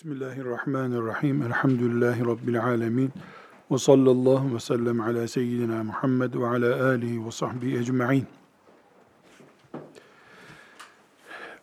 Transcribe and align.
Bismillahirrahmanirrahim. 0.00 1.42
Elhamdülillahi 1.42 2.26
Rabbil 2.26 2.64
alemin. 2.64 3.10
Ve 3.70 3.78
sallallahu 3.78 4.54
ve 4.54 4.60
sellem 4.60 5.00
ala 5.00 5.28
seyyidina 5.28 5.84
Muhammed 5.84 6.34
ve 6.34 6.46
ala 6.46 6.86
alihi 6.86 7.26
ve 7.26 7.30
sahbihi 7.30 7.78
ecma'in. 7.78 8.26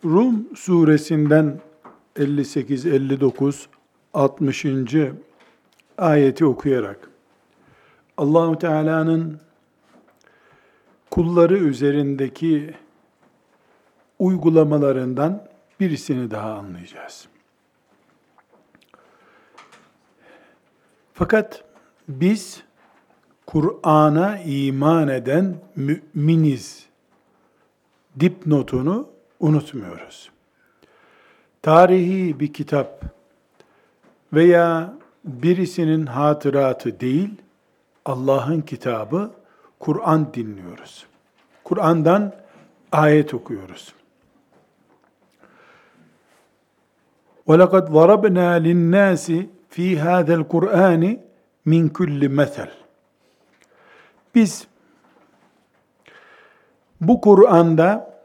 Rum 0.05 0.47
suresinden 0.55 1.59
58, 2.15 2.85
59, 2.85 3.69
60. 4.13 4.65
ayeti 5.97 6.45
okuyarak 6.45 7.09
Allahu 8.17 8.57
Teala'nın 8.57 9.39
kulları 11.11 11.57
üzerindeki 11.57 12.73
uygulamalarından 14.19 15.47
birisini 15.79 16.31
daha 16.31 16.53
anlayacağız. 16.53 17.27
Fakat 21.16 21.64
biz 22.08 22.62
Kur'an'a 23.46 24.38
iman 24.38 25.08
eden 25.08 25.56
müminiz 25.76 26.86
dipnotunu 28.20 29.08
unutmuyoruz. 29.40 30.30
Tarihi 31.62 32.40
bir 32.40 32.52
kitap 32.52 33.02
veya 34.32 34.94
birisinin 35.24 36.06
hatıratı 36.06 37.00
değil, 37.00 37.30
Allah'ın 38.04 38.60
kitabı 38.60 39.30
Kur'an 39.78 40.34
dinliyoruz. 40.34 41.06
Kur'an'dan 41.64 42.32
ayet 42.92 43.34
okuyoruz. 43.34 43.94
وَلَقَدْ 47.46 47.84
ضَرَبْنَا 47.86 48.48
لِلنَّاسِ 48.66 49.46
fi 49.76 49.98
hadel 49.98 50.44
Kur'ani 50.44 51.20
min 51.64 51.88
kulli 51.88 52.28
mesel. 52.28 52.70
Biz 54.34 54.66
bu 57.00 57.20
Kur'an'da 57.20 58.20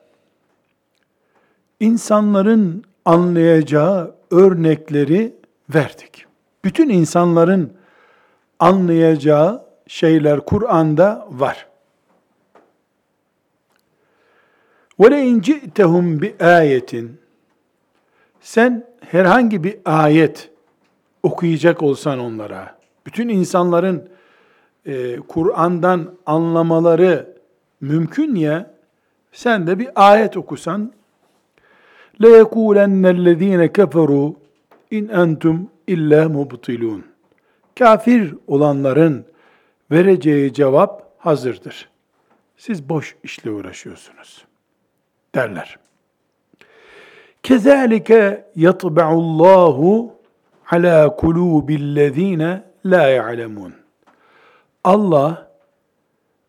insanların 1.80 2.84
anlayacağı 3.06 4.16
örnekleri 4.32 5.36
verdik. 5.70 6.26
Bütün 6.64 6.90
insanların 6.90 7.74
anlayacağı 8.60 9.66
şeyler 9.88 10.40
Kur'an'da 10.40 11.28
var. 11.30 11.68
وَلَاِنْ 15.00 15.42
جِئْتَهُمْ 15.42 16.20
بِآيَةٍ 16.22 17.08
Sen 18.42 18.88
herhangi 19.02 19.64
bir 19.64 19.78
ayet 19.86 20.51
okuyacak 21.24 21.84
olsan 21.84 22.20
onlara, 22.20 22.78
bütün 23.06 23.30
insanların 23.30 24.10
e, 24.86 25.18
Kur'an'dan 25.18 26.14
anlamaları 26.26 27.38
mümkün 27.82 28.36
ya, 28.36 28.72
sen 29.32 29.68
de 29.68 29.80
bir 29.80 29.90
ayet 29.96 30.38
okusan, 30.38 30.92
لَيَكُولَنَّ 32.20 33.04
الَّذ۪ينَ 33.18 33.68
كَفَرُوا 33.68 34.34
in 34.92 35.08
entum 35.08 35.70
illa 35.88 36.30
mubtilun. 36.30 37.06
Kafir 37.80 38.34
olanların 38.48 39.26
vereceği 39.92 40.54
cevap 40.54 41.12
hazırdır. 41.18 41.90
Siz 42.58 42.90
boş 42.90 43.16
işle 43.24 43.52
uğraşıyorsunuz 43.52 44.46
derler. 45.36 45.78
Kezalike 47.44 48.46
yatba'ullahu 48.56 50.14
ala 50.73 51.17
kulubillezine 51.17 52.63
la 52.87 53.09
ya'lemun. 53.09 53.75
Allah 54.85 55.51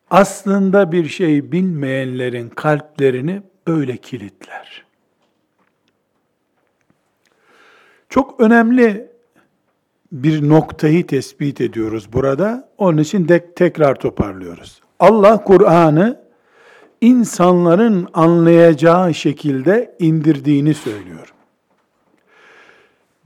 aslında 0.09 0.91
bir 0.91 1.07
şey 1.07 1.51
bilmeyenlerin 1.51 2.49
kalplerini 2.49 3.41
böyle 3.67 3.97
kilitler. 3.97 4.85
Çok 8.09 8.39
önemli 8.39 9.07
bir 10.11 10.49
noktayı 10.49 11.07
tespit 11.07 11.61
ediyoruz 11.61 12.13
burada. 12.13 12.69
Onun 12.77 12.97
için 12.97 13.27
de 13.27 13.53
tekrar 13.53 13.95
toparlıyoruz. 13.95 14.81
Allah 14.99 15.43
Kur'an'ı 15.43 16.23
insanların 17.01 18.07
anlayacağı 18.13 19.13
şekilde 19.13 19.95
indirdiğini 19.99 20.73
söylüyor 20.73 21.33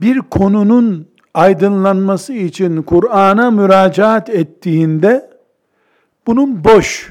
bir 0.01 0.19
konunun 0.19 1.07
aydınlanması 1.33 2.33
için 2.33 2.81
Kur'an'a 2.81 3.51
müracaat 3.51 4.29
ettiğinde 4.29 5.29
bunun 6.27 6.63
boş, 6.63 7.09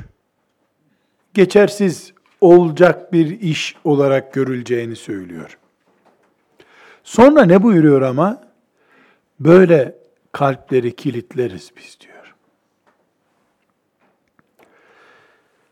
geçersiz 1.35 2.13
olacak 2.41 3.13
bir 3.13 3.41
iş 3.41 3.77
olarak 3.85 4.33
görüleceğini 4.33 4.97
söylüyor. 4.97 5.59
Sonra 7.05 7.45
ne 7.45 7.63
buyuruyor 7.63 8.03
ama? 8.03 8.43
Böyle 9.41 9.95
kalpleri 10.33 10.97
kilitleriz 10.97 11.71
biz 11.77 11.99
diyor. 12.01 12.35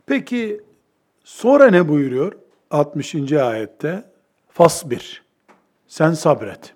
Peki 0.06 0.60
sonra 1.24 1.70
ne 1.70 1.88
buyuruyor? 1.88 2.32
60. 2.70 3.32
ayette 3.32 4.04
fasbir. 4.48 5.22
Sen 5.86 6.12
sabret. 6.12 6.74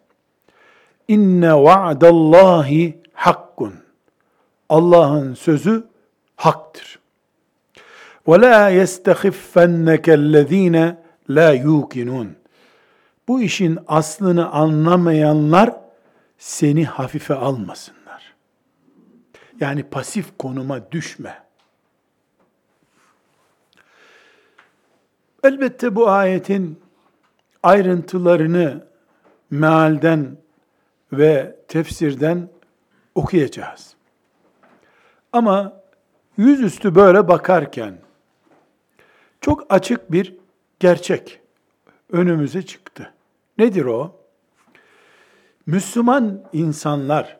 İnne 1.08 1.54
va'dallahi 1.54 3.02
hakkun. 3.12 3.74
Allah'ın 4.68 5.34
sözü 5.34 5.86
haktır. 6.36 6.98
Ve 8.28 8.40
la 8.40 8.68
yestehiffennekellezine 8.68 11.02
la 11.30 11.52
yukinun. 11.52 12.36
Bu 13.28 13.42
işin 13.42 13.78
aslını 13.86 14.50
anlamayanlar 14.50 15.74
seni 16.38 16.84
hafife 16.84 17.34
almasınlar. 17.34 18.34
Yani 19.60 19.82
pasif 19.82 20.38
konuma 20.38 20.92
düşme. 20.92 21.42
Elbette 25.44 25.94
bu 25.94 26.08
ayetin 26.08 26.80
ayrıntılarını 27.62 28.86
mealden 29.50 30.36
ve 31.12 31.56
tefsirden 31.68 32.48
okuyacağız. 33.14 33.94
Ama 35.32 35.80
yüzüstü 36.36 36.94
böyle 36.94 37.28
bakarken 37.28 37.98
çok 39.40 39.66
açık 39.68 40.12
bir 40.12 40.34
gerçek 40.80 41.40
önümüze 42.12 42.62
çıktı. 42.62 43.12
Nedir 43.58 43.84
o? 43.84 44.16
Müslüman 45.66 46.44
insanlar 46.52 47.38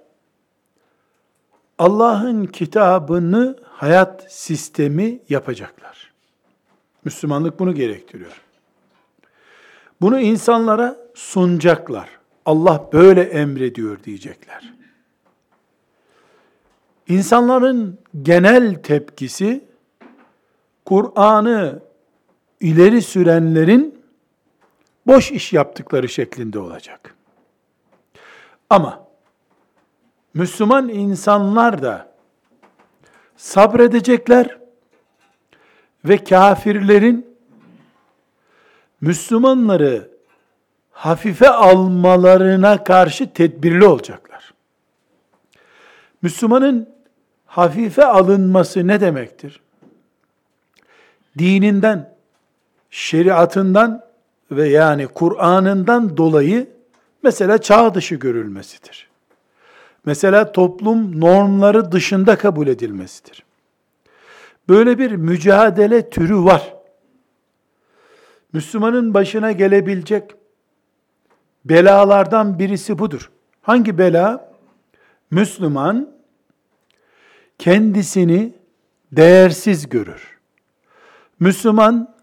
Allah'ın 1.78 2.46
kitabını 2.46 3.58
hayat 3.64 4.32
sistemi 4.32 5.20
yapacaklar. 5.28 6.12
Müslümanlık 7.04 7.58
bunu 7.58 7.74
gerektiriyor. 7.74 8.42
Bunu 10.00 10.20
insanlara 10.20 10.96
sunacaklar. 11.14 12.17
Allah 12.48 12.88
böyle 12.92 13.22
emrediyor 13.22 14.02
diyecekler. 14.04 14.74
İnsanların 17.08 17.98
genel 18.22 18.74
tepkisi 18.74 19.64
Kur'an'ı 20.84 21.82
ileri 22.60 23.02
sürenlerin 23.02 24.02
boş 25.06 25.32
iş 25.32 25.52
yaptıkları 25.52 26.08
şeklinde 26.08 26.58
olacak. 26.58 27.14
Ama 28.70 29.08
Müslüman 30.34 30.88
insanlar 30.88 31.82
da 31.82 32.12
sabredecekler 33.36 34.58
ve 36.04 36.24
kafirlerin 36.24 37.36
Müslümanları 39.00 40.17
hafife 40.98 41.48
almalarına 41.48 42.84
karşı 42.84 43.32
tedbirli 43.32 43.84
olacaklar. 43.84 44.54
Müslümanın 46.22 46.88
hafife 47.46 48.04
alınması 48.04 48.86
ne 48.86 49.00
demektir? 49.00 49.60
Dininden, 51.38 52.14
şeriatından 52.90 54.04
ve 54.50 54.68
yani 54.68 55.06
Kur'an'ından 55.06 56.16
dolayı 56.16 56.70
mesela 57.22 57.58
çağ 57.58 57.94
dışı 57.94 58.14
görülmesidir. 58.14 59.08
Mesela 60.04 60.52
toplum 60.52 61.20
normları 61.20 61.92
dışında 61.92 62.38
kabul 62.38 62.66
edilmesidir. 62.66 63.44
Böyle 64.68 64.98
bir 64.98 65.12
mücadele 65.12 66.10
türü 66.10 66.44
var. 66.44 66.74
Müslümanın 68.52 69.14
başına 69.14 69.52
gelebilecek 69.52 70.37
belalardan 71.68 72.58
birisi 72.58 72.98
budur. 72.98 73.30
Hangi 73.62 73.98
bela? 73.98 74.52
Müslüman 75.30 76.10
kendisini 77.58 78.52
değersiz 79.12 79.88
görür. 79.88 80.38
Müslüman 81.40 82.14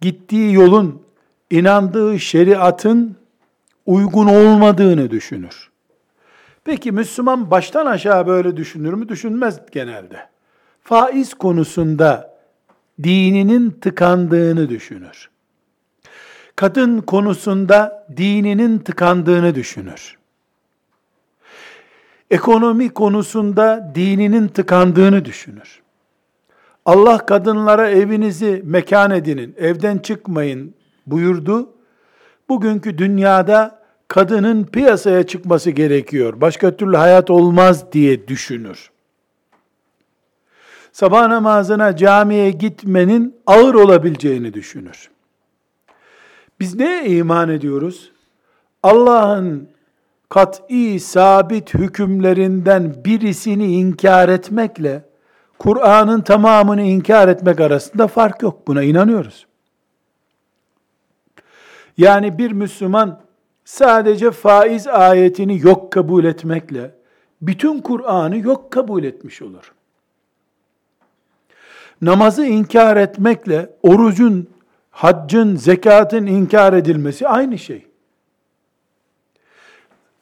gittiği 0.00 0.52
yolun, 0.52 1.02
inandığı 1.50 2.20
şeriatın 2.20 3.16
uygun 3.86 4.26
olmadığını 4.26 5.10
düşünür. 5.10 5.70
Peki 6.64 6.92
Müslüman 6.92 7.50
baştan 7.50 7.86
aşağı 7.86 8.26
böyle 8.26 8.56
düşünür 8.56 8.94
mü? 8.94 9.08
Düşünmez 9.08 9.60
genelde. 9.72 10.28
Faiz 10.82 11.34
konusunda 11.34 12.38
dininin 13.02 13.70
tıkandığını 13.70 14.68
düşünür. 14.68 15.30
Kadın 16.56 17.00
konusunda 17.00 18.06
dininin 18.16 18.78
tıkandığını 18.78 19.54
düşünür. 19.54 20.16
Ekonomi 22.30 22.88
konusunda 22.88 23.92
dininin 23.94 24.48
tıkandığını 24.48 25.24
düşünür. 25.24 25.82
Allah 26.84 27.26
kadınlara 27.26 27.90
evinizi 27.90 28.62
mekan 28.64 29.10
edinin, 29.10 29.54
evden 29.58 29.98
çıkmayın 29.98 30.74
buyurdu. 31.06 31.70
Bugünkü 32.48 32.98
dünyada 32.98 33.82
kadının 34.08 34.64
piyasaya 34.64 35.26
çıkması 35.26 35.70
gerekiyor. 35.70 36.40
Başka 36.40 36.76
türlü 36.76 36.96
hayat 36.96 37.30
olmaz 37.30 37.92
diye 37.92 38.28
düşünür. 38.28 38.90
Sabah 40.92 41.28
namazına 41.28 41.96
camiye 41.96 42.50
gitmenin 42.50 43.36
ağır 43.46 43.74
olabileceğini 43.74 44.54
düşünür. 44.54 45.10
Biz 46.60 46.74
neye 46.74 47.06
iman 47.06 47.48
ediyoruz? 47.48 48.12
Allah'ın 48.82 49.68
kat'i 50.28 51.00
sabit 51.00 51.74
hükümlerinden 51.74 52.94
birisini 53.04 53.72
inkar 53.72 54.28
etmekle 54.28 55.04
Kur'an'ın 55.58 56.20
tamamını 56.20 56.82
inkar 56.82 57.28
etmek 57.28 57.60
arasında 57.60 58.06
fark 58.06 58.42
yok. 58.42 58.66
Buna 58.66 58.82
inanıyoruz. 58.82 59.46
Yani 61.98 62.38
bir 62.38 62.52
Müslüman 62.52 63.20
sadece 63.64 64.30
faiz 64.30 64.86
ayetini 64.86 65.60
yok 65.60 65.92
kabul 65.92 66.24
etmekle 66.24 66.90
bütün 67.42 67.80
Kur'an'ı 67.80 68.38
yok 68.38 68.70
kabul 68.70 69.04
etmiş 69.04 69.42
olur. 69.42 69.72
Namazı 72.02 72.46
inkar 72.46 72.96
etmekle 72.96 73.70
orucun, 73.82 74.48
haccın, 74.96 75.56
zekatın 75.56 76.26
inkar 76.26 76.72
edilmesi 76.72 77.28
aynı 77.28 77.58
şey. 77.58 77.86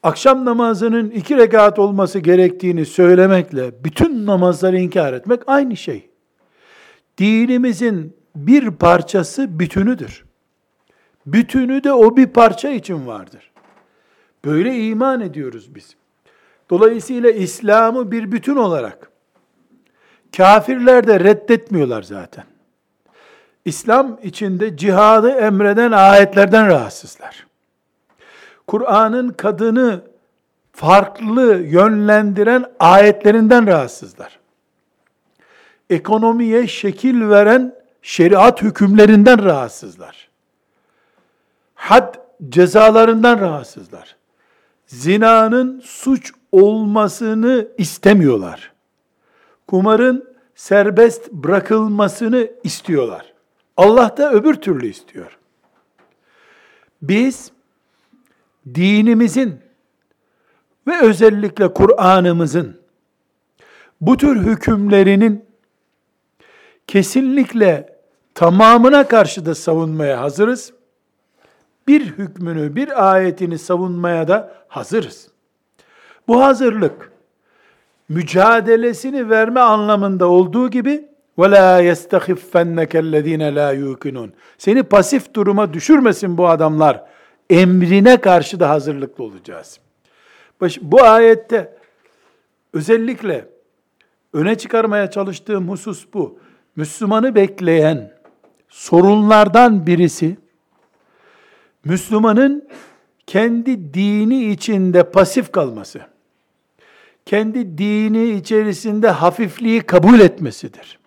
Akşam 0.03 0.45
namazının 0.45 1.11
iki 1.11 1.37
rekat 1.37 1.79
olması 1.79 2.19
gerektiğini 2.19 2.87
söylemekle 2.87 3.85
bütün 3.85 4.27
namazları 4.27 4.79
inkar 4.79 5.13
etmek 5.13 5.43
aynı 5.47 5.77
şey. 5.77 6.11
Dinimizin 7.19 8.17
bir 8.37 8.71
parçası 8.71 9.59
bütünüdür. 9.59 10.25
Bütünü 11.27 11.85
de 11.85 11.93
o 11.93 12.17
bir 12.17 12.27
parça 12.27 12.69
için 12.69 13.07
vardır. 13.07 13.53
Böyle 14.45 14.79
iman 14.87 15.21
ediyoruz 15.21 15.75
biz. 15.75 15.97
Dolayısıyla 16.71 17.31
İslam'ı 17.31 18.11
bir 18.11 18.33
bütün 18.33 18.57
olarak 18.57 19.11
kafirler 20.37 21.07
de 21.07 21.21
reddetmiyorlar 21.21 22.03
zaten. 22.03 22.45
İslam 23.65 24.19
içinde 24.23 24.77
cihadı 24.77 25.31
emreden 25.31 25.93
ayetlerden 25.93 26.67
rahatsızlar. 26.67 27.47
Kur'an'ın 28.67 29.29
kadını 29.29 30.01
farklı 30.73 31.57
yönlendiren 31.57 32.65
ayetlerinden 32.81 33.67
rahatsızlar. 33.67 34.39
Ekonomiye 35.91 36.67
şekil 36.67 37.29
veren 37.29 37.75
şeriat 38.03 38.63
hükümlerinden 38.63 39.45
rahatsızlar 39.45 40.29
had 41.85 42.15
cezalarından 42.49 43.41
rahatsızlar. 43.41 44.17
Zinanın 44.87 45.81
suç 45.85 46.33
olmasını 46.53 47.69
istemiyorlar. 47.79 48.73
Kumarın 49.69 50.35
serbest 50.55 51.33
bırakılmasını 51.33 52.49
istiyorlar. 52.65 53.34
Allah 53.77 54.17
da 54.17 54.33
öbür 54.33 54.55
türlü 54.55 54.87
istiyor. 54.87 55.39
Biz 57.03 57.53
dinimizin 58.75 59.61
ve 60.87 61.01
özellikle 61.01 61.75
Kur'an'ımızın 61.75 62.81
bu 64.01 64.17
tür 64.17 64.37
hükümlerinin 64.37 65.45
kesinlikle 66.87 67.99
tamamına 68.35 69.09
karşı 69.09 69.47
da 69.47 69.55
savunmaya 69.55 70.21
hazırız 70.21 70.73
bir 71.89 72.07
hükmünü, 72.07 72.77
bir 72.77 73.13
ayetini 73.13 73.59
savunmaya 73.59 74.29
da 74.29 74.55
hazırız. 74.69 75.29
Bu 76.29 76.43
hazırlık 76.43 77.13
mücadelesini 78.09 79.31
verme 79.31 79.61
anlamında 79.61 80.29
olduğu 80.29 80.71
gibi 80.71 81.09
ve 81.39 81.51
la 81.51 81.81
yestahiffenneke 81.81 82.99
ellezine 82.99 83.55
la 83.55 83.73
yukunun. 83.73 84.33
Seni 84.59 84.83
pasif 84.83 85.35
duruma 85.35 85.73
düşürmesin 85.73 86.39
bu 86.39 86.49
adamlar. 86.49 87.05
Emrine 87.51 88.21
karşı 88.21 88.61
da 88.61 88.69
hazırlıklı 88.69 89.25
olacağız. 89.25 89.81
Baş 90.61 90.79
Bu 90.83 91.03
ayette 91.03 91.77
özellikle 92.73 93.49
öne 94.33 94.59
çıkarmaya 94.59 95.11
çalıştığım 95.11 95.69
husus 95.69 96.07
bu. 96.15 96.39
Müslümanı 96.77 97.35
bekleyen 97.35 98.13
sorunlardan 98.69 99.87
birisi 99.87 100.37
Müslümanın 101.85 102.69
kendi 103.27 103.95
dini 103.95 104.51
içinde 104.51 105.11
pasif 105.11 105.53
kalması, 105.53 106.01
kendi 107.27 107.79
dini 107.79 108.31
içerisinde 108.31 109.09
hafifliği 109.11 109.81
kabul 109.81 110.21
etmesidir. 110.21 110.99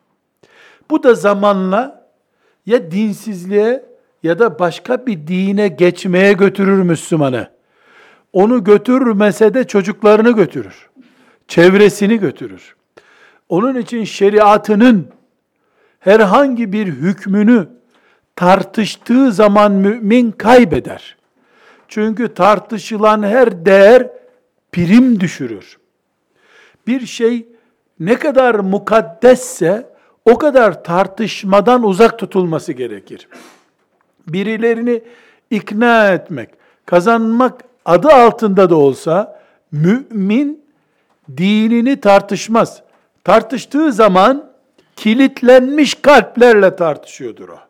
Bu 0.90 1.04
da 1.04 1.16
zamanla 1.16 2.08
ya 2.66 2.92
dinsizliğe 2.92 3.86
ya 4.24 4.40
da 4.40 4.60
başka 4.60 5.06
bir 5.06 5.28
dine 5.28 5.68
geçmeye 5.68 6.34
götürür 6.34 6.84
Müslümanı. 6.84 7.48
Onu 8.34 8.64
götürmese 8.64 9.54
de 9.54 9.64
çocuklarını 9.64 10.32
götürür. 10.32 10.90
Çevresini 11.48 12.20
götürür. 12.20 12.76
Onun 13.50 13.76
için 13.76 14.04
şeriatının 14.04 15.08
herhangi 16.00 16.72
bir 16.74 16.88
hükmünü 16.88 17.68
tartıştığı 18.36 19.32
zaman 19.32 19.72
mümin 19.72 20.32
kaybeder. 20.32 21.18
Çünkü 21.88 22.34
tartışılan 22.34 23.24
her 23.24 23.66
değer 23.66 24.08
prim 24.72 25.20
düşürür. 25.20 25.78
Bir 26.88 27.06
şey 27.06 27.48
ne 28.00 28.16
kadar 28.16 28.56
mukaddesse 28.56 29.97
o 30.32 30.38
kadar 30.38 30.84
tartışmadan 30.84 31.84
uzak 31.84 32.20
tutulması 32.20 32.74
gerekir. 32.74 33.28
Birilerini 34.28 35.02
ikna 35.52 36.12
etmek, 36.12 36.50
kazanmak 36.86 37.64
adı 37.86 38.08
altında 38.08 38.70
da 38.70 38.76
olsa 38.76 39.42
mümin 39.72 40.64
dinini 41.38 42.00
tartışmaz. 42.00 42.82
Tartıştığı 43.24 43.94
zaman 43.94 44.52
kilitlenmiş 44.96 45.94
kalplerle 45.94 46.76
tartışıyordur 46.76 47.50
o 47.50 47.68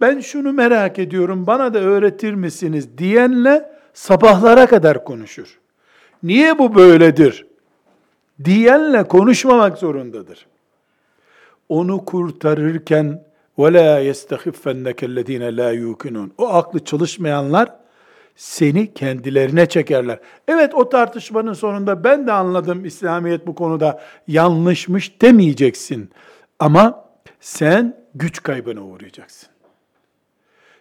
ben 0.00 0.20
şunu 0.20 0.52
merak 0.52 0.98
ediyorum 0.98 1.46
bana 1.46 1.74
da 1.74 1.78
öğretir 1.78 2.34
misiniz 2.34 2.98
diyenle 2.98 3.70
sabahlara 3.94 4.66
kadar 4.66 5.04
konuşur. 5.04 5.58
Niye 6.22 6.58
bu 6.58 6.74
böyledir? 6.74 7.46
Diyenle 8.44 9.08
konuşmamak 9.08 9.78
zorundadır 9.78 10.46
Onu 11.69 12.05
kurtarırken 12.05 13.23
وَلَا 13.57 14.11
يَسْتَخِفَّنَّكَ 14.11 14.99
الَّذ۪ينَ 15.05 15.43
لَا 15.59 15.73
يُوكِنُونَ 15.83 16.29
O 16.37 16.47
aklı 16.47 16.85
çalışmayanlar 16.85 17.75
seni 18.35 18.93
kendilerine 18.93 19.65
çekerler. 19.65 20.19
Evet 20.47 20.75
o 20.75 20.89
tartışmanın 20.89 21.53
sonunda 21.53 22.03
ben 22.03 22.27
de 22.27 22.31
anladım 22.31 22.85
İslamiyet 22.85 23.47
bu 23.47 23.55
konuda 23.55 24.01
yanlışmış 24.27 25.21
demeyeceksin. 25.21 26.09
Ama 26.59 27.05
sen 27.39 27.97
güç 28.15 28.43
kaybına 28.43 28.85
uğrayacaksın. 28.85 29.49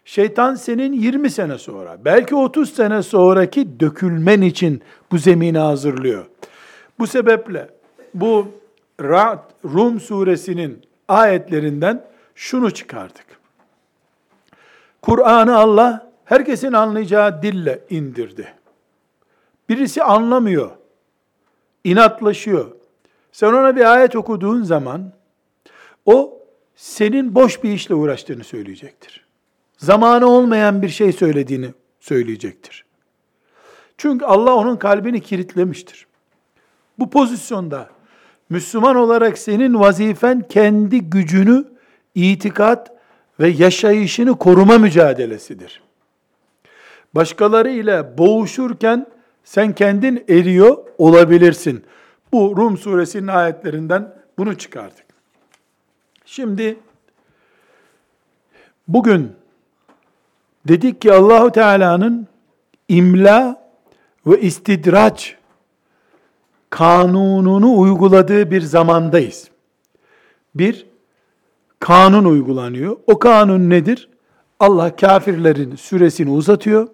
Şeytan 0.05 0.55
senin 0.55 0.93
20 0.93 1.31
sene 1.31 1.59
sonra, 1.59 1.99
belki 2.05 2.35
30 2.35 2.75
sene 2.75 3.03
sonraki 3.03 3.81
dökülmen 3.81 4.41
için 4.41 4.83
bu 5.13 5.19
zemini 5.19 5.59
hazırlıyor. 5.59 6.27
Bu 6.99 7.07
sebeple 7.07 7.69
bu 8.15 8.49
Rum 9.66 10.00
suresinin 10.00 10.82
ayetlerinden 11.08 12.06
şunu 12.36 12.72
çıkardık. 12.72 13.26
Kur'an'ı 15.02 15.58
Allah 15.58 16.12
herkesin 16.26 16.74
anlayacağı 16.74 17.42
dille 17.42 17.80
indirdi. 17.90 18.54
Birisi 19.70 20.04
anlamıyor, 20.04 20.72
inatlaşıyor. 21.84 22.72
Sen 23.32 23.48
ona 23.48 23.76
bir 23.76 23.94
ayet 23.94 24.16
okuduğun 24.16 24.64
zaman, 24.64 25.12
o 26.06 26.40
senin 26.76 27.36
boş 27.36 27.64
bir 27.64 27.72
işle 27.72 27.96
uğraştığını 27.96 28.44
söyleyecektir. 28.44 29.26
Zamanı 29.78 30.30
olmayan 30.30 30.82
bir 30.82 30.90
şey 30.90 31.14
söylediğini 31.14 31.74
söyleyecektir. 32.00 32.86
Çünkü 33.98 34.26
Allah 34.26 34.56
onun 34.56 34.76
kalbini 34.76 35.22
kilitlemiştir. 35.22 36.08
Bu 37.00 37.10
pozisyonda 37.10 37.90
Müslüman 38.54 38.96
olarak 38.96 39.38
senin 39.38 39.80
vazifen 39.80 40.48
kendi 40.50 41.02
gücünü, 41.02 41.66
itikat 42.16 42.92
ve 43.40 43.48
yaşayışını 43.50 44.38
koruma 44.38 44.78
mücadelesidir. 44.78 45.82
Başkaları 47.16 47.70
ile 47.70 48.18
boğuşurken 48.18 49.08
sen 49.44 49.76
kendin 49.76 50.26
eriyor 50.30 50.78
olabilirsin. 50.98 51.84
Bu 52.34 52.54
Rum 52.58 52.78
suresinin 52.78 53.28
ayetlerinden 53.28 54.16
bunu 54.38 54.58
çıkardık. 54.58 55.06
Şimdi 56.26 56.80
bugün 58.88 59.32
dedik 60.68 61.02
ki 61.02 61.14
Allahu 61.14 61.52
Teala'nın 61.52 62.28
imla 62.88 63.70
ve 64.28 64.42
istidraç 64.42 65.38
kanununu 66.74 67.80
uyguladığı 67.80 68.52
bir 68.52 68.62
zamandayız. 68.62 69.48
Bir 70.56 70.86
kanun 71.80 72.26
uygulanıyor. 72.26 72.98
O 73.08 73.20
kanun 73.20 73.70
nedir? 73.70 74.10
Allah 74.60 74.96
kafirlerin 74.96 75.76
süresini 75.76 76.30
uzatıyor. 76.30 76.88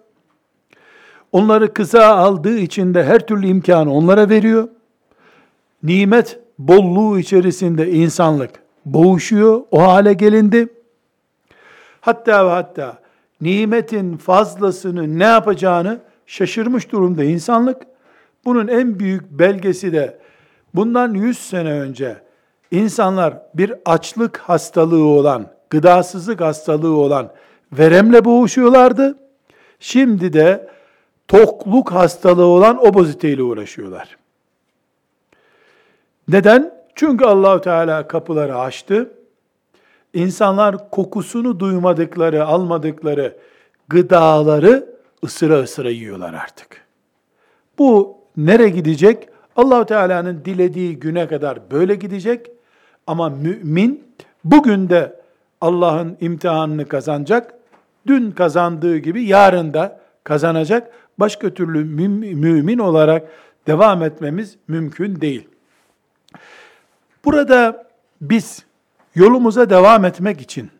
Onları 1.32 1.74
kısa 1.74 2.06
aldığı 2.06 2.58
için 2.58 2.94
de 2.94 3.04
her 3.04 3.26
türlü 3.26 3.46
imkanı 3.46 3.94
onlara 3.94 4.28
veriyor. 4.28 4.68
Nimet 5.82 6.40
bolluğu 6.58 7.18
içerisinde 7.18 7.90
insanlık 7.90 8.50
boğuşuyor. 8.84 9.60
O 9.70 9.82
hale 9.82 10.12
gelindi. 10.12 10.68
Hatta 12.00 12.46
ve 12.46 12.50
hatta 12.50 12.98
nimetin 13.40 14.16
fazlasını 14.16 15.18
ne 15.18 15.24
yapacağını 15.24 16.00
şaşırmış 16.26 16.92
durumda 16.92 17.24
insanlık. 17.24 17.89
Bunun 18.44 18.68
en 18.68 18.98
büyük 18.98 19.30
belgesi 19.30 19.92
de 19.92 20.18
bundan 20.74 21.14
100 21.14 21.38
sene 21.38 21.72
önce 21.72 22.16
insanlar 22.70 23.34
bir 23.54 23.74
açlık 23.84 24.36
hastalığı 24.36 25.04
olan, 25.04 25.46
gıdasızlık 25.70 26.40
hastalığı 26.40 26.96
olan 26.96 27.32
veremle 27.72 28.24
boğuşuyorlardı. 28.24 29.18
Şimdi 29.80 30.32
de 30.32 30.68
tokluk 31.28 31.92
hastalığı 31.92 32.46
olan 32.46 32.86
obeziteyle 32.86 33.42
uğraşıyorlar. 33.42 34.16
Neden? 36.28 36.80
Çünkü 36.94 37.24
Allahu 37.24 37.60
Teala 37.60 38.08
kapıları 38.08 38.58
açtı. 38.58 39.10
İnsanlar 40.14 40.90
kokusunu 40.90 41.60
duymadıkları, 41.60 42.46
almadıkları 42.46 43.36
gıdaları 43.88 44.86
ısıra 45.24 45.60
ısıra 45.60 45.90
yiyorlar 45.90 46.34
artık. 46.34 46.86
Bu 47.78 48.19
nere 48.36 48.68
gidecek? 48.68 49.28
Allahu 49.56 49.86
Teala'nın 49.86 50.44
dilediği 50.44 51.00
güne 51.00 51.28
kadar 51.28 51.70
böyle 51.70 51.94
gidecek. 51.94 52.50
Ama 53.06 53.28
mümin 53.28 54.04
bugün 54.44 54.88
de 54.88 55.20
Allah'ın 55.60 56.16
imtihanını 56.20 56.88
kazanacak. 56.88 57.54
Dün 58.06 58.30
kazandığı 58.30 58.96
gibi 58.98 59.24
yarın 59.24 59.74
da 59.74 60.00
kazanacak. 60.24 60.92
Başka 61.18 61.50
türlü 61.50 61.84
mümin 61.84 62.78
olarak 62.78 63.28
devam 63.66 64.02
etmemiz 64.02 64.56
mümkün 64.68 65.20
değil. 65.20 65.48
Burada 67.24 67.86
biz 68.20 68.64
yolumuza 69.14 69.70
devam 69.70 70.04
etmek 70.04 70.40
için 70.40 70.70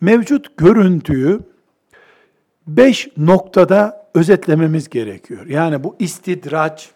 mevcut 0.00 0.56
görüntüyü 0.56 1.40
beş 2.66 3.08
noktada 3.16 4.01
özetlememiz 4.14 4.88
gerekiyor. 4.88 5.46
Yani 5.46 5.84
bu 5.84 5.96
istidraç, 5.98 6.90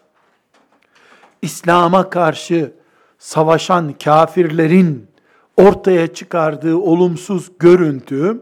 İslam'a 1.41 2.09
karşı 2.09 2.71
savaşan 3.19 3.93
kafirlerin 4.03 5.07
ortaya 5.57 6.13
çıkardığı 6.13 6.77
olumsuz 6.77 7.51
görüntü 7.59 8.41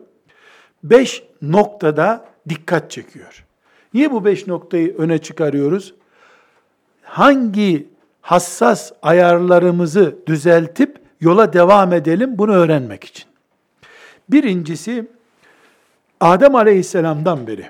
beş 0.83 1.23
noktada 1.41 2.25
dikkat 2.49 2.91
çekiyor. 2.91 3.45
Niye 3.93 4.11
bu 4.11 4.25
beş 4.25 4.47
noktayı 4.47 4.97
öne 4.97 5.17
çıkarıyoruz? 5.17 5.93
Hangi 7.03 7.87
hassas 8.21 8.91
ayarlarımızı 9.01 10.15
düzeltip 10.27 10.99
yola 11.21 11.53
devam 11.53 11.93
edelim 11.93 12.37
bunu 12.37 12.51
öğrenmek 12.51 13.03
için. 13.03 13.25
Birincisi 14.29 15.07
Adem 16.19 16.55
Aleyhisselam'dan 16.55 17.47
beri 17.47 17.69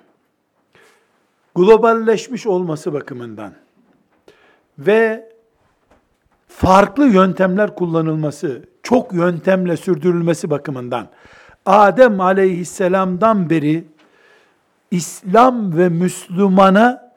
globalleşmiş 1.55 2.47
olması 2.47 2.93
bakımından 2.93 3.53
ve 4.79 5.29
farklı 6.47 7.05
yöntemler 7.07 7.75
kullanılması, 7.75 8.61
çok 8.83 9.13
yöntemle 9.13 9.77
sürdürülmesi 9.77 10.49
bakımından 10.49 11.07
Adem 11.65 12.21
Aleyhisselam'dan 12.21 13.49
beri 13.49 13.87
İslam 14.91 15.77
ve 15.77 15.89
Müslümana 15.89 17.11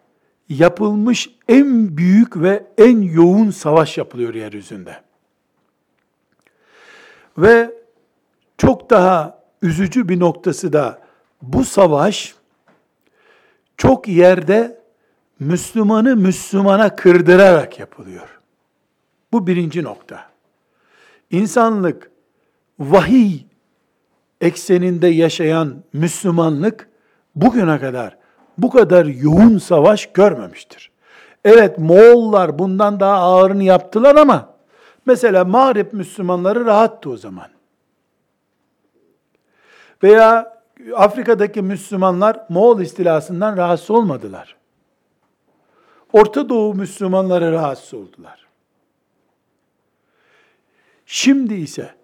yapılmış 0.49 1.30
en 1.49 1.97
büyük 1.97 2.42
ve 2.42 2.66
en 2.78 3.00
yoğun 3.02 3.50
savaş 3.50 3.99
yapılıyor 3.99 4.35
yeryüzünde. 4.35 4.97
Ve 7.38 7.71
çok 8.59 8.90
daha 8.90 9.42
üzücü 9.62 10.09
bir 10.09 10.21
noktası 10.21 10.73
da 10.73 11.02
bu 11.42 11.64
savaş 11.64 12.35
çok 13.78 14.08
yerde 14.08 14.80
Müslümanı 15.40 16.16
Müslümana 16.16 16.97
kırdırarak 16.97 17.78
yapılıyor. 17.78 18.40
Bu 19.32 19.47
birinci 19.47 19.82
nokta. 19.82 20.25
İnsanlık 21.30 22.11
vahiy 22.78 23.40
ekseninde 24.40 25.06
yaşayan 25.06 25.82
Müslümanlık 25.92 26.88
bugüne 27.35 27.80
kadar 27.80 28.16
bu 28.58 28.70
kadar 28.70 29.06
yoğun 29.06 29.58
savaş 29.58 30.12
görmemiştir. 30.12 30.90
Evet 31.44 31.78
Moğollar 31.78 32.58
bundan 32.58 33.00
daha 33.00 33.16
ağırını 33.16 33.64
yaptılar 33.64 34.16
ama 34.16 34.54
mesela 35.06 35.44
Mağrip 35.44 35.92
Müslümanları 35.92 36.64
rahattı 36.64 37.11
o 37.11 37.16
zaman. 37.16 37.49
Veya 40.02 40.57
Afrika'daki 40.97 41.62
Müslümanlar 41.62 42.47
Moğol 42.49 42.80
istilasından 42.80 43.56
rahatsız 43.56 43.90
olmadılar. 43.90 44.56
Orta 46.12 46.49
Doğu 46.49 46.75
Müslümanları 46.75 47.52
rahatsız 47.52 47.94
oldular. 47.94 48.47
Şimdi 51.06 51.54
ise 51.54 51.94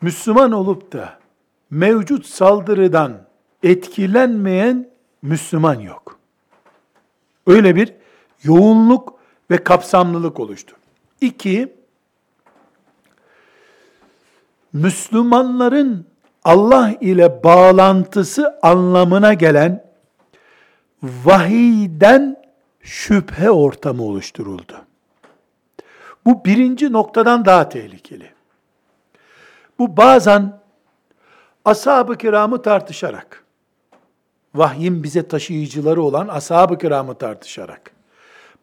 Müslüman 0.00 0.52
olup 0.52 0.92
da 0.92 1.18
mevcut 1.70 2.26
saldırıdan 2.26 3.26
etkilenmeyen 3.62 4.90
Müslüman 5.22 5.80
yok. 5.80 6.18
Öyle 7.46 7.76
bir 7.76 7.94
yoğunluk 8.42 9.18
ve 9.50 9.64
kapsamlılık 9.64 10.40
oluştu. 10.40 10.76
İki, 11.20 11.76
Müslümanların 14.72 16.06
Allah 16.46 16.94
ile 17.00 17.44
bağlantısı 17.44 18.58
anlamına 18.62 19.34
gelen 19.34 19.84
vahiyden 21.02 22.36
şüphe 22.80 23.50
ortamı 23.50 24.02
oluşturuldu. 24.02 24.84
Bu 26.24 26.44
birinci 26.44 26.92
noktadan 26.92 27.44
daha 27.44 27.68
tehlikeli. 27.68 28.30
Bu 29.78 29.96
bazen 29.96 30.60
ashab-ı 31.64 32.18
kiramı 32.18 32.62
tartışarak, 32.62 33.44
vahyin 34.54 35.02
bize 35.02 35.28
taşıyıcıları 35.28 36.02
olan 36.02 36.28
ashab-ı 36.28 36.78
kiramı 36.78 37.14
tartışarak, 37.14 37.90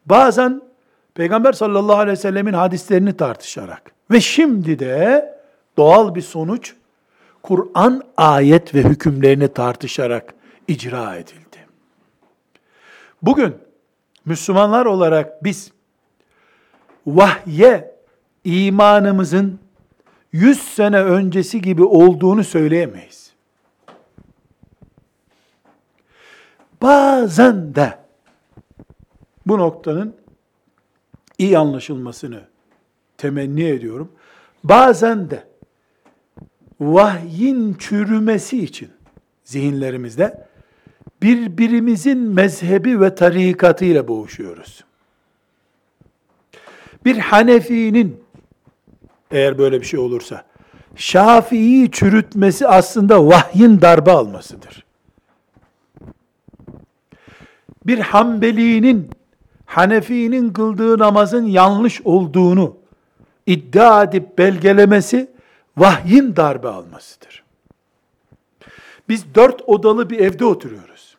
bazen 0.06 0.62
Peygamber 1.14 1.54
sallallahu 1.54 1.98
aleyhi 1.98 2.18
ve 2.18 2.22
sellemin 2.22 2.54
hadislerini 2.54 3.18
tartışarak 3.18 3.92
ve 4.12 4.22
şimdi 4.22 4.80
de 4.80 5.36
doğal 5.78 6.16
bir 6.16 6.22
sonuç 6.22 6.76
Kur'an 7.44 8.02
ayet 8.18 8.76
ve 8.76 8.84
hükümlerini 8.84 9.48
tartışarak 9.48 10.34
icra 10.68 11.16
edildi. 11.16 11.58
Bugün 13.22 13.56
Müslümanlar 14.26 14.86
olarak 14.86 15.44
biz 15.44 15.72
vahye 17.08 17.96
imanımızın 18.44 19.60
100 20.32 20.60
sene 20.60 21.04
öncesi 21.04 21.62
gibi 21.62 21.84
olduğunu 21.84 22.44
söyleyemeyiz. 22.44 23.24
bazen 26.84 27.76
de 27.76 28.00
bu 29.46 29.58
noktanın 29.58 30.16
iyi 31.38 31.58
anlaşılmasını 31.58 32.42
temenni 33.18 33.64
ediyorum. 33.64 34.12
Bazen 34.64 35.30
de 35.30 35.44
vahyin 36.86 37.74
çürümesi 37.74 38.64
için 38.64 38.90
zihinlerimizde 39.44 40.48
birbirimizin 41.22 42.18
mezhebi 42.18 43.02
ve 43.02 43.16
tarikatıyla 43.16 44.08
boğuşuyoruz. 44.08 44.84
Bir 47.06 47.18
Hanefi'nin 47.18 48.24
eğer 49.32 49.58
böyle 49.58 49.82
bir 49.82 49.86
şey 49.86 50.00
olursa 50.00 50.46
Şafii'yi 50.96 51.92
çürütmesi 51.92 52.68
aslında 52.68 53.28
vahyin 53.28 53.82
darbe 53.82 54.12
almasıdır. 54.12 54.86
Bir 57.86 58.00
Hanbeli'nin 58.00 59.10
Hanefi'nin 59.66 60.54
kıldığı 60.54 61.00
namazın 61.00 61.46
yanlış 61.46 62.02
olduğunu 62.02 62.78
iddia 63.46 64.04
edip 64.04 64.38
belgelemesi 64.38 65.33
vahyin 65.78 66.36
darbe 66.36 66.68
almasıdır. 66.68 67.44
Biz 69.10 69.36
dört 69.36 69.62
odalı 69.62 70.10
bir 70.10 70.20
evde 70.20 70.46
oturuyoruz. 70.46 71.18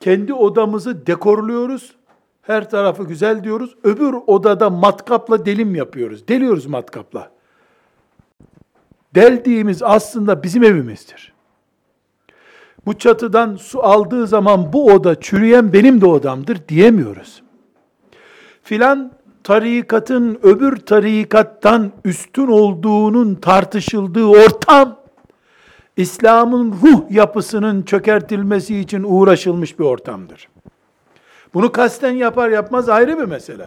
Kendi 0.00 0.34
odamızı 0.34 1.06
dekorluyoruz. 1.06 1.96
Her 2.42 2.70
tarafı 2.70 3.04
güzel 3.04 3.44
diyoruz. 3.44 3.76
Öbür 3.82 4.14
odada 4.26 4.70
matkapla 4.70 5.46
delim 5.46 5.74
yapıyoruz. 5.74 6.28
Deliyoruz 6.28 6.66
matkapla. 6.66 7.30
Deldiğimiz 9.14 9.82
aslında 9.82 10.42
bizim 10.42 10.64
evimizdir. 10.64 11.34
Bu 12.86 12.98
çatıdan 12.98 13.56
su 13.56 13.82
aldığı 13.82 14.26
zaman 14.26 14.72
bu 14.72 14.92
oda 14.92 15.20
çürüyen 15.20 15.72
benim 15.72 16.00
de 16.00 16.06
odamdır 16.06 16.68
diyemiyoruz. 16.68 17.42
Filan 18.62 19.12
tarikatın 19.44 20.38
öbür 20.42 20.76
tarikattan 20.76 21.92
üstün 22.04 22.46
olduğunun 22.46 23.34
tartışıldığı 23.34 24.24
ortam, 24.24 25.00
İslam'ın 25.96 26.72
ruh 26.82 27.10
yapısının 27.10 27.82
çökertilmesi 27.82 28.78
için 28.78 29.04
uğraşılmış 29.06 29.78
bir 29.78 29.84
ortamdır. 29.84 30.48
Bunu 31.54 31.72
kasten 31.72 32.12
yapar 32.12 32.50
yapmaz 32.50 32.88
ayrı 32.88 33.18
bir 33.18 33.24
mesele. 33.24 33.66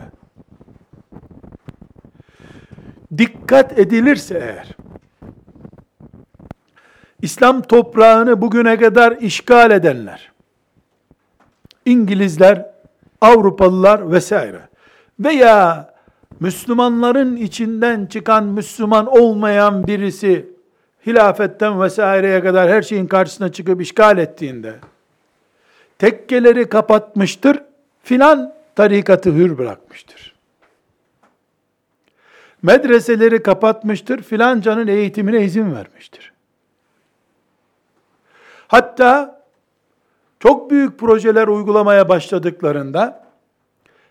Dikkat 3.18 3.80
edilirse 3.80 4.38
eğer, 4.38 4.76
İslam 7.22 7.62
toprağını 7.62 8.42
bugüne 8.42 8.78
kadar 8.78 9.12
işgal 9.12 9.72
edenler, 9.72 10.32
İngilizler, 11.86 12.72
Avrupalılar 13.22 14.12
vesaire 14.12 14.67
veya 15.20 15.94
Müslümanların 16.40 17.36
içinden 17.36 18.06
çıkan 18.06 18.44
Müslüman 18.44 19.06
olmayan 19.06 19.88
birisi 19.88 20.50
hilafetten 21.06 21.82
vesaireye 21.82 22.42
kadar 22.44 22.70
her 22.70 22.82
şeyin 22.82 23.08
karşısına 23.08 23.52
çıkıp 23.52 23.82
işgal 23.82 24.18
ettiğinde 24.18 24.76
tekkeleri 26.00 26.70
kapatmıştır, 26.70 27.64
filan 28.04 28.54
tarikatı 28.76 29.32
hür 29.32 29.58
bırakmıştır. 29.58 30.36
Medreseleri 32.62 33.44
kapatmıştır, 33.44 34.24
filancanın 34.24 34.88
eğitimine 34.88 35.44
izin 35.44 35.76
vermiştir. 35.76 36.34
Hatta 38.68 39.42
çok 40.40 40.72
büyük 40.72 41.00
projeler 41.00 41.48
uygulamaya 41.48 42.10
başladıklarında 42.10 43.27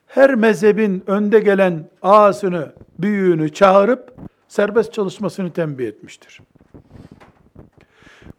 her 0.07 0.35
mezhebin 0.35 1.05
önde 1.07 1.41
gelen 1.41 1.89
ağasını, 2.03 2.73
büyüğünü 2.99 3.53
çağırıp 3.53 4.15
serbest 4.49 4.93
çalışmasını 4.93 5.53
tembih 5.53 5.87
etmiştir. 5.87 6.41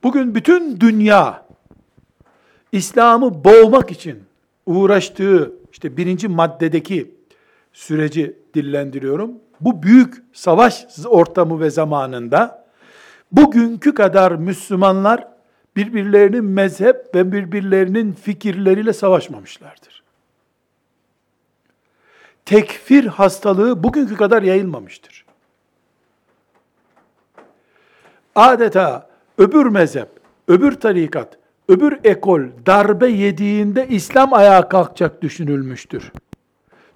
Bugün 0.03 0.35
bütün 0.35 0.79
dünya 0.79 1.45
İslam'ı 2.71 3.43
boğmak 3.43 3.91
için 3.91 4.23
uğraştığı 4.65 5.53
işte 5.71 5.97
birinci 5.97 6.27
maddedeki 6.27 7.15
süreci 7.73 8.37
dillendiriyorum. 8.53 9.31
Bu 9.61 9.83
büyük 9.83 10.23
savaş 10.33 10.85
ortamı 11.05 11.59
ve 11.59 11.69
zamanında 11.69 12.65
bugünkü 13.31 13.93
kadar 13.93 14.31
Müslümanlar 14.31 15.27
birbirlerinin 15.75 16.45
mezhep 16.45 17.15
ve 17.15 17.31
birbirlerinin 17.31 18.13
fikirleriyle 18.13 18.93
savaşmamışlardır. 18.93 19.96
Tekfir 22.47 23.05
hastalığı 23.05 23.83
bugünkü 23.83 24.15
kadar 24.15 24.43
yayılmamıştır. 24.43 25.25
Adeta 28.35 29.09
öbür 29.37 29.65
mezhep, 29.65 30.09
öbür 30.47 30.71
tarikat, 30.71 31.37
öbür 31.69 31.99
ekol 32.03 32.41
darbe 32.65 33.07
yediğinde 33.07 33.87
İslam 33.87 34.33
ayağa 34.33 34.69
kalkacak 34.69 35.21
düşünülmüştür. 35.21 36.11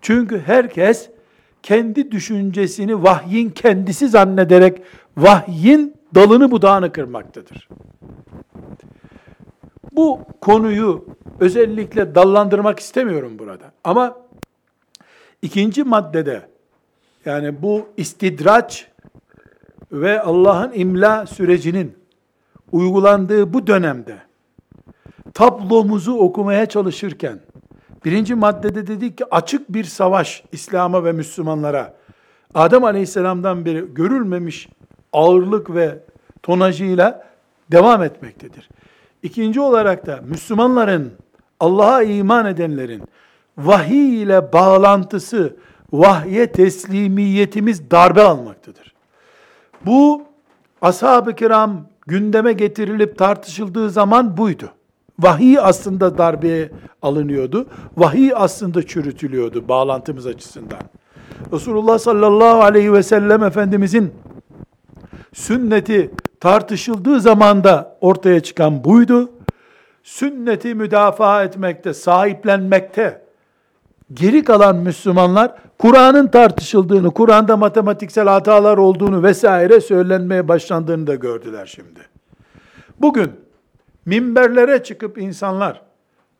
Çünkü 0.01 0.39
herkes 0.39 1.09
kendi 1.63 2.11
düşüncesini 2.11 3.03
vahyin 3.03 3.49
kendisi 3.49 4.07
zannederek 4.07 4.81
vahyin 5.17 5.95
dalını 6.15 6.51
budağını 6.51 6.91
kırmaktadır. 6.91 7.69
Bu 9.91 10.19
konuyu 10.41 11.05
özellikle 11.39 12.15
dallandırmak 12.15 12.79
istemiyorum 12.79 13.39
burada. 13.39 13.71
Ama 13.83 14.17
ikinci 15.41 15.83
maddede 15.83 16.41
yani 17.25 17.61
bu 17.61 17.87
istidraç 17.97 18.87
ve 19.91 20.21
Allah'ın 20.21 20.71
imla 20.73 21.25
sürecinin 21.25 21.97
uygulandığı 22.71 23.53
bu 23.53 23.67
dönemde 23.67 24.17
tablomuzu 25.33 26.13
okumaya 26.13 26.65
çalışırken 26.65 27.39
birinci 28.05 28.35
maddede 28.35 28.87
dedik 28.87 29.17
ki 29.17 29.25
açık 29.31 29.73
bir 29.73 29.83
savaş 29.83 30.43
İslam'a 30.51 31.03
ve 31.03 31.11
Müslümanlara 31.11 31.93
Adem 32.53 32.83
Aleyhisselam'dan 32.83 33.65
beri 33.65 33.93
görülmemiş 33.93 34.69
ağırlık 35.13 35.75
ve 35.75 35.99
tonajıyla 36.43 37.27
devam 37.71 38.03
etmektedir. 38.03 38.69
İkinci 39.23 39.61
olarak 39.61 40.05
da 40.05 40.19
Müslümanların, 40.27 41.11
Allah'a 41.59 42.03
iman 42.03 42.45
edenlerin 42.45 43.03
vahiy 43.57 44.23
ile 44.23 44.53
bağlantısı, 44.53 45.55
vahye 45.91 46.51
teslimiyetimiz 46.51 47.91
darbe 47.91 48.21
almaktadır. 48.21 48.93
Bu 49.85 50.23
ashab-ı 50.81 51.35
kiram 51.35 51.85
gündeme 52.07 52.53
getirilip 52.53 53.17
tartışıldığı 53.17 53.89
zaman 53.89 54.37
buydu. 54.37 54.71
Vahiy 55.19 55.59
aslında 55.59 56.17
darbeye 56.17 56.71
alınıyordu. 57.01 57.67
Vahiy 57.97 58.31
aslında 58.35 58.87
çürütülüyordu 58.87 59.67
bağlantımız 59.67 60.27
açısından. 60.27 60.79
Resulullah 61.53 61.99
sallallahu 61.99 62.61
aleyhi 62.61 62.93
ve 62.93 63.03
sellem 63.03 63.43
Efendimizin 63.43 64.13
sünneti 65.33 66.11
tartışıldığı 66.39 67.21
zaman 67.21 67.63
da 67.63 67.97
ortaya 68.01 68.39
çıkan 68.39 68.83
buydu. 68.83 69.29
Sünneti 70.03 70.75
müdafaa 70.75 71.43
etmekte, 71.43 71.93
sahiplenmekte 71.93 73.20
geri 74.13 74.43
kalan 74.43 74.75
Müslümanlar 74.75 75.55
Kur'an'ın 75.77 76.27
tartışıldığını, 76.27 77.11
Kur'an'da 77.11 77.57
matematiksel 77.57 78.27
hatalar 78.27 78.77
olduğunu 78.77 79.23
vesaire 79.23 79.81
söylenmeye 79.81 80.47
başlandığını 80.47 81.07
da 81.07 81.15
gördüler 81.15 81.65
şimdi. 81.65 81.99
Bugün 83.01 83.31
minberlere 84.05 84.83
çıkıp 84.83 85.17
insanlar 85.17 85.81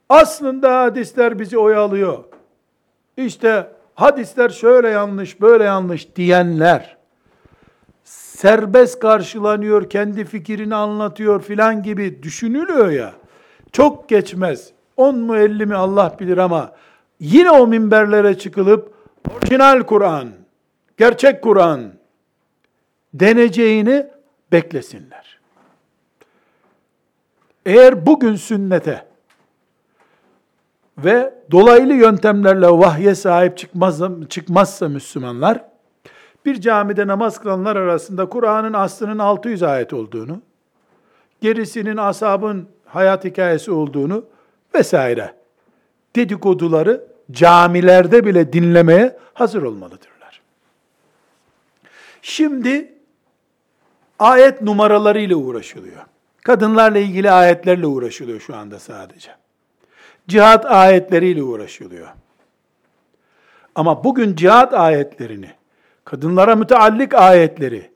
aslında 0.10 0.80
hadisler 0.82 1.40
bizi 1.40 1.58
oyalıyor. 1.58 2.24
İşte 3.18 3.68
hadisler 3.96 4.50
şöyle 4.50 4.90
yanlış, 4.90 5.42
böyle 5.42 5.64
yanlış 5.64 6.16
diyenler 6.16 6.98
serbest 8.04 9.00
karşılanıyor, 9.00 9.90
kendi 9.90 10.26
fikrini 10.26 10.76
anlatıyor 10.76 11.42
filan 11.42 11.84
gibi 11.84 12.24
düşünülüyor 12.24 12.90
ya. 12.90 13.14
Çok 13.72 14.10
geçmez. 14.10 14.70
10 14.98 15.18
mu 15.18 15.38
50 15.38 15.66
mi 15.66 15.76
Allah 15.76 16.16
bilir 16.20 16.38
ama 16.38 16.72
yine 17.22 17.52
o 17.52 17.68
minberlere 17.68 18.38
çıkılıp 18.38 18.94
orijinal 19.32 19.84
Kur'an, 19.84 20.30
gerçek 20.98 21.42
Kur'an 21.42 21.94
deneceğini 23.14 24.08
beklesinler. 24.52 25.40
Eğer 27.66 28.06
bugün 28.06 28.36
sünnete 28.36 29.06
ve 30.98 31.34
dolaylı 31.52 31.94
yöntemlerle 31.94 32.68
vahye 32.68 33.16
sahip 33.16 33.58
çıkmaz, 33.58 34.02
çıkmazsa 34.30 34.90
Müslümanlar, 34.90 35.66
bir 36.46 36.62
camide 36.62 37.08
namaz 37.08 37.40
kılanlar 37.40 37.76
arasında 37.76 38.30
Kur'an'ın 38.30 38.74
aslının 38.74 39.20
600 39.20 39.64
ayet 39.64 39.94
olduğunu, 39.94 40.42
gerisinin 41.42 41.98
ashabın 41.98 42.68
hayat 42.86 43.26
hikayesi 43.26 43.72
olduğunu 43.72 44.26
vesaire 44.76 45.34
dedikoduları 46.16 47.11
camilerde 47.32 48.26
bile 48.26 48.54
dinlemeye 48.54 49.18
hazır 49.34 49.64
olmalıdırlar. 49.64 50.42
Şimdi 52.22 52.94
ayet 54.20 54.62
numaralarıyla 54.62 55.36
uğraşılıyor. 55.36 56.06
Kadınlarla 56.44 57.00
ilgili 57.00 57.32
ayetlerle 57.32 57.88
uğraşılıyor 57.88 58.40
şu 58.40 58.56
anda 58.56 58.80
sadece. 58.80 59.32
Cihat 60.28 60.66
ayetleriyle 60.66 61.44
uğraşılıyor. 61.44 62.08
Ama 63.76 64.04
bugün 64.04 64.36
cihat 64.36 64.74
ayetlerini, 64.74 65.52
kadınlara 66.06 66.56
müteallik 66.56 67.14
ayetleri, 67.14 67.92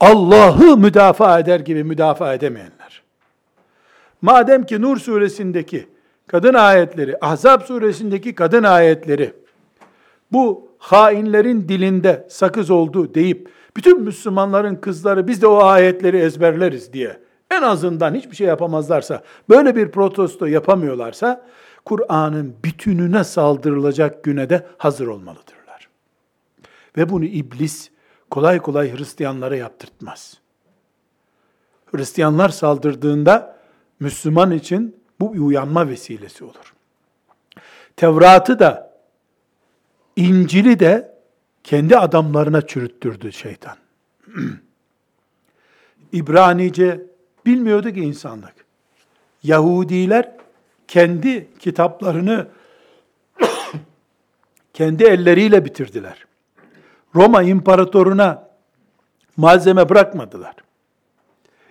Allah'ı 0.00 0.76
müdafaa 0.76 1.38
eder 1.38 1.60
gibi 1.60 1.84
müdafaa 1.84 2.34
edemeyenler. 2.34 3.02
Madem 4.22 4.66
ki 4.66 4.82
Nur 4.82 4.96
suresindeki 4.96 5.88
kadın 6.26 6.54
ayetleri, 6.54 7.16
Ahzab 7.20 7.62
suresindeki 7.62 8.34
kadın 8.34 8.62
ayetleri, 8.62 9.32
bu 10.32 10.68
hainlerin 10.78 11.68
dilinde 11.68 12.26
sakız 12.30 12.70
oldu 12.70 13.14
deyip, 13.14 13.50
bütün 13.76 14.02
Müslümanların 14.02 14.76
kızları 14.76 15.28
biz 15.28 15.42
de 15.42 15.46
o 15.46 15.64
ayetleri 15.64 16.16
ezberleriz 16.16 16.92
diye, 16.92 17.20
en 17.50 17.62
azından 17.62 18.14
hiçbir 18.14 18.36
şey 18.36 18.46
yapamazlarsa, 18.46 19.22
böyle 19.48 19.76
bir 19.76 19.90
protesto 19.90 20.46
yapamıyorlarsa, 20.46 21.46
Kur'an'ın 21.84 22.54
bütününe 22.64 23.24
saldırılacak 23.24 24.24
güne 24.24 24.50
de 24.50 24.66
hazır 24.78 25.06
olmalıdırlar. 25.06 25.88
Ve 26.96 27.08
bunu 27.08 27.24
iblis 27.24 27.90
kolay 28.30 28.58
kolay 28.58 28.96
Hristiyanlara 28.96 29.56
yaptırtmaz. 29.56 30.38
Hristiyanlar 31.86 32.48
saldırdığında 32.48 33.56
Müslüman 34.00 34.50
için 34.50 34.96
bu 35.20 35.34
bir 35.34 35.38
uyanma 35.38 35.88
vesilesi 35.88 36.44
olur. 36.44 36.74
Tevrat'ı 37.96 38.58
da 38.58 38.94
İncil'i 40.16 40.80
de 40.80 41.14
kendi 41.64 41.98
adamlarına 41.98 42.66
çürüttürdü 42.66 43.32
şeytan. 43.32 43.76
İbranice 46.12 47.02
bilmiyordu 47.46 47.90
ki 47.90 48.00
insanlık. 48.00 48.54
Yahudiler 49.42 50.30
kendi 50.88 51.48
kitaplarını 51.58 52.48
kendi 54.74 55.04
elleriyle 55.04 55.64
bitirdiler. 55.64 56.24
Roma 57.14 57.42
imparatoruna 57.42 58.48
malzeme 59.36 59.88
bırakmadılar. 59.88 60.54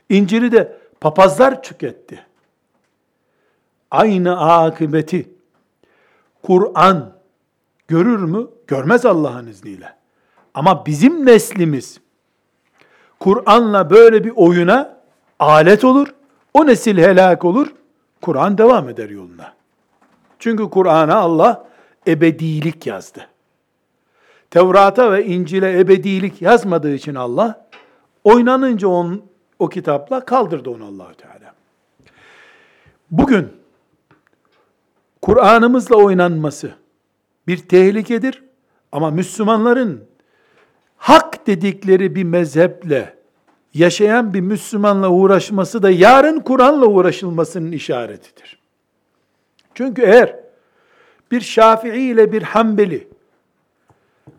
İncil'i 0.10 0.52
de 0.52 0.78
papazlar 1.02 1.64
tüketti. 1.64 2.26
Aynı 3.94 4.40
akıbeti 4.40 5.30
Kur'an 6.44 7.14
görür 7.88 8.20
mü? 8.20 8.48
Görmez 8.68 9.06
Allah'ın 9.06 9.48
izniyle. 9.48 9.96
Ama 10.54 10.86
bizim 10.86 11.26
neslimiz 11.26 12.00
Kur'an'la 13.20 13.90
böyle 13.90 14.24
bir 14.24 14.34
oyuna 14.36 14.98
alet 15.40 15.84
olur. 15.84 16.08
O 16.54 16.68
nesil 16.68 16.98
helak 16.98 17.46
olur. 17.46 17.68
Kur'an 18.22 18.58
devam 18.58 18.90
eder 18.90 19.10
yoluna. 19.10 19.54
Çünkü 20.40 20.70
Kur'an'a 20.70 21.16
Allah 21.16 21.68
ebedilik 22.08 22.88
yazdı. 22.88 23.28
Tevrat'a 24.52 25.12
ve 25.12 25.26
İncil'e 25.26 25.80
ebedilik 25.80 26.42
yazmadığı 26.42 26.94
için 26.94 27.16
Allah 27.16 27.68
oynanınca 28.24 28.88
on, 28.88 29.22
o 29.60 29.70
kitapla 29.70 30.26
kaldırdı 30.26 30.70
onu 30.70 30.86
Allahü 30.86 31.16
Teala. 31.16 31.54
Bugün 33.12 33.63
Kur'an'ımızla 35.24 35.96
oynanması 35.96 36.72
bir 37.48 37.58
tehlikedir 37.58 38.44
ama 38.92 39.12
Müslümanların 39.12 40.06
hak 40.98 41.48
dedikleri 41.48 42.16
bir 42.16 42.24
mezheple 42.24 43.16
yaşayan 43.74 44.34
bir 44.34 44.42
Müslümanla 44.42 45.10
uğraşması 45.10 45.84
da 45.84 45.90
yarın 45.90 46.40
Kur'an'la 46.40 46.86
uğraşılmasının 46.86 47.72
işaretidir. 47.72 48.60
Çünkü 49.74 50.02
eğer 50.02 50.36
bir 51.32 51.42
Şafii 51.42 52.02
ile 52.02 52.32
bir 52.32 52.42
Hanbeli 52.42 53.08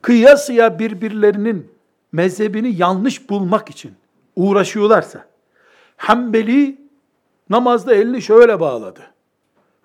kıyasıya 0.03 0.79
birbirlerinin 0.79 1.73
mezhebini 2.12 2.77
yanlış 2.77 3.31
bulmak 3.31 3.70
için 3.70 3.92
uğraşıyorlarsa, 4.37 5.25
Hanbeli 5.97 6.81
namazda 7.51 7.94
elini 7.94 8.23
şöyle 8.23 8.61
bağladı, 8.61 9.13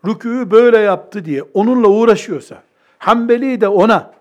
rükûyu 0.05 0.51
böyle 0.51 0.77
yaptı 0.77 1.25
diye 1.25 1.43
onunla 1.53 1.87
uğraşıyorsa, 1.87 2.63
Hanbeli 2.97 3.61
de 3.61 3.67
ona 3.67 4.11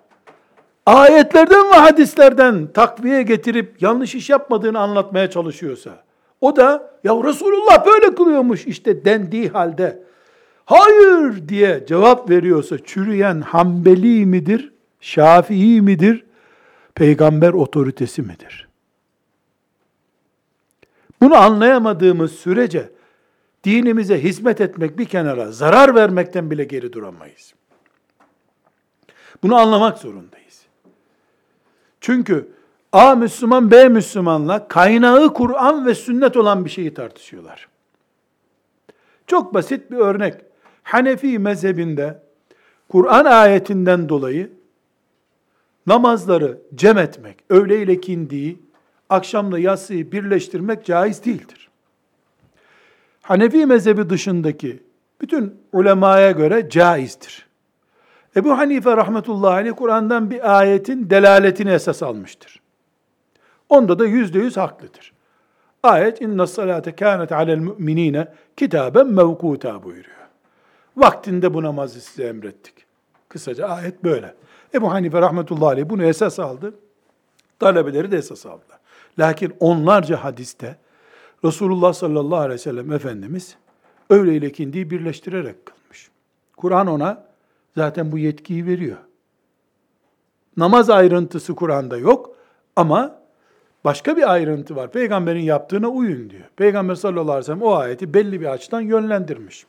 ayetlerden 0.87 1.71
ve 1.71 1.75
hadislerden 1.75 2.67
takviye 2.67 3.23
getirip 3.23 3.83
yanlış 3.83 4.15
iş 4.15 4.31
yapmadığını 4.31 4.79
anlatmaya 4.79 5.31
çalışıyorsa, 5.31 5.91
o 6.41 6.57
da 6.57 6.91
ya 7.05 7.15
Resulullah 7.25 7.87
böyle 7.87 8.15
kılıyormuş 8.15 8.67
işte 8.67 9.05
dendiği 9.05 9.49
halde, 9.49 10.03
hayır 10.65 11.49
diye 11.49 11.85
cevap 11.89 12.31
veriyorsa 12.31 12.79
çürüyen 12.79 13.41
Hanbeli 13.41 14.27
midir, 14.27 14.73
Şafii 15.01 15.83
midir, 15.83 16.25
peygamber 16.95 17.53
otoritesi 17.53 18.23
midir? 18.23 18.69
Bunu 21.23 21.37
anlayamadığımız 21.37 22.33
sürece 22.33 22.91
dinimize 23.65 24.23
hizmet 24.23 24.61
etmek 24.61 24.99
bir 24.99 25.05
kenara, 25.05 25.53
zarar 25.53 25.95
vermekten 25.95 26.51
bile 26.51 26.65
geri 26.65 26.93
duramayız. 26.93 27.55
Bunu 29.43 29.57
anlamak 29.57 29.99
zorundayız. 29.99 30.63
Çünkü 32.01 32.49
A 32.93 33.15
Müslüman, 33.15 33.71
B 33.71 33.89
Müslümanla 33.89 34.69
kaynağı 34.69 35.35
Kur'an 35.35 35.87
ve 35.87 35.95
sünnet 35.95 36.37
olan 36.37 36.65
bir 36.65 36.71
şeyi 36.71 36.95
tartışıyorlar. 36.95 37.69
Çok 39.27 39.55
basit 39.55 39.91
bir 39.91 39.97
örnek. 39.97 40.35
Hanefi 40.83 41.39
mezhebinde 41.39 42.23
Kur'an 42.89 43.25
ayetinden 43.25 44.09
dolayı 44.09 44.53
namazları 45.87 46.59
cem 46.75 46.99
etmek, 46.99 47.37
öğle 47.51 47.83
ile 47.83 48.01
kindiyi, 48.01 48.63
akşamla 49.09 49.59
yatsıyı 49.59 50.13
birleştirmek 50.13 50.85
caiz 50.85 51.25
değildir. 51.25 51.68
Hanefi 53.29 53.67
mezhebi 53.67 54.11
dışındaki 54.11 54.83
bütün 55.21 55.63
ulemaya 55.73 56.31
göre 56.31 56.71
caizdir. 56.71 57.47
Ebu 58.37 58.59
Hanife 58.59 58.97
rahmetullahi 58.97 59.55
aleyh 59.55 59.73
Kur'an'dan 59.77 60.31
bir 60.31 60.59
ayetin 60.59 61.11
delaletini 61.11 61.71
esas 61.71 62.03
almıştır. 62.03 62.61
Onda 63.69 63.99
da 63.99 64.07
yüzde 64.07 64.39
yüz 64.39 64.57
haklıdır. 64.57 65.13
Ayet 65.83 66.21
inna 66.21 66.47
salate 66.47 66.97
kânet 66.97 67.33
alel 67.33 67.59
müminine 67.59 68.29
kitaben 68.57 69.07
mevkuta 69.07 69.83
buyuruyor. 69.83 70.29
Vaktinde 70.97 71.55
bu 71.55 71.63
namazı 71.63 72.01
size 72.01 72.25
emrettik. 72.25 72.75
Kısaca 73.29 73.67
ayet 73.67 74.05
böyle. 74.05 74.35
Ebu 74.75 74.93
Hanife 74.93 75.21
rahmetullahi 75.21 75.73
aleyh 75.73 75.89
bunu 75.89 76.05
esas 76.05 76.39
aldı. 76.39 76.75
Talebeleri 77.59 78.11
de 78.11 78.17
esas 78.17 78.47
aldılar. 78.47 78.79
Lakin 79.19 79.55
onlarca 79.61 80.25
hadiste 80.25 80.77
Resulullah 81.45 81.93
sallallahu 81.93 82.41
aleyhi 82.41 82.55
ve 82.55 82.59
sellem 82.59 82.93
Efendimiz 82.93 83.57
öğle 84.11 84.37
ile 84.37 84.47
ikindiyi 84.47 84.91
birleştirerek 84.91 85.67
kılmış. 85.67 86.11
Kur'an 86.57 86.87
ona 86.87 87.25
zaten 87.77 88.13
bu 88.13 88.19
yetkiyi 88.19 88.67
veriyor. 88.67 88.97
Namaz 90.57 90.91
ayrıntısı 90.91 91.55
Kur'an'da 91.55 91.97
yok 91.97 92.37
ama 92.77 93.21
başka 93.85 94.17
bir 94.17 94.33
ayrıntı 94.33 94.77
var. 94.77 94.93
Peygamberin 94.93 95.43
yaptığına 95.43 95.89
uyun 95.89 96.31
diyor. 96.31 96.45
Peygamber 96.57 96.95
sallallahu 96.95 97.23
aleyhi 97.23 97.39
ve 97.39 97.43
sellem 97.43 97.63
o 97.63 97.75
ayeti 97.75 98.15
belli 98.15 98.41
bir 98.41 98.47
açıdan 98.47 98.81
yönlendirmiş. 98.81 99.67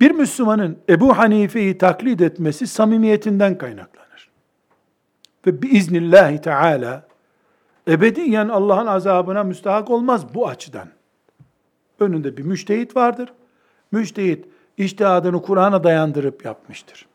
Bir 0.00 0.10
Müslümanın 0.10 0.78
Ebu 0.88 1.18
Hanife'yi 1.18 1.78
taklit 1.78 2.20
etmesi 2.20 2.66
samimiyetinden 2.66 3.58
kaynaklanır. 3.58 4.30
Ve 5.46 5.62
biiznillahi 5.62 6.40
teala 6.40 7.09
ebediyen 7.90 8.48
Allah'ın 8.48 8.86
azabına 8.86 9.44
müstahak 9.44 9.90
olmaz 9.90 10.34
bu 10.34 10.48
açıdan. 10.48 10.88
Önünde 12.00 12.36
bir 12.36 12.42
müştehit 12.42 12.96
vardır. 12.96 13.32
Müştehit 13.92 14.44
iştihadını 14.76 15.42
Kur'an'a 15.42 15.84
dayandırıp 15.84 16.44
yapmıştır. 16.44 17.06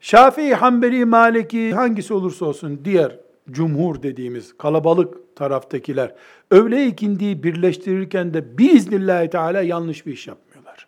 Şafii, 0.00 0.54
Hanbeli, 0.54 1.04
Maliki 1.04 1.74
hangisi 1.74 2.14
olursa 2.14 2.44
olsun 2.46 2.80
diğer 2.84 3.16
cumhur 3.50 4.02
dediğimiz 4.02 4.58
kalabalık 4.58 5.36
taraftakiler 5.36 6.14
öğle 6.50 6.86
ikindiyi 6.86 7.42
birleştirirken 7.42 8.34
de 8.34 8.58
biiznillahü 8.58 9.30
teala 9.30 9.62
yanlış 9.62 10.06
bir 10.06 10.12
iş 10.12 10.26
yapmıyorlar. 10.26 10.86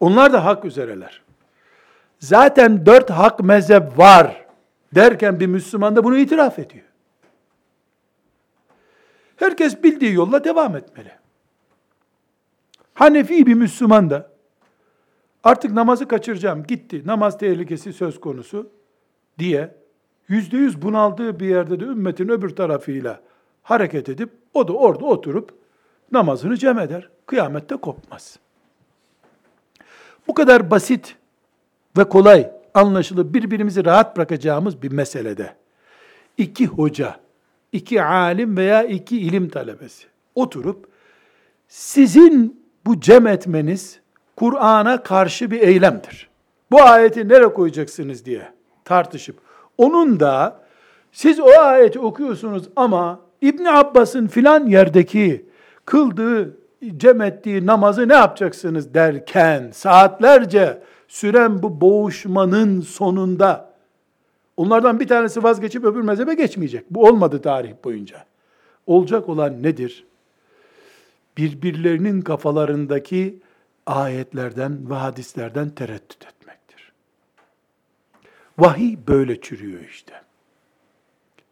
Onlar 0.00 0.32
da 0.32 0.44
hak 0.44 0.64
üzereler. 0.64 1.22
Zaten 2.18 2.86
dört 2.86 3.10
hak 3.10 3.40
mezhep 3.40 3.98
var 3.98 4.43
derken 4.94 5.40
bir 5.40 5.46
Müslüman 5.46 5.96
da 5.96 6.04
bunu 6.04 6.16
itiraf 6.16 6.58
ediyor. 6.58 6.84
Herkes 9.36 9.82
bildiği 9.82 10.12
yolla 10.12 10.44
devam 10.44 10.76
etmeli. 10.76 11.12
Hanefi 12.94 13.46
bir 13.46 13.54
Müslüman 13.54 14.10
da 14.10 14.30
artık 15.44 15.72
namazı 15.72 16.08
kaçıracağım 16.08 16.62
gitti 16.62 17.02
namaz 17.06 17.38
tehlikesi 17.38 17.92
söz 17.92 18.20
konusu 18.20 18.70
diye 19.38 19.74
yüzde 20.28 20.56
yüz 20.56 20.82
bunaldığı 20.82 21.40
bir 21.40 21.48
yerde 21.48 21.80
de 21.80 21.84
ümmetin 21.84 22.28
öbür 22.28 22.56
tarafıyla 22.56 23.20
hareket 23.62 24.08
edip 24.08 24.30
o 24.54 24.68
da 24.68 24.72
orada 24.72 25.04
oturup 25.04 25.54
namazını 26.12 26.56
cem 26.56 26.78
eder. 26.78 27.08
Kıyamette 27.26 27.76
kopmaz. 27.76 28.38
Bu 30.28 30.34
kadar 30.34 30.70
basit 30.70 31.16
ve 31.98 32.04
kolay 32.04 32.50
anlaşılıp 32.74 33.34
birbirimizi 33.34 33.84
rahat 33.84 34.16
bırakacağımız 34.16 34.82
bir 34.82 34.92
meselede. 34.92 35.54
İki 36.38 36.66
hoca, 36.66 37.16
iki 37.72 38.02
alim 38.02 38.56
veya 38.56 38.82
iki 38.82 39.18
ilim 39.18 39.48
talebesi 39.48 40.06
oturup 40.34 40.88
sizin 41.68 42.64
bu 42.86 43.00
cem 43.00 43.26
etmeniz 43.26 44.00
Kur'an'a 44.36 45.02
karşı 45.02 45.50
bir 45.50 45.60
eylemdir. 45.60 46.28
Bu 46.70 46.82
ayeti 46.82 47.28
nereye 47.28 47.52
koyacaksınız? 47.54 48.24
diye 48.24 48.48
tartışıp 48.84 49.36
onun 49.78 50.20
da 50.20 50.60
siz 51.12 51.40
o 51.40 51.60
ayeti 51.60 52.00
okuyorsunuz 52.00 52.68
ama 52.76 53.20
İbn 53.40 53.64
Abbas'ın 53.64 54.26
filan 54.26 54.66
yerdeki 54.66 55.46
kıldığı, 55.84 56.56
cem 56.96 57.20
ettiği 57.20 57.66
namazı 57.66 58.08
ne 58.08 58.14
yapacaksınız? 58.14 58.94
derken 58.94 59.70
saatlerce 59.72 60.82
süren 61.14 61.62
bu 61.62 61.80
boğuşmanın 61.80 62.80
sonunda 62.80 63.74
onlardan 64.56 65.00
bir 65.00 65.08
tanesi 65.08 65.42
vazgeçip 65.42 65.84
öbür 65.84 66.00
mezhebe 66.00 66.34
geçmeyecek. 66.34 66.90
Bu 66.90 67.06
olmadı 67.06 67.42
tarih 67.42 67.72
boyunca. 67.84 68.24
Olacak 68.86 69.28
olan 69.28 69.62
nedir? 69.62 70.06
Birbirlerinin 71.36 72.22
kafalarındaki 72.22 73.38
ayetlerden 73.86 74.90
ve 74.90 74.94
hadislerden 74.94 75.70
tereddüt 75.70 76.24
etmektir. 76.24 76.92
Vahiy 78.58 78.98
böyle 79.08 79.40
çürüyor 79.40 79.80
işte. 79.80 80.14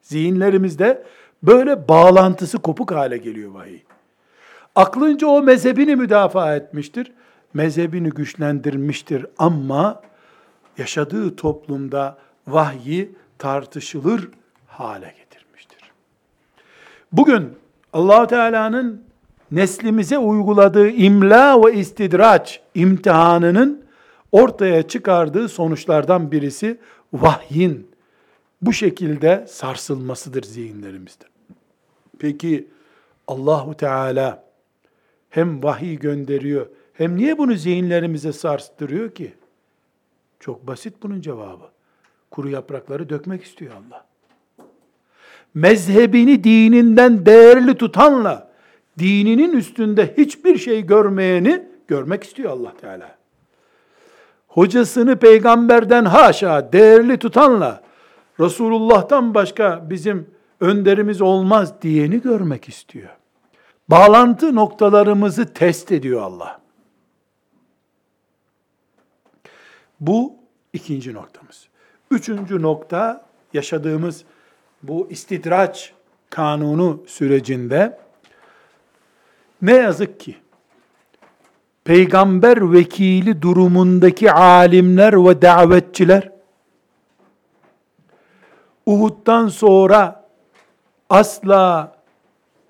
Zihinlerimizde 0.03 1.07
böyle 1.43 1.89
bağlantısı 1.89 2.59
kopuk 2.59 2.93
hale 2.93 3.17
geliyor 3.17 3.53
vahiy. 3.53 3.81
Aklınca 4.75 5.27
o 5.27 5.43
mezhebini 5.43 5.97
müdafaa 5.97 6.57
etmiştir. 6.57 7.13
Mezhebini 7.55 8.11
güçlendirmiştir 8.11 9.27
ama 9.39 10.03
yaşadığı 10.79 11.37
toplumda 11.37 12.19
vahyi 12.47 13.13
tartışılır 13.39 14.29
hale 14.67 15.15
getirmiştir. 15.19 15.79
Bugün 17.13 17.49
allah 17.93 18.27
Teala'nın 18.27 19.03
neslimize 19.51 20.19
uyguladığı 20.19 20.89
imla 20.91 21.67
ve 21.67 21.75
istidraç 21.75 22.61
imtihanının 22.75 23.85
ortaya 24.33 24.89
çıkardığı 24.89 25.49
sonuçlardan 25.49 26.33
birisi 26.33 26.79
vahyin 27.13 27.91
bu 28.63 28.73
şekilde 28.73 29.47
sarsılmasıdır 29.49 30.43
zihinlerimizde. 30.43 31.25
Peki 32.19 32.69
Allahu 33.29 33.75
Teala 33.77 34.45
hem 35.31 35.63
vahiy 35.63 35.99
gönderiyor 35.99 36.67
hem 36.95 37.17
niye 37.17 37.39
bunu 37.39 37.55
zihinlerimize 37.55 38.33
sarstırıyor 38.33 39.11
ki? 39.11 39.35
Çok 40.41 40.67
basit 40.67 40.95
bunun 41.03 41.21
cevabı. 41.21 41.65
Kuru 42.31 42.49
yaprakları 42.49 43.09
dökmek 43.09 43.45
istiyor 43.45 43.73
Allah. 43.73 44.05
Mezhebini 45.55 46.45
dininden 46.45 47.27
değerli 47.27 47.75
tutanla 47.75 48.51
dininin 48.99 49.53
üstünde 49.53 50.15
hiçbir 50.17 50.59
şey 50.59 50.87
görmeyeni 50.87 51.63
görmek 51.89 52.25
istiyor 52.25 52.51
Allah 52.51 52.73
Teala. 52.81 53.17
Hocasını 54.49 55.17
peygamberden 55.17 56.05
haşa 56.05 56.73
değerli 56.73 57.19
tutanla 57.19 57.83
Resulullah'tan 58.41 59.35
başka 59.35 59.91
bizim 59.91 60.31
önderimiz 60.61 61.21
olmaz 61.21 61.83
diyeni 61.83 62.21
görmek 62.23 62.69
istiyor. 62.69 63.09
Bağlantı 63.89 64.55
noktalarımızı 64.55 65.55
test 65.55 65.93
ediyor 65.93 66.23
Allah. 66.23 66.62
Bu 70.03 70.35
ikinci 70.73 71.15
noktamız. 71.15 71.69
Üçüncü 72.11 72.63
nokta 72.63 73.25
yaşadığımız 73.53 74.25
bu 74.83 75.07
istidraç 75.11 75.93
kanunu 76.31 77.03
sürecinde 77.07 77.99
ne 79.63 79.73
yazık 79.73 80.21
ki 80.21 80.37
peygamber 81.85 82.73
vekili 82.73 83.43
durumundaki 83.43 84.33
alimler 84.33 85.25
ve 85.25 85.43
davetçiler 85.43 86.33
Uhud'dan 88.87 89.49
sonra 89.49 90.27
asla 91.11 91.93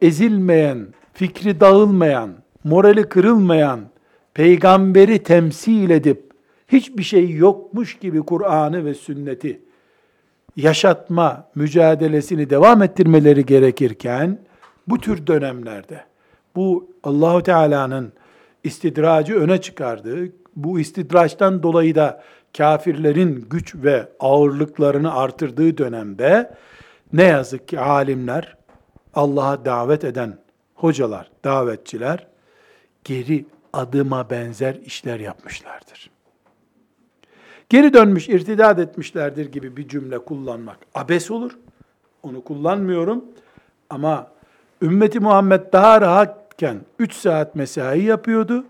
ezilmeyen, 0.02 0.86
fikri 1.14 1.60
dağılmayan, 1.60 2.34
morali 2.64 3.08
kırılmayan 3.08 3.80
peygamberi 4.34 5.22
temsil 5.22 5.90
edip 5.90 6.31
hiçbir 6.72 7.02
şey 7.02 7.30
yokmuş 7.30 7.98
gibi 7.98 8.20
Kur'an'ı 8.20 8.84
ve 8.84 8.94
sünneti 8.94 9.60
yaşatma 10.56 11.48
mücadelesini 11.54 12.50
devam 12.50 12.82
ettirmeleri 12.82 13.46
gerekirken 13.46 14.38
bu 14.88 14.98
tür 14.98 15.26
dönemlerde 15.26 16.04
bu 16.56 16.90
Allahu 17.04 17.42
Teala'nın 17.42 18.12
istidracı 18.64 19.34
öne 19.34 19.60
çıkardığı, 19.60 20.32
bu 20.56 20.80
istidraçtan 20.80 21.62
dolayı 21.62 21.94
da 21.94 22.22
kafirlerin 22.56 23.46
güç 23.50 23.74
ve 23.74 24.08
ağırlıklarını 24.20 25.14
artırdığı 25.14 25.78
dönemde 25.78 26.54
ne 27.12 27.22
yazık 27.22 27.68
ki 27.68 27.80
alimler, 27.80 28.56
Allah'a 29.14 29.64
davet 29.64 30.04
eden 30.04 30.38
hocalar, 30.74 31.30
davetçiler 31.44 32.26
geri 33.04 33.44
adıma 33.72 34.30
benzer 34.30 34.74
işler 34.74 35.20
yapmışlardır. 35.20 36.11
Geri 37.72 37.94
dönmüş, 37.94 38.28
irtidat 38.28 38.78
etmişlerdir 38.78 39.52
gibi 39.52 39.76
bir 39.76 39.88
cümle 39.88 40.18
kullanmak 40.18 40.78
abes 40.94 41.30
olur. 41.30 41.58
Onu 42.22 42.44
kullanmıyorum. 42.44 43.24
Ama 43.90 44.30
ümmeti 44.82 45.20
Muhammed 45.20 45.72
daha 45.72 46.00
rahatken 46.00 46.80
3 46.98 47.14
saat 47.14 47.54
mesai 47.54 48.02
yapıyordu. 48.02 48.64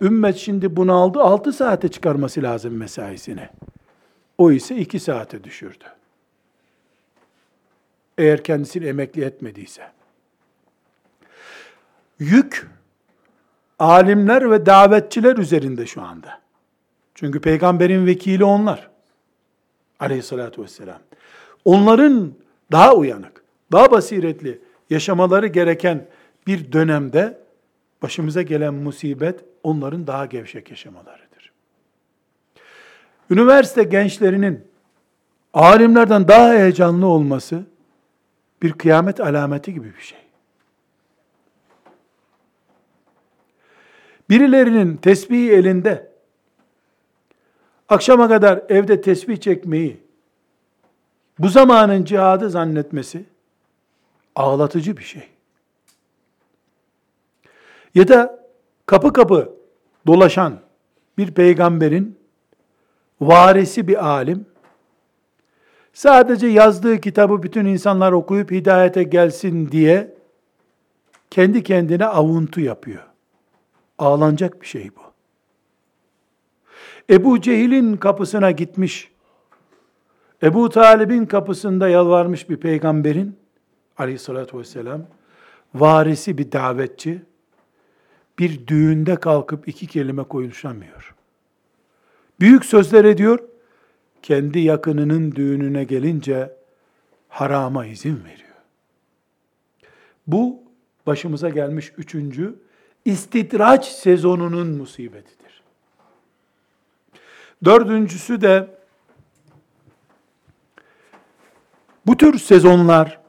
Ümmet 0.00 0.36
şimdi 0.36 0.76
bunu 0.76 0.92
aldı 0.92 1.20
6 1.20 1.52
saate 1.52 1.88
çıkarması 1.88 2.42
lazım 2.42 2.76
mesaisini. 2.76 3.48
O 4.38 4.52
ise 4.52 4.76
2 4.76 5.00
saate 5.00 5.44
düşürdü. 5.44 5.84
Eğer 8.18 8.44
kendisini 8.44 8.86
emekli 8.86 9.24
etmediyse. 9.24 9.82
Yük 12.18 12.68
alimler 13.78 14.50
ve 14.50 14.66
davetçiler 14.66 15.36
üzerinde 15.36 15.86
şu 15.86 16.02
anda. 16.02 16.47
Çünkü 17.18 17.40
peygamberin 17.40 18.06
vekili 18.06 18.44
onlar. 18.44 18.90
Aleyhissalatü 20.00 20.62
vesselam. 20.62 20.98
Onların 21.64 22.34
daha 22.72 22.94
uyanık, 22.94 23.44
daha 23.72 23.90
basiretli 23.90 24.60
yaşamaları 24.90 25.46
gereken 25.46 26.06
bir 26.46 26.72
dönemde 26.72 27.38
başımıza 28.02 28.42
gelen 28.42 28.74
musibet 28.74 29.44
onların 29.62 30.06
daha 30.06 30.26
gevşek 30.26 30.70
yaşamalarıdır. 30.70 31.52
Üniversite 33.30 33.82
gençlerinin 33.82 34.64
alimlerden 35.54 36.28
daha 36.28 36.52
heyecanlı 36.52 37.06
olması 37.06 37.62
bir 38.62 38.72
kıyamet 38.72 39.20
alameti 39.20 39.74
gibi 39.74 39.96
bir 39.96 40.02
şey. 40.02 40.18
Birilerinin 44.30 44.96
tesbihi 44.96 45.52
elinde 45.52 46.07
akşama 47.88 48.28
kadar 48.28 48.62
evde 48.68 49.00
tesbih 49.00 49.36
çekmeyi 49.36 50.00
bu 51.38 51.48
zamanın 51.48 52.04
cihadı 52.04 52.50
zannetmesi 52.50 53.24
ağlatıcı 54.36 54.96
bir 54.96 55.02
şey. 55.02 55.28
Ya 57.94 58.08
da 58.08 58.44
kapı 58.86 59.12
kapı 59.12 59.54
dolaşan 60.06 60.60
bir 61.18 61.30
peygamberin 61.30 62.18
varisi 63.20 63.88
bir 63.88 64.06
alim, 64.06 64.46
sadece 65.92 66.46
yazdığı 66.46 67.00
kitabı 67.00 67.42
bütün 67.42 67.66
insanlar 67.66 68.12
okuyup 68.12 68.50
hidayete 68.50 69.02
gelsin 69.02 69.72
diye 69.72 70.14
kendi 71.30 71.62
kendine 71.62 72.06
avuntu 72.06 72.60
yapıyor. 72.60 73.02
Ağlanacak 73.98 74.62
bir 74.62 74.66
şey 74.66 74.90
bu. 74.96 75.07
Ebu 77.10 77.40
Cehil'in 77.40 77.96
kapısına 77.96 78.50
gitmiş, 78.50 79.10
Ebu 80.42 80.68
Talib'in 80.68 81.26
kapısında 81.26 81.88
yalvarmış 81.88 82.50
bir 82.50 82.56
peygamberin, 82.56 83.36
aleyhissalatü 83.98 84.58
vesselam, 84.58 85.02
varisi 85.74 86.38
bir 86.38 86.52
davetçi, 86.52 87.22
bir 88.38 88.66
düğünde 88.66 89.16
kalkıp 89.16 89.68
iki 89.68 89.86
kelime 89.86 90.22
konuşamıyor. 90.22 91.14
Büyük 92.40 92.64
sözler 92.64 93.04
ediyor, 93.04 93.38
kendi 94.22 94.58
yakınının 94.58 95.32
düğününe 95.32 95.84
gelince 95.84 96.56
harama 97.28 97.86
izin 97.86 98.24
veriyor. 98.24 98.48
Bu 100.26 100.62
başımıza 101.06 101.48
gelmiş 101.48 101.92
üçüncü 101.98 102.54
istidraç 103.04 103.86
sezonunun 103.86 104.68
musibetidir. 104.68 105.37
Dördüncüsü 107.64 108.40
de 108.40 108.78
bu 112.06 112.16
tür 112.16 112.38
sezonlar 112.38 113.20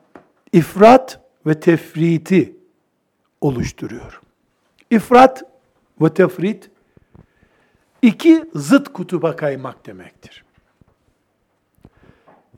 ifrat 0.53 1.21
ve 1.45 1.59
tefriti 1.59 2.57
oluşturuyor. 3.41 4.21
İfrat 4.89 5.43
ve 6.01 6.13
tefrit 6.13 6.71
iki 8.01 8.49
zıt 8.55 8.93
kutuba 8.93 9.35
kaymak 9.35 9.85
demektir. 9.85 10.43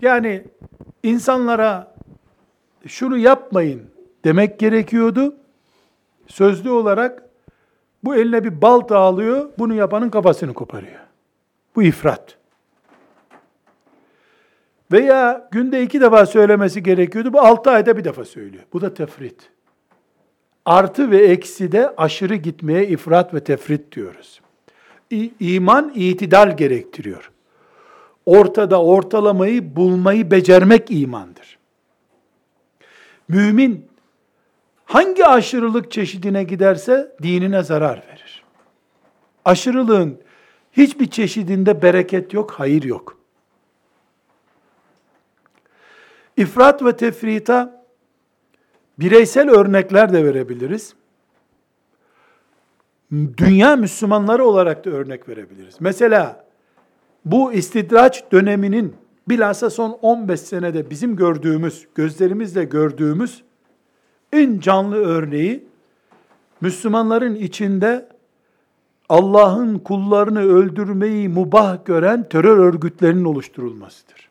Yani 0.01 0.43
insanlara 1.03 1.95
şunu 2.87 3.17
yapmayın 3.17 3.89
demek 4.23 4.59
gerekiyordu. 4.59 5.35
Sözlü 6.27 6.69
olarak 6.69 7.29
bu 8.03 8.15
eline 8.15 8.43
bir 8.43 8.61
balta 8.61 8.97
alıyor, 8.97 9.49
bunu 9.57 9.73
yapanın 9.73 10.09
kafasını 10.09 10.53
koparıyor. 10.53 11.10
Bu 11.75 11.83
ifrat. 11.83 12.37
Veya 14.91 15.49
günde 15.51 15.83
iki 15.83 16.01
defa 16.01 16.25
söylemesi 16.25 16.83
gerekiyordu, 16.83 17.33
bu 17.33 17.39
altı 17.39 17.71
ayda 17.71 17.97
bir 17.97 18.03
defa 18.03 18.25
söylüyor. 18.25 18.63
Bu 18.73 18.81
da 18.81 18.93
tefrit. 18.93 19.49
Artı 20.65 21.11
ve 21.11 21.17
eksi 21.17 21.71
de 21.71 21.93
aşırı 21.97 22.35
gitmeye 22.35 22.87
ifrat 22.87 23.33
ve 23.33 23.43
tefrit 23.43 23.95
diyoruz. 23.95 24.41
İ- 25.11 25.31
iman 25.39 25.91
itidal 25.95 26.57
gerektiriyor. 26.57 27.31
Ortada 28.25 28.83
ortalamayı 28.83 29.75
bulmayı 29.75 30.31
becermek 30.31 30.91
imandır. 30.91 31.57
Mümin 33.27 33.85
hangi 34.85 35.25
aşırılık 35.25 35.91
çeşidine 35.91 36.43
giderse 36.43 37.15
dinine 37.23 37.63
zarar 37.63 38.03
verir. 38.07 38.43
Aşırılığın 39.45 40.21
hiçbir 40.71 41.09
çeşidinde 41.09 41.81
bereket 41.81 42.33
yok, 42.33 42.51
hayır 42.51 42.83
yok. 42.83 43.17
İfrat 46.37 46.85
ve 46.85 46.97
tefrita 46.97 47.85
bireysel 48.99 49.49
örnekler 49.49 50.13
de 50.13 50.25
verebiliriz. 50.25 50.93
Dünya 53.37 53.75
Müslümanları 53.75 54.45
olarak 54.45 54.85
da 54.85 54.89
örnek 54.89 55.29
verebiliriz. 55.29 55.75
Mesela 55.79 56.45
bu 57.25 57.53
istidraç 57.53 58.31
döneminin 58.31 58.95
bilhassa 59.29 59.69
son 59.69 59.97
15 60.01 60.39
senede 60.39 60.89
bizim 60.89 61.15
gördüğümüz, 61.15 61.87
gözlerimizle 61.95 62.63
gördüğümüz 62.63 63.43
en 64.33 64.59
canlı 64.59 64.95
örneği 64.95 65.65
Müslümanların 66.61 67.35
içinde 67.35 68.09
Allah'ın 69.11 69.79
kullarını 69.79 70.39
öldürmeyi 70.39 71.29
mubah 71.29 71.85
gören 71.85 72.29
terör 72.29 72.57
örgütlerinin 72.57 73.23
oluşturulmasıdır. 73.23 74.29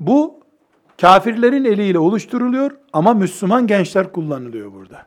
Bu 0.00 0.40
kafirlerin 1.00 1.64
eliyle 1.64 1.98
oluşturuluyor 1.98 2.70
ama 2.92 3.14
Müslüman 3.14 3.66
gençler 3.66 4.12
kullanılıyor 4.12 4.72
burada. 4.72 5.06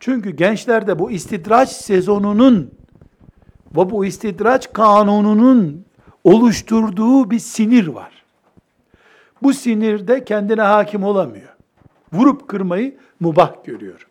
Çünkü 0.00 0.30
gençlerde 0.30 0.98
bu 0.98 1.10
istidraç 1.10 1.68
sezonunun 1.68 2.70
ve 3.76 3.90
bu 3.90 4.04
istidraç 4.04 4.72
kanununun 4.72 5.84
oluşturduğu 6.24 7.30
bir 7.30 7.38
sinir 7.38 7.86
var. 7.86 8.24
Bu 9.42 9.54
sinirde 9.54 10.24
kendine 10.24 10.62
hakim 10.62 11.04
olamıyor. 11.04 11.56
Vurup 12.12 12.48
kırmayı 12.48 12.96
mubah 13.20 13.64
görüyor. 13.64 14.06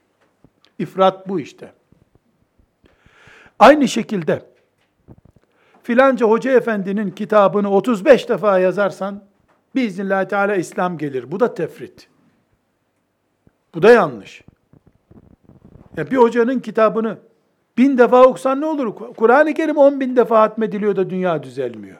İfrat 0.80 1.30
bu 1.30 1.39
işte. 1.39 1.78
Aynı 3.60 3.88
şekilde 3.88 4.41
filanca 5.84 6.26
hoca 6.26 6.52
efendinin 6.52 7.12
kitabını 7.12 7.72
35 7.72 8.30
defa 8.30 8.60
yazarsan 8.60 9.24
biiznillahü 9.76 10.28
teala 10.28 10.56
İslam 10.56 10.98
gelir. 10.98 11.32
Bu 11.32 11.39
da 11.39 11.54
tefrit. 11.54 12.08
Bu 13.76 13.82
da 13.82 13.91
yanlış. 13.91 14.43
Ya 15.98 16.12
bir 16.12 16.17
hocanın 16.17 16.60
kitabını 16.60 17.17
bin 17.78 17.98
defa 17.98 18.24
okusan 18.24 18.62
ne 18.62 18.65
olur? 18.65 18.95
Kur'an-ı 18.95 19.54
Kerim 19.54 19.78
on 19.78 20.00
bin 20.00 20.15
defa 20.15 20.41
hatmediliyor 20.41 20.95
da 20.95 21.10
dünya 21.10 21.43
düzelmiyor. 21.43 21.98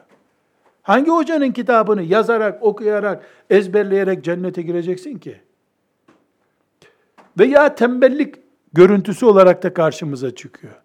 Hangi 0.82 1.10
hocanın 1.10 1.52
kitabını 1.52 2.02
yazarak, 2.02 2.62
okuyarak, 2.62 3.24
ezberleyerek 3.50 4.24
cennete 4.24 4.62
gireceksin 4.62 5.18
ki? 5.18 5.40
Veya 7.38 7.74
tembellik 7.74 8.34
görüntüsü 8.72 9.26
olarak 9.26 9.62
da 9.62 9.74
karşımıza 9.74 10.34
çıkıyor. 10.34 10.79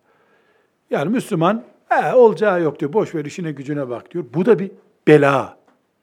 Yani 0.89 1.09
Müslüman, 1.09 1.63
He, 1.89 2.13
olacağı 2.13 2.61
yok 2.61 2.79
diyor, 2.79 2.93
boş 2.93 3.15
ver 3.15 3.25
işine 3.25 3.51
gücüne 3.51 3.89
bak 3.89 4.11
diyor. 4.11 4.25
Bu 4.33 4.45
da 4.45 4.59
bir 4.59 4.71
bela. 5.07 5.57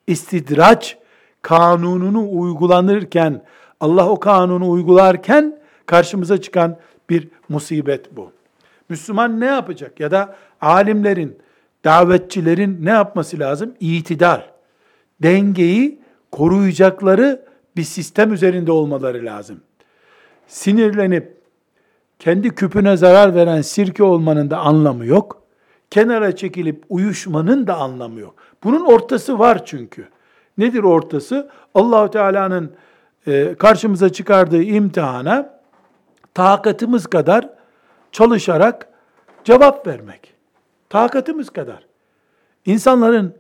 İstidraç 0.06 0.98
kanununu 1.42 2.28
uygulanırken, 2.32 3.42
Allah 3.80 4.08
o 4.08 4.20
kanunu 4.20 4.70
uygularken 4.70 5.58
karşımıza 5.86 6.40
çıkan 6.40 6.78
bir 7.10 7.28
musibet 7.48 8.16
bu. 8.16 8.32
Müslüman 8.88 9.40
ne 9.40 9.46
yapacak? 9.46 10.00
Ya 10.00 10.10
da 10.10 10.36
alimlerin, 10.60 11.38
davetçilerin 11.84 12.84
ne 12.84 12.90
yapması 12.90 13.38
lazım? 13.38 13.74
İtidal. 13.80 14.42
Dengeyi 15.22 16.00
koruyacakları 16.30 17.44
bir 17.76 17.82
sistem 17.82 18.32
üzerinde 18.32 18.72
olmaları 18.72 19.24
lazım. 19.24 19.60
Sinirlenip 20.46 21.41
kendi 22.22 22.50
küpüne 22.50 22.96
zarar 22.96 23.34
veren 23.34 23.60
sirke 23.60 24.02
olmanın 24.02 24.50
da 24.50 24.58
anlamı 24.58 25.06
yok. 25.06 25.42
Kenara 25.90 26.36
çekilip 26.36 26.84
uyuşmanın 26.88 27.66
da 27.66 27.76
anlamı 27.76 28.20
yok. 28.20 28.34
Bunun 28.64 28.84
ortası 28.84 29.38
var 29.38 29.64
çünkü. 29.64 30.08
Nedir 30.58 30.82
ortası? 30.82 31.50
Allahu 31.74 32.10
Teala'nın 32.10 32.72
e, 33.26 33.54
karşımıza 33.54 34.08
çıkardığı 34.08 34.62
imtihana 34.62 35.60
takatımız 36.34 37.06
kadar 37.06 37.48
çalışarak 38.12 38.88
cevap 39.44 39.86
vermek. 39.86 40.34
Takatımız 40.88 41.50
kadar. 41.50 41.86
İnsanların 42.66 43.34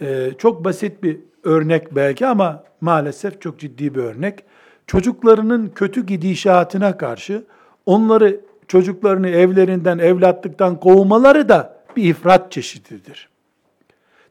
e, 0.00 0.30
çok 0.38 0.64
basit 0.64 1.02
bir 1.02 1.20
örnek 1.42 1.96
belki 1.96 2.26
ama 2.26 2.64
maalesef 2.80 3.40
çok 3.40 3.58
ciddi 3.58 3.94
bir 3.94 4.00
örnek. 4.00 4.44
Çocuklarının 4.86 5.72
kötü 5.74 6.06
gidişatına 6.06 6.96
karşı 6.96 7.44
onları 7.86 8.40
çocuklarını 8.68 9.28
evlerinden, 9.28 9.98
evlatlıktan 9.98 10.80
kovmaları 10.80 11.48
da 11.48 11.78
bir 11.96 12.04
ifrat 12.04 12.52
çeşididir. 12.52 13.28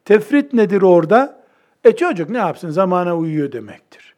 Tefrit 0.06 0.54
nedir 0.54 0.82
orada? 0.82 1.44
E 1.84 1.96
çocuk 1.96 2.30
ne 2.30 2.38
yapsın 2.38 2.70
zamana 2.70 3.18
uyuyor 3.18 3.52
demektir. 3.52 4.16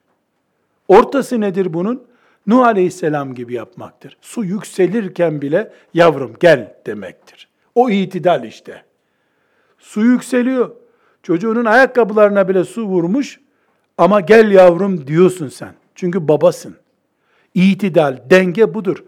Ortası 0.88 1.41
nedir 1.41 1.74
bunun? 1.74 2.04
Nuh 2.48 2.65
Aleyhisselam 2.65 3.36
gibi 3.36 3.54
yapmaktır. 3.54 4.17
Su 4.21 4.43
yükselirken 4.43 5.41
bile 5.41 5.74
yavrum 5.93 6.34
gel 6.39 6.76
demektir. 6.86 7.48
O 7.76 7.89
itidal 7.89 8.43
işte. 8.43 8.84
Su 9.80 10.02
yükseliyor. 10.02 10.71
Çocuğunun 11.24 11.65
ayakkabılarına 11.65 12.48
bile 12.50 12.63
su 12.63 12.84
vurmuş 12.84 13.39
ama 13.98 14.21
gel 14.21 14.52
yavrum 14.52 15.08
diyorsun 15.08 15.48
sen. 15.48 15.74
Çünkü 15.96 16.27
babasın. 16.27 16.75
İtidal, 17.54 18.17
denge 18.29 18.73
budur. 18.73 19.04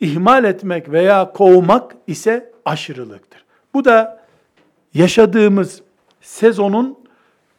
İhmal 0.00 0.44
etmek 0.44 0.92
veya 0.92 1.32
kovmak 1.32 1.96
ise 2.06 2.52
aşırılıktır. 2.64 3.44
Bu 3.74 3.84
da 3.84 4.24
yaşadığımız 4.94 5.82
sezonun 6.20 6.98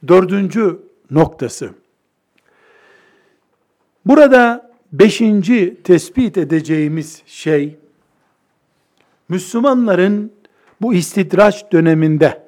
dördüncü 0.07 0.79
noktası. 1.11 1.69
Burada 4.05 4.71
beşinci 4.91 5.77
tespit 5.83 6.37
edeceğimiz 6.37 7.21
şey, 7.25 7.77
Müslümanların 9.29 10.31
bu 10.81 10.93
istidraç 10.93 11.71
döneminde 11.71 12.43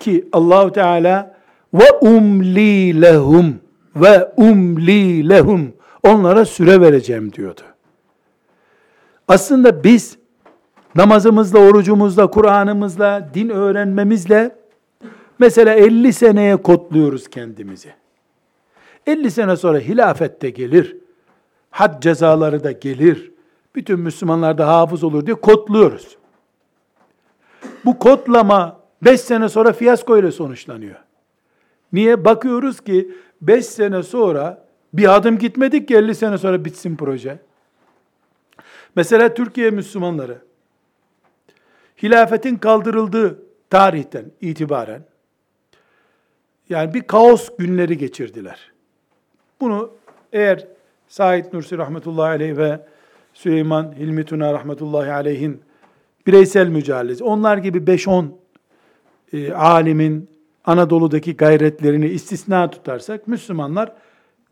ki 0.00 0.28
Allahu 0.32 0.72
Teala 0.72 1.36
ve 1.74 1.90
umli 2.00 3.02
lehum 3.02 3.60
ve 3.96 4.32
umli 4.36 5.28
lehum 5.28 5.72
onlara 6.02 6.44
süre 6.44 6.80
vereceğim 6.80 7.32
diyordu. 7.32 7.62
Aslında 9.28 9.84
biz 9.84 10.18
namazımızla, 10.94 11.58
orucumuzla, 11.58 12.30
Kur'an'ımızla, 12.30 13.30
din 13.34 13.48
öğrenmemizle 13.48 14.56
mesela 15.38 15.74
50 15.74 16.12
seneye 16.12 16.56
kodluyoruz 16.56 17.28
kendimizi. 17.28 17.94
50 19.06 19.30
sene 19.30 19.56
sonra 19.56 19.78
hilafette 19.78 20.50
gelir. 20.50 20.96
had 21.70 22.02
cezaları 22.02 22.64
da 22.64 22.72
gelir. 22.72 23.32
Bütün 23.74 24.00
Müslümanlar 24.00 24.58
da 24.58 24.68
hafız 24.68 25.04
olur 25.04 25.26
diye 25.26 25.36
kodluyoruz. 25.36 26.16
Bu 27.84 27.98
kodlama 27.98 28.80
5 29.02 29.20
sene 29.20 29.48
sonra 29.48 29.72
fiyasko 29.72 30.18
ile 30.18 30.32
sonuçlanıyor. 30.32 30.96
Niye? 31.92 32.24
Bakıyoruz 32.24 32.80
ki 32.80 33.10
5 33.40 33.66
sene 33.66 34.02
sonra 34.02 34.66
bir 34.92 35.14
adım 35.16 35.38
gitmedik 35.38 35.88
ki 35.88 35.96
50 35.96 36.14
sene 36.14 36.38
sonra 36.38 36.64
bitsin 36.64 36.96
proje. 36.96 37.38
Mesela 38.96 39.34
Türkiye 39.34 39.70
Müslümanları 39.70 40.38
hilafetin 42.02 42.56
kaldırıldığı 42.56 43.42
tarihten 43.70 44.24
itibaren 44.40 45.02
yani 46.68 46.94
bir 46.94 47.02
kaos 47.02 47.56
günleri 47.58 47.98
geçirdiler. 47.98 48.72
Bunu 49.60 49.90
eğer 50.32 50.66
Said 51.08 51.44
Nursi 51.52 51.78
rahmetullahi 51.78 52.28
aleyh 52.28 52.56
ve 52.56 52.80
Süleyman 53.34 53.94
Hilmi 53.98 54.24
Tuna 54.24 54.52
rahmetullahi 54.52 55.12
aleyhin 55.12 55.60
bireysel 56.26 56.68
mücadelesi, 56.68 57.24
onlar 57.24 57.58
gibi 57.58 57.78
5-10 57.78 58.26
e, 59.32 59.52
alimin 59.52 60.28
Anadolu'daki 60.64 61.36
gayretlerini 61.36 62.08
istisna 62.08 62.70
tutarsak, 62.70 63.28
Müslümanlar 63.28 63.92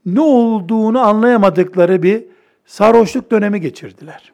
ne 0.07 0.20
olduğunu 0.20 1.01
anlayamadıkları 1.01 2.03
bir 2.03 2.24
sarhoşluk 2.66 3.30
dönemi 3.30 3.61
geçirdiler. 3.61 4.34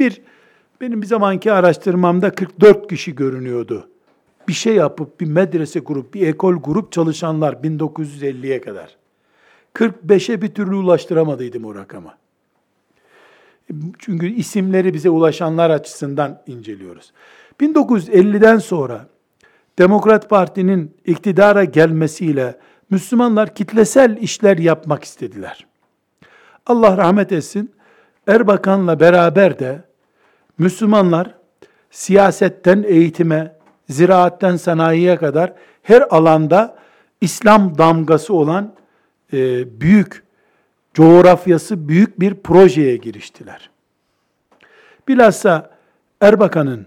Bir, 0.00 0.22
benim 0.80 1.02
bir 1.02 1.06
zamanki 1.06 1.52
araştırmamda 1.52 2.34
44 2.34 2.88
kişi 2.88 3.14
görünüyordu. 3.14 3.88
Bir 4.48 4.52
şey 4.52 4.74
yapıp, 4.74 5.20
bir 5.20 5.26
medrese 5.26 5.84
kurup, 5.84 6.14
bir 6.14 6.26
ekol 6.26 6.62
kurup 6.62 6.92
çalışanlar 6.92 7.52
1950'ye 7.52 8.60
kadar. 8.60 8.96
45'e 9.74 10.42
bir 10.42 10.48
türlü 10.48 10.74
ulaştıramadıydım 10.74 11.64
o 11.64 11.74
rakama. 11.74 12.18
Çünkü 13.98 14.26
isimleri 14.26 14.94
bize 14.94 15.10
ulaşanlar 15.10 15.70
açısından 15.70 16.42
inceliyoruz. 16.46 17.12
1950'den 17.60 18.58
sonra 18.58 19.06
Demokrat 19.78 20.30
Parti'nin 20.30 20.94
iktidara 21.04 21.64
gelmesiyle 21.64 22.58
Müslümanlar 22.90 23.54
kitlesel 23.54 24.16
işler 24.16 24.58
yapmak 24.58 25.04
istediler. 25.04 25.66
Allah 26.66 26.96
rahmet 26.96 27.32
etsin. 27.32 27.74
Erbakan'la 28.26 29.00
beraber 29.00 29.58
de 29.58 29.89
Müslümanlar 30.60 31.34
siyasetten 31.90 32.84
eğitime, 32.88 33.56
ziraatten 33.88 34.56
sanayiye 34.56 35.16
kadar 35.16 35.52
her 35.82 36.02
alanda 36.10 36.76
İslam 37.20 37.78
damgası 37.78 38.34
olan 38.34 38.74
e, 39.32 39.80
büyük 39.80 40.24
coğrafyası 40.94 41.88
büyük 41.88 42.20
bir 42.20 42.34
projeye 42.34 42.96
giriştiler. 42.96 43.70
Bilhassa 45.08 45.70
Erbakan'ın 46.20 46.86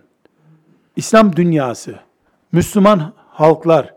İslam 0.95 1.35
dünyası, 1.35 1.95
Müslüman 2.51 3.13
halklar, 3.17 3.93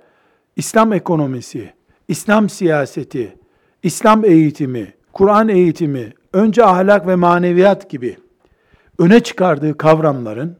İslam 0.56 0.92
ekonomisi, 0.92 1.72
İslam 2.08 2.48
siyaseti, 2.48 3.36
İslam 3.82 4.24
eğitimi, 4.24 4.94
Kur'an 5.12 5.48
eğitimi, 5.48 6.12
önce 6.32 6.64
ahlak 6.64 7.06
ve 7.06 7.14
maneviyat 7.14 7.90
gibi 7.90 8.16
öne 8.98 9.20
çıkardığı 9.20 9.76
kavramların 9.76 10.56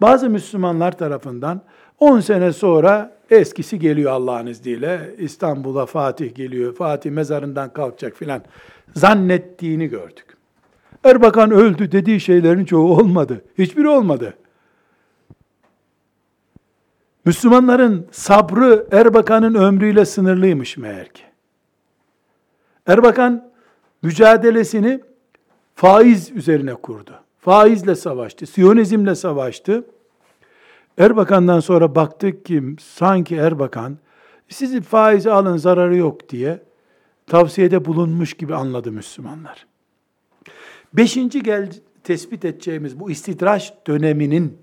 bazı 0.00 0.30
Müslümanlar 0.30 0.98
tarafından 0.98 1.62
10 1.98 2.20
sene 2.20 2.52
sonra 2.52 3.16
eskisi 3.30 3.78
geliyor 3.78 4.12
Allah'ın 4.12 4.46
izniyle. 4.46 5.14
İstanbul'a 5.18 5.86
Fatih 5.86 6.34
geliyor, 6.34 6.74
Fatih 6.74 7.10
mezarından 7.10 7.72
kalkacak 7.72 8.16
filan 8.16 8.42
zannettiğini 8.94 9.86
gördük. 9.86 10.36
Erbakan 11.04 11.50
öldü 11.50 11.92
dediği 11.92 12.20
şeylerin 12.20 12.64
çoğu 12.64 12.98
olmadı. 12.98 13.44
Hiçbiri 13.58 13.88
olmadı. 13.88 14.34
Müslümanların 17.24 18.06
sabrı 18.10 18.86
Erbakan'ın 18.92 19.54
ömrüyle 19.54 20.04
sınırlıymış 20.04 20.76
meğer 20.76 21.08
ki. 21.08 21.22
Erbakan 22.86 23.50
mücadelesini 24.02 25.00
faiz 25.74 26.30
üzerine 26.30 26.74
kurdu. 26.74 27.12
Faizle 27.40 27.94
savaştı, 27.94 28.46
Siyonizmle 28.46 29.14
savaştı. 29.14 29.84
Erbakan'dan 30.98 31.60
sonra 31.60 31.94
baktık 31.94 32.44
ki 32.44 32.62
sanki 32.80 33.36
Erbakan 33.36 33.98
sizi 34.48 34.80
faizi 34.80 35.30
alın 35.30 35.56
zararı 35.56 35.96
yok 35.96 36.28
diye 36.28 36.62
tavsiyede 37.26 37.84
bulunmuş 37.84 38.34
gibi 38.34 38.54
anladı 38.54 38.92
Müslümanlar. 38.92 39.66
Beşinci 40.92 41.42
gel 41.42 41.72
tespit 42.04 42.44
edeceğimiz 42.44 43.00
bu 43.00 43.10
istidraç 43.10 43.74
döneminin 43.86 44.58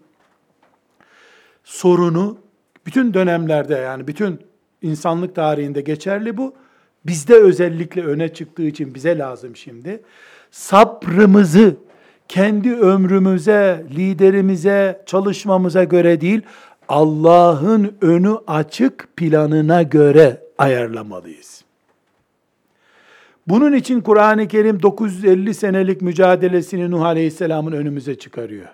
sorunu 1.63 2.37
bütün 2.85 3.13
dönemlerde 3.13 3.75
yani 3.75 4.07
bütün 4.07 4.39
insanlık 4.81 5.35
tarihinde 5.35 5.81
geçerli 5.81 6.37
bu. 6.37 6.55
Bizde 7.05 7.35
özellikle 7.35 8.03
öne 8.03 8.33
çıktığı 8.33 8.63
için 8.63 8.95
bize 8.95 9.17
lazım 9.17 9.55
şimdi. 9.55 10.01
Sabrımızı 10.51 11.75
kendi 12.29 12.75
ömrümüze, 12.75 13.85
liderimize, 13.95 15.03
çalışmamıza 15.05 15.83
göre 15.83 16.21
değil, 16.21 16.41
Allah'ın 16.89 17.97
önü 18.01 18.37
açık 18.47 19.17
planına 19.17 19.83
göre 19.83 20.41
ayarlamalıyız. 20.57 21.63
Bunun 23.47 23.73
için 23.73 24.01
Kur'an-ı 24.01 24.47
Kerim 24.47 24.81
950 24.81 25.53
senelik 25.53 26.01
mücadelesini 26.01 26.91
Nuh 26.91 27.01
Aleyhisselam'ın 27.01 27.71
önümüze 27.71 28.15
çıkarıyor. 28.15 28.67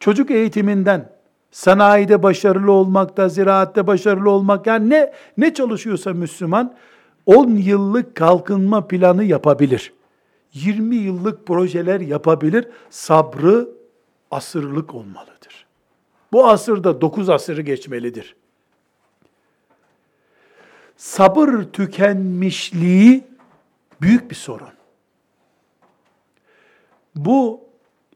Çocuk 0.00 0.30
eğitiminden, 0.30 1.10
sanayide 1.50 2.22
başarılı 2.22 2.72
olmakta, 2.72 3.28
ziraatte 3.28 3.86
başarılı 3.86 4.30
olmak, 4.30 4.66
yani 4.66 4.90
ne, 4.90 5.12
ne 5.38 5.54
çalışıyorsa 5.54 6.12
Müslüman, 6.12 6.74
10 7.26 7.50
yıllık 7.50 8.14
kalkınma 8.14 8.86
planı 8.86 9.24
yapabilir. 9.24 9.92
20 10.54 10.96
yıllık 10.96 11.46
projeler 11.46 12.00
yapabilir. 12.00 12.68
Sabrı 12.90 13.68
asırlık 14.30 14.94
olmalıdır. 14.94 15.66
Bu 16.32 16.48
asırda 16.48 17.00
9 17.00 17.28
asırı 17.30 17.62
geçmelidir. 17.62 18.36
Sabır 20.96 21.62
tükenmişliği 21.62 23.24
büyük 24.00 24.30
bir 24.30 24.36
sorun. 24.36 24.68
Bu 27.14 27.60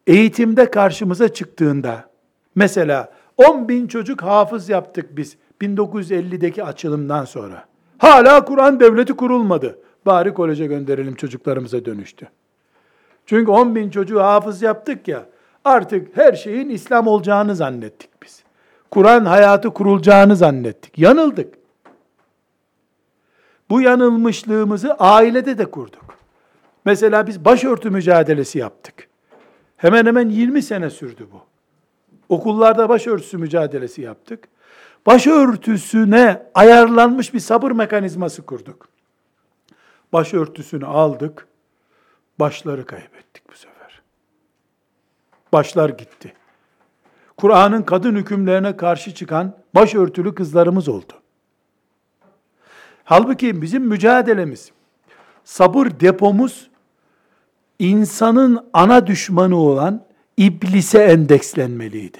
eğitimde 0.07 0.71
karşımıza 0.71 1.33
çıktığında 1.33 2.11
mesela 2.55 3.13
10 3.37 3.69
bin 3.69 3.87
çocuk 3.87 4.23
hafız 4.23 4.69
yaptık 4.69 5.17
biz 5.17 5.37
1950'deki 5.61 6.65
açılımdan 6.65 7.25
sonra. 7.25 7.65
Hala 7.99 8.45
Kur'an 8.45 8.81
devleti 8.81 9.17
kurulmadı. 9.17 9.79
Bari 10.09 10.35
koleje 10.35 10.67
gönderelim 10.67 11.15
çocuklarımıza 11.15 11.85
dönüştü. 11.85 12.29
Çünkü 13.27 13.51
10 13.51 13.75
bin 13.75 13.91
çocuğu 13.91 14.21
hafız 14.21 14.63
yaptık 14.63 15.09
ya, 15.09 15.27
artık 15.65 16.17
her 16.17 16.33
şeyin 16.33 16.69
İslam 16.69 17.07
olacağını 17.07 17.57
zannettik 17.57 18.11
biz. 18.23 18.43
Kur'an 18.91 19.25
hayatı 19.25 19.71
kurulacağını 19.71 20.37
zannettik. 20.37 20.99
Yanıldık. 20.99 21.55
Bu 23.71 23.81
yanılmışlığımızı 23.81 24.95
ailede 24.95 25.59
de 25.59 25.65
kurduk. 25.65 26.15
Mesela 26.85 27.27
biz 27.27 27.45
başörtü 27.45 27.91
mücadelesi 27.91 28.59
yaptık. 28.59 29.09
Hemen 29.77 30.07
hemen 30.07 30.29
20 30.29 30.63
sene 30.63 30.91
sürdü 30.91 31.27
bu. 31.33 31.41
Okullarda 32.35 32.89
başörtüsü 32.89 33.39
mücadelesi 33.39 34.03
yaptık. 34.03 34.49
Başörtüsüne 35.07 36.43
ayarlanmış 36.55 37.35
bir 37.35 37.41
sabır 37.41 37.71
mekanizması 37.71 38.43
kurduk. 38.43 38.89
Başörtüsünü 40.13 40.87
aldık. 40.87 41.47
Başları 42.41 42.87
kaybettik 42.87 43.51
bu 43.51 43.55
sefer. 43.55 44.03
Başlar 45.53 45.89
gitti. 45.89 46.33
Kur'an'ın 47.37 47.83
kadın 47.83 48.17
hükümlerine 48.17 48.77
karşı 48.77 49.15
çıkan 49.15 49.57
başörtülü 49.75 50.35
kızlarımız 50.35 50.89
oldu. 50.89 51.13
Halbuki 53.05 53.63
bizim 53.63 53.83
mücadelemiz, 53.83 54.73
sabır 55.45 55.87
depomuz, 56.01 56.71
insanın 57.79 58.69
ana 58.73 59.07
düşmanı 59.07 59.57
olan 59.57 60.05
iblise 60.37 61.03
endekslenmeliydi. 61.03 62.19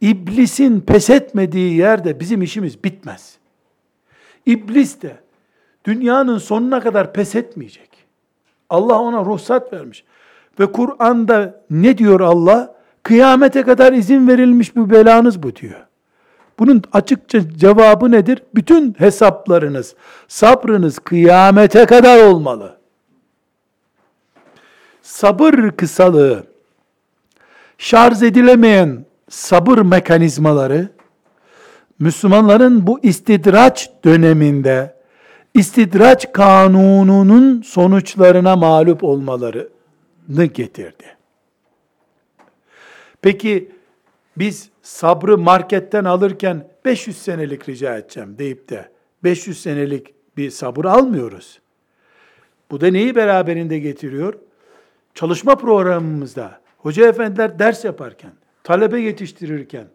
İblisin 0.00 0.80
pes 0.80 1.10
etmediği 1.10 1.76
yerde 1.76 2.20
bizim 2.20 2.42
işimiz 2.42 2.84
bitmez. 2.84 3.38
İblis 4.46 5.02
de 5.02 5.25
dünyanın 5.86 6.38
sonuna 6.38 6.80
kadar 6.80 7.12
pes 7.12 7.34
etmeyecek. 7.34 7.90
Allah 8.70 8.98
ona 8.98 9.24
ruhsat 9.24 9.72
vermiş. 9.72 10.04
Ve 10.60 10.72
Kur'an'da 10.72 11.64
ne 11.70 11.98
diyor 11.98 12.20
Allah? 12.20 12.76
Kıyamete 13.02 13.62
kadar 13.62 13.92
izin 13.92 14.28
verilmiş 14.28 14.76
bu 14.76 14.90
belanız 14.90 15.42
bu 15.42 15.56
diyor. 15.56 15.86
Bunun 16.58 16.82
açıkça 16.92 17.50
cevabı 17.50 18.10
nedir? 18.10 18.42
Bütün 18.54 18.94
hesaplarınız, 18.98 19.94
sabrınız 20.28 20.98
kıyamete 20.98 21.86
kadar 21.86 22.24
olmalı. 22.24 22.76
sabır 25.02 25.70
kısalığı, 25.70 26.46
şarj 27.78 28.22
edilemeyen 28.22 29.04
sabır 29.28 29.78
mekanizmaları, 29.78 30.88
Müslümanların 31.98 32.86
bu 32.86 33.00
istidraç 33.02 33.90
döneminde, 34.04 34.95
istidraç 35.56 36.32
kanununun 36.32 37.62
sonuçlarına 37.62 38.56
mağlup 38.56 39.04
olmalarını 39.04 40.44
getirdi. 40.44 41.16
Peki 43.22 43.72
biz 44.36 44.70
sabrı 44.82 45.38
marketten 45.38 46.04
alırken 46.04 46.68
500 46.84 47.16
senelik 47.16 47.68
rica 47.68 47.96
edeceğim 47.96 48.38
deyip 48.38 48.68
de 48.68 48.90
500 49.24 49.62
senelik 49.62 50.14
bir 50.36 50.50
sabır 50.50 50.84
almıyoruz. 50.84 51.60
Bu 52.70 52.80
da 52.80 52.86
neyi 52.86 53.14
beraberinde 53.14 53.78
getiriyor? 53.78 54.34
Çalışma 55.14 55.56
programımızda 55.56 56.60
hoca 56.78 57.08
efendiler 57.08 57.58
ders 57.58 57.84
yaparken, 57.84 58.32
talebe 58.64 59.00
yetiştirirken 59.00 59.86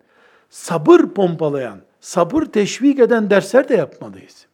sabır 0.49 0.99
pompalayan, 0.99 1.81
sabır 1.99 2.43
teşvik 2.43 2.99
eden 2.99 3.29
dersler 3.29 3.69
de 3.69 3.75
yapmalıyız. 3.75 4.50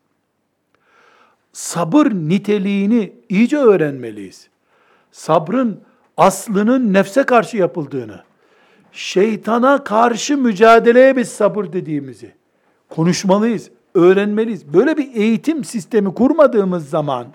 Sabır 1.58 2.06
niteliğini 2.06 3.14
iyice 3.30 3.58
öğrenmeliyiz. 3.58 4.50
Sabrın 5.12 5.82
aslının 6.18 6.94
nefse 6.94 7.24
karşı 7.24 7.58
yapıldığını, 7.58 8.24
şeytana 8.92 9.84
karşı 9.84 10.38
mücadeleye 10.38 11.18
biz 11.18 11.30
sabır 11.30 11.74
dediğimizi 11.74 12.36
konuşmalıyız, 12.90 13.70
öğrenmeliyiz. 13.96 14.74
Böyle 14.74 14.98
bir 14.98 15.16
eğitim 15.16 15.64
sistemi 15.64 16.14
kurmadığımız 16.14 16.90
zaman 16.90 17.28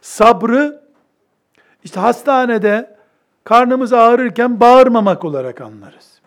sabrı 0.00 0.82
işte 1.84 2.00
hastanede 2.00 2.96
karnımız 3.44 3.92
ağrırken 3.92 4.60
bağırmamak 4.60 5.24
olarak 5.24 5.60
anlarız. 5.60 6.20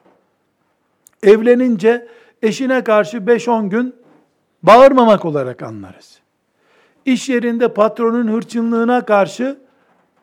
Evlenince 1.23 2.07
eşine 2.41 2.83
karşı 2.83 3.17
5-10 3.17 3.69
gün 3.69 3.95
bağırmamak 4.63 5.25
olarak 5.25 5.63
anlarız. 5.63 6.18
İş 7.09 7.29
yerinde 7.29 7.73
patronun 7.73 8.33
hırçınlığına 8.33 9.05
karşı 9.05 9.59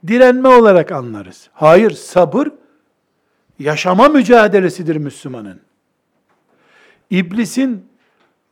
direnme 0.07 0.49
olarak 0.49 0.93
anlarız. 0.93 1.51
Hayır, 1.53 1.91
sabır 1.91 2.49
yaşama 3.59 4.09
mücadelesidir 4.09 4.97
Müslümanın. 4.97 5.61
İblisin 7.11 7.87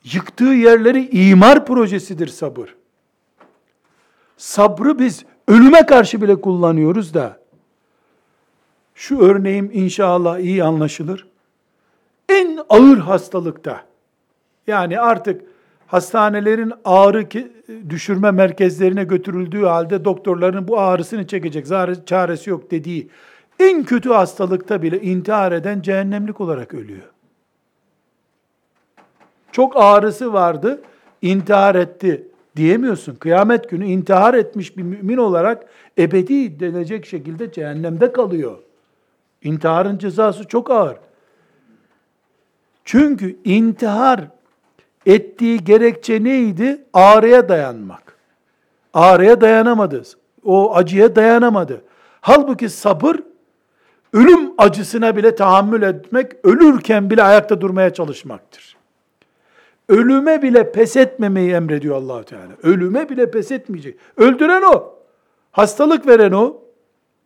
yıktığı 0.05 0.45
yerleri 0.45 1.09
imar 1.31 1.67
projesidir 1.67 2.27
sabır. 2.27 2.75
Sabrı 4.37 4.99
biz 4.99 5.25
ölüme 5.49 5.87
karşı 5.87 6.23
bile 6.23 6.41
kullanıyoruz 6.41 7.15
da 7.15 7.41
şu 8.95 9.19
örneğim 9.19 9.71
inşallah 9.73 10.39
iyi 10.39 10.65
anlaşılır. 10.65 11.27
En 12.29 12.59
ağır 12.69 12.99
hastalıkta 12.99 13.85
yani 14.67 15.01
artık 15.01 15.54
hastanelerin 15.95 16.73
ağrı 16.85 17.29
düşürme 17.89 18.31
merkezlerine 18.31 19.05
götürüldüğü 19.05 19.65
halde 19.65 20.05
doktorların 20.05 20.69
bu 20.69 20.79
ağrısını 20.79 21.27
çekecek, 21.27 21.67
çaresi 22.07 22.51
yok 22.51 22.71
dediği 22.71 23.09
en 23.59 23.85
kötü 23.85 24.11
hastalıkta 24.11 24.83
bile 24.83 25.01
intihar 25.01 25.53
eden 25.53 25.81
cehennemlik 25.81 26.41
olarak 26.41 26.75
ölüyor. 26.75 27.11
Çok 29.53 29.77
ağrısı 29.77 30.33
vardı, 30.33 30.83
intihar 31.23 31.75
etti 31.75 32.29
diyemiyorsun. 32.57 33.15
Kıyamet 33.15 33.71
günü 33.71 33.87
intihar 33.87 34.35
etmiş 34.35 34.77
bir 34.77 34.83
mümin 34.83 35.17
olarak 35.17 35.67
ebedi 35.99 36.61
denecek 36.61 37.07
şekilde 37.07 37.53
cehennemde 37.53 38.13
kalıyor. 38.13 38.59
İntiharın 39.43 39.99
cezası 39.99 40.45
çok 40.45 40.71
ağır. 40.71 40.97
Çünkü 42.85 43.37
intihar 43.45 44.34
ettiği 45.07 45.65
gerekçe 45.65 46.25
neydi? 46.25 46.85
Ağrıya 46.93 47.49
dayanmak. 47.49 48.17
Ağrıya 48.95 49.41
dayanamadı. 49.41 50.03
O 50.45 50.75
acıya 50.75 51.17
dayanamadı. 51.17 51.85
Halbuki 52.21 52.69
sabır 52.69 53.17
ölüm 54.15 54.53
acısına 54.59 55.17
bile 55.17 55.35
tahammül 55.35 55.83
etmek, 55.83 56.33
ölürken 56.45 57.11
bile 57.11 57.23
ayakta 57.23 57.61
durmaya 57.61 57.93
çalışmaktır. 57.93 58.77
Ölüme 59.89 60.43
bile 60.43 60.73
pes 60.73 60.97
etmemeyi 60.97 61.53
emrediyor 61.53 61.97
allah 61.97 62.23
Teala. 62.23 62.53
Ölüme 62.63 63.09
bile 63.09 63.31
pes 63.31 63.51
etmeyecek. 63.53 63.99
Öldüren 64.17 64.63
o. 64.63 64.95
Hastalık 65.53 66.07
veren 66.07 66.33
o. 66.33 66.57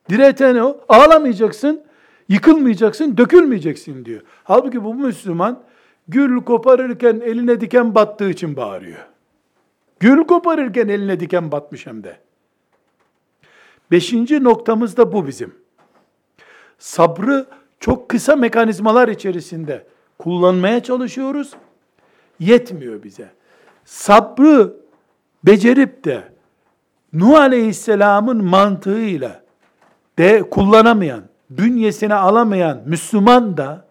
Direten 0.08 0.56
o. 0.56 0.76
Ağlamayacaksın, 0.88 1.82
yıkılmayacaksın, 2.28 3.16
dökülmeyeceksin 3.16 4.04
diyor. 4.04 4.20
Halbuki 4.44 4.84
bu 4.84 4.94
Müslüman 4.94 5.62
gül 6.08 6.40
koparırken 6.44 7.20
eline 7.20 7.60
diken 7.60 7.94
battığı 7.94 8.30
için 8.30 8.56
bağırıyor. 8.56 9.06
Gül 10.00 10.24
koparırken 10.24 10.88
eline 10.88 11.20
diken 11.20 11.52
batmış 11.52 11.86
hem 11.86 12.04
de. 12.04 12.16
Beşinci 13.90 14.44
noktamız 14.44 14.96
da 14.96 15.12
bu 15.12 15.26
bizim. 15.26 15.54
Sabrı 16.78 17.46
çok 17.80 18.08
kısa 18.08 18.36
mekanizmalar 18.36 19.08
içerisinde 19.08 19.86
kullanmaya 20.18 20.82
çalışıyoruz. 20.82 21.52
Yetmiyor 22.40 23.02
bize. 23.02 23.30
Sabrı 23.84 24.74
becerip 25.44 26.04
de 26.04 26.32
Nuh 27.12 27.38
Aleyhisselam'ın 27.38 28.44
mantığıyla 28.44 29.42
de 30.18 30.50
kullanamayan, 30.50 31.22
bünyesine 31.50 32.14
alamayan 32.14 32.82
Müslüman 32.86 33.56
da, 33.56 33.87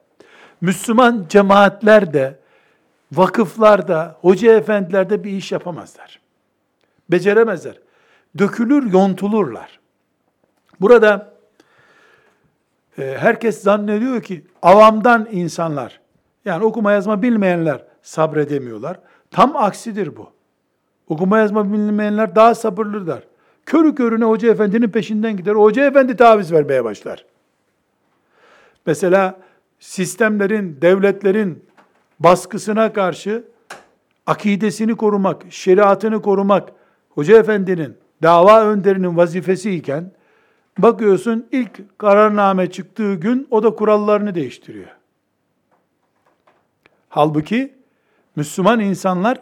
Müslüman 0.62 1.26
cemaatler 1.30 2.14
de, 2.14 2.39
vakıflar 3.12 3.88
da, 3.88 4.18
hoca 4.22 4.53
efendiler 4.53 5.10
de 5.10 5.24
bir 5.24 5.32
iş 5.32 5.51
yapamazlar. 5.51 6.20
Beceremezler. 7.12 7.80
Dökülür, 8.38 8.93
yontulurlar. 8.93 9.80
Burada 10.82 11.34
e, 12.97 13.18
herkes 13.20 13.62
zannediyor 13.62 14.22
ki 14.22 14.45
avamdan 14.62 15.28
insanlar, 15.32 15.99
yani 16.45 16.64
okuma 16.64 16.91
yazma 16.91 17.22
bilmeyenler 17.22 17.84
sabredemiyorlar. 18.01 18.99
Tam 19.32 19.55
aksidir 19.55 20.18
bu. 20.18 20.32
Okuma 21.08 21.38
yazma 21.38 21.74
bilmeyenler 21.74 22.36
daha 22.36 22.55
sabırlıdır. 22.55 23.24
Körü 23.66 23.95
körüne 23.95 24.26
hoca 24.26 24.51
efendinin 24.51 24.89
peşinden 24.89 25.38
gider. 25.38 25.55
Hoca 25.55 25.86
efendi 25.86 26.16
taviz 26.16 26.51
vermeye 26.51 26.84
başlar. 26.84 27.26
Mesela 28.86 29.39
sistemlerin, 29.80 30.78
devletlerin 30.82 31.66
baskısına 32.20 32.94
karşı 32.94 33.44
akidesini 34.26 34.96
korumak, 34.96 35.44
şeriatını 35.50 36.22
korumak, 36.22 36.70
hoca 37.10 37.40
efendinin, 37.40 37.98
dava 38.24 38.66
önderinin 38.66 39.18
vazifesi 39.18 39.72
iken, 39.72 40.12
bakıyorsun 40.78 41.48
ilk 41.52 42.00
kararname 42.00 42.72
çıktığı 42.72 43.16
gün 43.16 43.48
o 43.52 43.64
da 43.64 43.76
kurallarını 43.76 44.36
değiştiriyor. 44.36 44.88
Halbuki 47.10 47.74
Müslüman 48.36 48.80
insanlar 48.80 49.42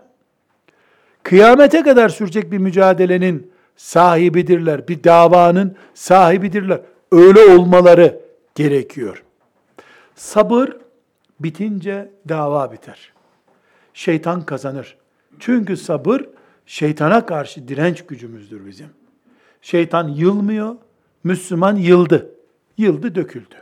kıyamete 1.24 1.84
kadar 1.84 2.10
sürecek 2.10 2.52
bir 2.52 2.58
mücadelenin 2.58 3.52
sahibidirler. 3.76 4.88
Bir 4.88 5.04
davanın 5.04 5.76
sahibidirler. 5.94 6.82
Öyle 7.12 7.40
olmaları 7.40 8.20
gerekiyor. 8.56 9.25
Sabır 10.16 10.78
bitince 11.40 12.12
dava 12.30 12.72
biter. 12.72 13.14
Şeytan 13.94 14.46
kazanır. 14.46 14.98
Çünkü 15.40 15.78
sabır 15.78 16.22
şeytana 16.66 17.26
karşı 17.26 17.68
direnç 17.68 18.06
gücümüzdür 18.06 18.66
bizim. 18.66 18.90
Şeytan 19.62 20.08
yılmıyor, 20.08 20.76
Müslüman 21.24 21.76
yıldı. 21.76 22.32
Yıldı, 22.78 23.16
döküldü. 23.16 23.56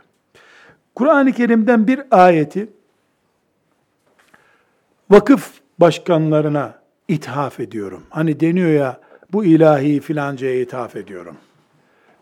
Kur'an-ı 0.94 1.32
Kerim'den 1.32 1.86
bir 1.86 2.00
ayeti 2.10 2.68
vakıf 5.10 5.52
başkanlarına 5.78 6.78
ithaf 7.08 7.60
ediyorum. 7.60 8.02
Hani 8.10 8.40
deniyor 8.40 8.70
ya 8.70 9.00
bu 9.32 9.44
ilahi 9.44 10.00
filancaya 10.00 10.60
ithaf 10.60 10.96
ediyorum. 10.96 11.36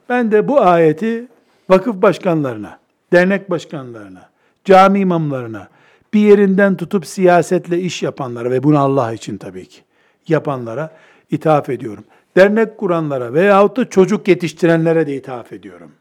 Ben 0.09 0.33
de 0.33 0.49
bu 0.49 0.61
ayeti 0.61 1.29
vakıf 1.69 2.03
başkanlarına, 2.03 2.79
dernek 3.13 3.51
başkanlarına, 3.51 4.31
cami 4.65 5.01
imamlarına, 5.01 5.69
bir 6.15 6.21
yerinden 6.21 6.77
tutup 6.77 7.07
siyasetle 7.07 7.81
iş 7.81 8.03
yapanlara 8.03 8.51
ve 8.51 8.63
bunu 8.63 8.79
Allah 8.79 9.13
için 9.13 9.37
tabii 9.37 9.67
ki 9.67 9.81
yapanlara 10.29 10.91
ithaf 11.31 11.69
ediyorum. 11.69 12.05
Dernek 12.37 12.79
kuranlara 12.79 13.35
veyahut 13.35 13.77
da 13.77 13.89
çocuk 13.91 14.29
yetiştirenlere 14.29 15.07
de 15.07 15.17
ithaf 15.17 15.53
ediyorum. 15.53 15.93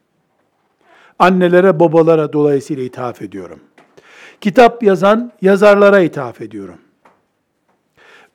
Annelere, 1.18 1.80
babalara 1.80 2.32
dolayısıyla 2.32 2.82
ithaf 2.82 3.22
ediyorum. 3.22 3.60
Kitap 4.40 4.82
yazan 4.82 5.32
yazarlara 5.42 6.00
ithaf 6.00 6.40
ediyorum. 6.40 6.78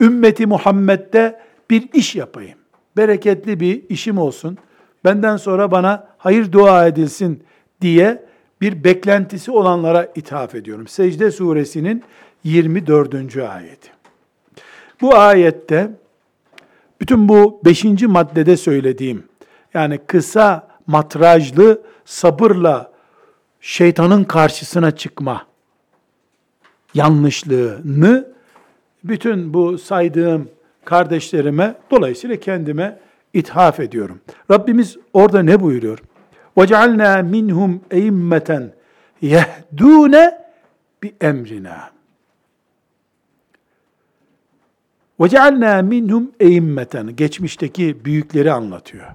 Ümmeti 0.01 0.47
Muhammed'de 0.47 1.39
bir 1.69 1.89
iş 1.93 2.15
yapayım. 2.15 2.57
Bereketli 2.97 3.59
bir 3.59 3.89
işim 3.89 4.17
olsun. 4.17 4.57
Benden 5.05 5.37
sonra 5.37 5.71
bana 5.71 6.07
hayır 6.17 6.51
dua 6.51 6.87
edilsin 6.87 7.43
diye 7.81 8.26
bir 8.61 8.83
beklentisi 8.83 9.51
olanlara 9.51 10.11
ithaf 10.15 10.55
ediyorum. 10.55 10.87
Secde 10.87 11.31
suresinin 11.31 12.03
24. 12.43 13.37
ayeti. 13.37 13.89
Bu 15.01 15.15
ayette 15.15 15.91
bütün 17.01 17.29
bu 17.29 17.61
5. 17.65 17.83
maddede 18.01 18.57
söylediğim 18.57 19.23
yani 19.73 19.99
kısa 20.07 20.67
matrajlı 20.87 21.81
sabırla 22.05 22.91
şeytanın 23.61 24.23
karşısına 24.23 24.91
çıkma 24.91 25.45
yanlışlığını 26.93 28.27
bütün 29.03 29.53
bu 29.53 29.77
saydığım 29.77 30.49
kardeşlerime 30.85 31.75
dolayısıyla 31.91 32.35
kendime 32.35 32.99
ithaf 33.33 33.79
ediyorum. 33.79 34.19
Rabbimiz 34.51 34.97
orada 35.13 35.43
ne 35.43 35.59
buyuruyor? 35.59 35.99
وَجَعَلْنَا 36.58 37.12
مِنْهُمْ 37.34 37.72
اَيِمَّةً 37.96 38.50
يَهْدُونَ 39.22 40.14
بِاَمْرِنَا 41.02 41.76
وَجَعَلْنَا 45.20 45.82
minhum 45.82 46.32
اَيِمَّةً 46.40 47.10
Geçmişteki 47.10 48.04
büyükleri 48.04 48.52
anlatıyor. 48.52 49.06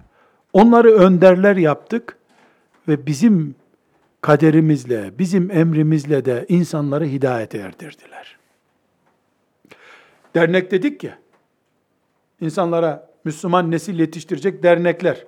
Onları 0.54 0.92
önderler 0.92 1.56
yaptık 1.56 2.18
ve 2.88 3.06
bizim 3.06 3.56
kaderimizle, 4.22 5.20
bizim 5.20 5.52
emrimizle 5.52 6.26
de 6.26 6.46
insanları 6.50 7.06
hidayete 7.06 7.58
erdirdiler. 7.58 8.38
Dernek 10.36 10.72
dedik 10.72 11.04
ya, 11.04 11.20
insanlara 12.42 13.10
Müslüman 13.24 13.72
nesil 13.72 14.00
yetiştirecek 14.00 14.64
dernekler, 14.64 15.26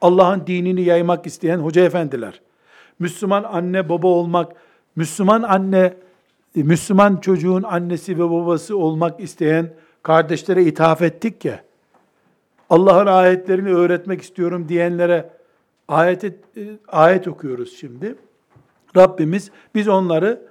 Allah'ın 0.00 0.46
dinini 0.46 0.82
yaymak 0.82 1.26
isteyen 1.26 1.58
hoca 1.58 1.84
efendiler, 1.84 2.40
Müslüman 2.98 3.44
anne 3.44 3.88
baba 3.88 4.06
olmak, 4.06 4.52
Müslüman 4.96 5.42
anne, 5.42 5.94
Müslüman 6.54 7.16
çocuğun 7.16 7.62
annesi 7.62 8.18
ve 8.18 8.30
babası 8.30 8.78
olmak 8.78 9.20
isteyen 9.20 9.74
kardeşlere 10.02 10.62
ithaf 10.64 11.02
ettik 11.02 11.44
ya, 11.44 11.64
Allah'ın 12.70 13.06
ayetlerini 13.06 13.74
öğretmek 13.74 14.22
istiyorum 14.22 14.68
diyenlere 14.68 15.30
ayet, 15.88 16.24
e, 16.24 16.32
ayet 16.88 17.28
okuyoruz 17.28 17.76
şimdi. 17.76 18.14
Rabbimiz 18.96 19.50
biz 19.74 19.88
onları 19.88 20.42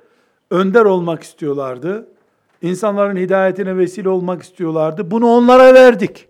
önder 0.52 0.86
olmak 0.86 1.24
istiyorlardı. 1.24 2.08
İnsanların 2.62 3.18
hidayetine 3.18 3.78
vesile 3.78 4.10
olmak 4.10 4.44
istiyorlardı. 4.44 5.12
Bunu 5.12 5.28
onlara 5.28 5.74
verdik. 5.74 6.28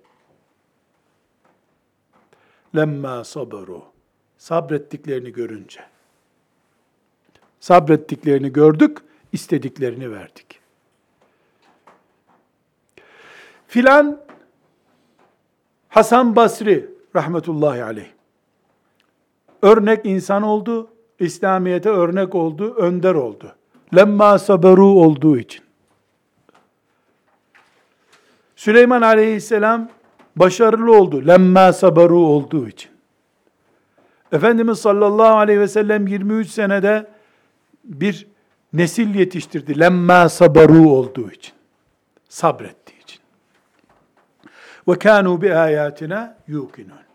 Lemma 2.78 3.24
sabaru. 3.24 3.84
Sabrettiklerini 4.38 5.32
görünce. 5.32 5.80
Sabrettiklerini 7.60 8.54
gördük, 8.54 8.98
istediklerini 9.32 10.12
verdik. 10.12 10.60
Filan 13.68 14.22
Hasan 15.90 16.36
Basri 16.36 16.90
rahmetullahi 17.16 17.84
aleyh. 17.84 18.12
Örnek 19.62 20.06
insan 20.06 20.44
oldu, 20.44 20.90
İslamiyete 21.20 21.90
örnek 21.90 22.36
oldu, 22.36 22.74
önder 22.76 23.14
oldu. 23.14 23.56
Lemma 23.96 24.40
saberu 24.40 24.86
olduğu 24.86 25.38
için. 25.38 25.64
Süleyman 28.56 29.02
aleyhisselam 29.02 29.90
başarılı 30.40 30.98
oldu. 30.98 31.28
Lemma 31.28 31.74
saberu 31.74 32.20
olduğu 32.20 32.68
için. 32.68 32.92
Efendimiz 34.32 34.80
sallallahu 34.80 35.38
aleyhi 35.38 35.60
ve 35.60 35.68
sellem 35.68 36.08
23 36.08 36.50
senede 36.50 37.08
bir 37.84 38.28
nesil 38.74 39.16
yetiştirdi. 39.16 39.80
Lemma 39.80 40.30
saberu 40.30 40.90
olduğu 40.90 41.32
için. 41.32 41.54
Sabrettiği 42.30 43.02
için. 43.02 43.20
Ve 44.88 45.00
kanu 45.00 45.42
bi 45.42 45.56
ayatina 45.56 46.38
yuqinun. 46.48 47.08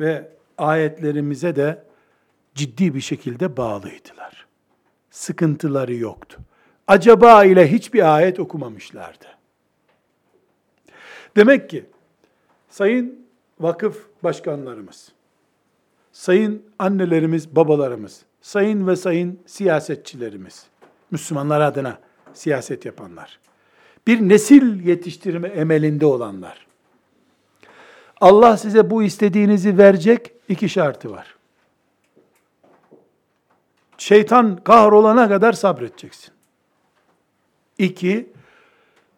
Ve 0.00 0.28
ayetlerimize 0.58 1.56
de 1.56 1.84
ciddi 2.54 2.94
bir 2.94 3.00
şekilde 3.00 3.56
bağlıydılar. 3.56 4.46
Sıkıntıları 5.10 5.94
yoktu. 5.94 6.40
Acaba 6.86 7.44
ile 7.44 7.72
hiçbir 7.72 8.14
ayet 8.14 8.40
okumamışlardı. 8.40 9.26
Demek 11.36 11.70
ki 11.70 11.86
sayın 12.74 13.26
vakıf 13.60 14.06
başkanlarımız, 14.24 15.12
sayın 16.12 16.62
annelerimiz, 16.78 17.56
babalarımız, 17.56 18.22
sayın 18.40 18.86
ve 18.86 18.96
sayın 18.96 19.40
siyasetçilerimiz, 19.46 20.66
Müslümanlar 21.10 21.60
adına 21.60 21.98
siyaset 22.32 22.84
yapanlar, 22.84 23.38
bir 24.06 24.20
nesil 24.20 24.86
yetiştirme 24.86 25.48
emelinde 25.48 26.06
olanlar, 26.06 26.66
Allah 28.20 28.56
size 28.56 28.90
bu 28.90 29.02
istediğinizi 29.02 29.78
verecek 29.78 30.32
iki 30.48 30.68
şartı 30.68 31.10
var. 31.10 31.36
Şeytan 33.98 34.56
kahrolana 34.56 35.28
kadar 35.28 35.52
sabredeceksin. 35.52 36.34
İki, 37.78 38.32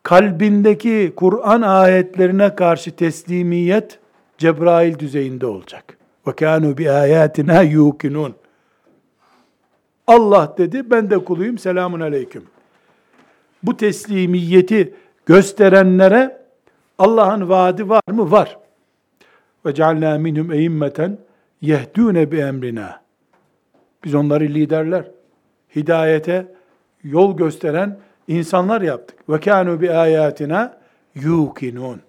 kalbindeki 0.06 1.12
Kur'an 1.16 1.62
ayetlerine 1.62 2.54
karşı 2.54 2.96
teslimiyet 2.96 3.98
Cebrail 4.38 4.98
düzeyinde 4.98 5.46
olacak. 5.46 5.98
Ve 6.26 6.32
kanu 6.32 6.78
bi 6.78 6.90
ayatina 6.90 7.62
yuqinun. 7.62 8.34
Allah 10.06 10.54
dedi, 10.58 10.90
ben 10.90 11.10
de 11.10 11.24
kuluyum, 11.24 11.58
selamun 11.58 12.00
aleyküm. 12.00 12.44
Bu 13.62 13.76
teslimiyeti 13.76 14.94
gösterenlere 15.26 16.42
Allah'ın 16.98 17.48
vaadi 17.48 17.88
var 17.88 18.02
mı? 18.12 18.30
Var. 18.30 18.58
Ve 19.66 19.74
cealna 19.74 20.18
minhum 20.18 20.52
eimmeten 20.52 21.18
yehdûne 21.60 22.32
bi 22.32 22.38
emrina. 22.38 23.02
Biz 24.04 24.14
onları 24.14 24.44
liderler, 24.44 25.04
hidayete 25.76 26.54
yol 27.02 27.36
gösteren 27.36 27.98
insanlar 28.28 28.80
yaptık. 28.80 29.18
Ve 29.28 29.34
kânû 29.34 29.80
bi 29.80 29.92
ayatina 29.92 30.78
yuqinun. 31.14 32.00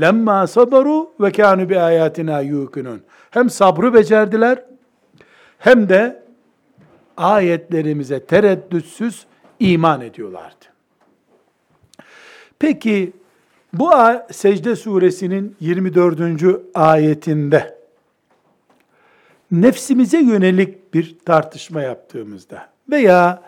Lemma 0.00 0.46
sabaru 0.46 1.12
ve 1.20 1.28
kânû 1.28 1.68
bi 1.68 1.80
ayatina 1.80 2.40
yuqinun. 2.40 3.02
Hem 3.30 3.50
sabrı 3.50 3.94
becerdiler 3.94 4.64
hem 5.58 5.88
de 5.88 6.22
ayetlerimize 7.16 8.26
tereddütsüz 8.26 9.26
iman 9.60 10.00
ediyorlardı. 10.00 10.64
Peki 12.58 13.12
bu 13.72 13.90
secde 14.30 14.76
suresinin 14.76 15.56
24. 15.60 16.20
ayetinde 16.74 17.78
nefsimize 19.52 20.18
yönelik 20.18 20.94
bir 20.94 21.18
tartışma 21.24 21.82
yaptığımızda 21.82 22.68
veya 22.90 23.42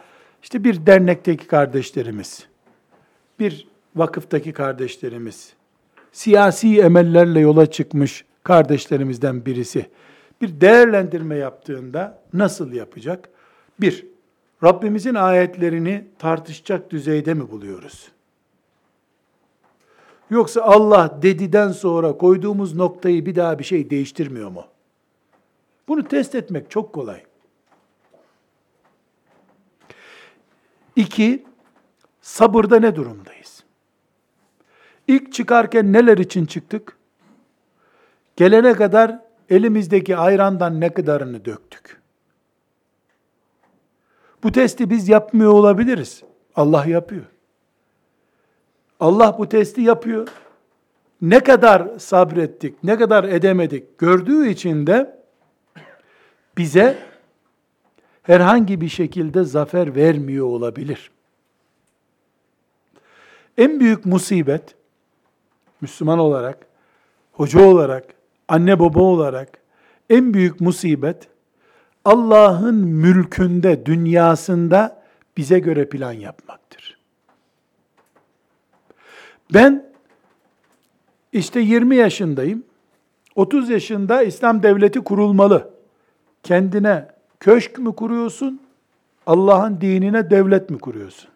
işte 0.44 0.64
bir 0.64 0.86
dernekteki 0.86 1.46
kardeşlerimiz, 1.46 2.46
bir 3.38 3.68
vakıftaki 3.96 4.52
kardeşlerimiz, 4.52 5.52
siyasi 6.12 6.80
emellerle 6.80 7.40
yola 7.40 7.70
çıkmış 7.70 8.24
kardeşlerimizden 8.42 9.46
birisi 9.46 9.86
bir 10.40 10.60
değerlendirme 10.60 11.36
yaptığında 11.36 12.18
nasıl 12.32 12.72
yapacak? 12.72 13.28
Bir, 13.80 14.06
Rabbimizin 14.64 15.14
ayetlerini 15.14 16.04
tartışacak 16.18 16.90
düzeyde 16.90 17.34
mi 17.34 17.50
buluyoruz? 17.50 18.08
Yoksa 20.30 20.62
Allah 20.62 21.18
dediden 21.22 21.72
sonra 21.72 22.18
koyduğumuz 22.18 22.74
noktayı 22.74 23.26
bir 23.26 23.34
daha 23.34 23.58
bir 23.58 23.64
şey 23.64 23.90
değiştirmiyor 23.90 24.50
mu? 24.50 24.64
Bunu 25.88 26.08
test 26.08 26.34
etmek 26.34 26.70
çok 26.70 26.92
kolay. 26.92 27.22
İki, 30.96 31.44
sabırda 32.20 32.80
ne 32.80 32.96
durumdayız? 32.96 33.64
İlk 35.08 35.32
çıkarken 35.32 35.92
neler 35.92 36.18
için 36.18 36.46
çıktık? 36.46 36.96
Gelene 38.36 38.72
kadar 38.72 39.18
elimizdeki 39.50 40.16
ayrandan 40.16 40.80
ne 40.80 40.94
kadarını 40.94 41.44
döktük? 41.44 42.00
Bu 44.42 44.52
testi 44.52 44.90
biz 44.90 45.08
yapmıyor 45.08 45.52
olabiliriz. 45.52 46.22
Allah 46.56 46.84
yapıyor. 46.86 47.24
Allah 49.00 49.36
bu 49.38 49.48
testi 49.48 49.80
yapıyor. 49.80 50.28
Ne 51.22 51.40
kadar 51.40 51.98
sabrettik, 51.98 52.84
ne 52.84 52.98
kadar 52.98 53.24
edemedik 53.24 53.98
gördüğü 53.98 54.48
için 54.48 54.86
de 54.86 55.20
bize 56.58 56.98
herhangi 58.24 58.80
bir 58.80 58.88
şekilde 58.88 59.44
zafer 59.44 59.94
vermiyor 59.94 60.46
olabilir. 60.46 61.10
En 63.58 63.80
büyük 63.80 64.06
musibet 64.06 64.74
Müslüman 65.80 66.18
olarak, 66.18 66.66
hoca 67.32 67.60
olarak, 67.60 68.04
anne 68.48 68.78
baba 68.78 69.00
olarak 69.00 69.64
En 70.10 70.34
büyük 70.34 70.60
musibet 70.60 71.28
Allah'ın 72.04 72.74
mülkünde, 72.74 73.86
dünyasında 73.86 75.02
bize 75.36 75.58
göre 75.58 75.88
plan 75.88 76.12
yapmaktır. 76.12 76.98
Ben 79.54 79.92
işte 81.32 81.60
20 81.60 81.96
yaşındayım. 81.96 82.64
30 83.34 83.70
yaşında 83.70 84.22
İslam 84.22 84.62
devleti 84.62 85.00
kurulmalı. 85.00 85.70
Kendine 86.42 87.13
köşk 87.44 87.78
mü 87.78 87.94
kuruyorsun? 87.94 88.60
Allah'ın 89.26 89.80
dinine 89.80 90.30
devlet 90.30 90.70
mi 90.70 90.78
kuruyorsun? 90.78 91.30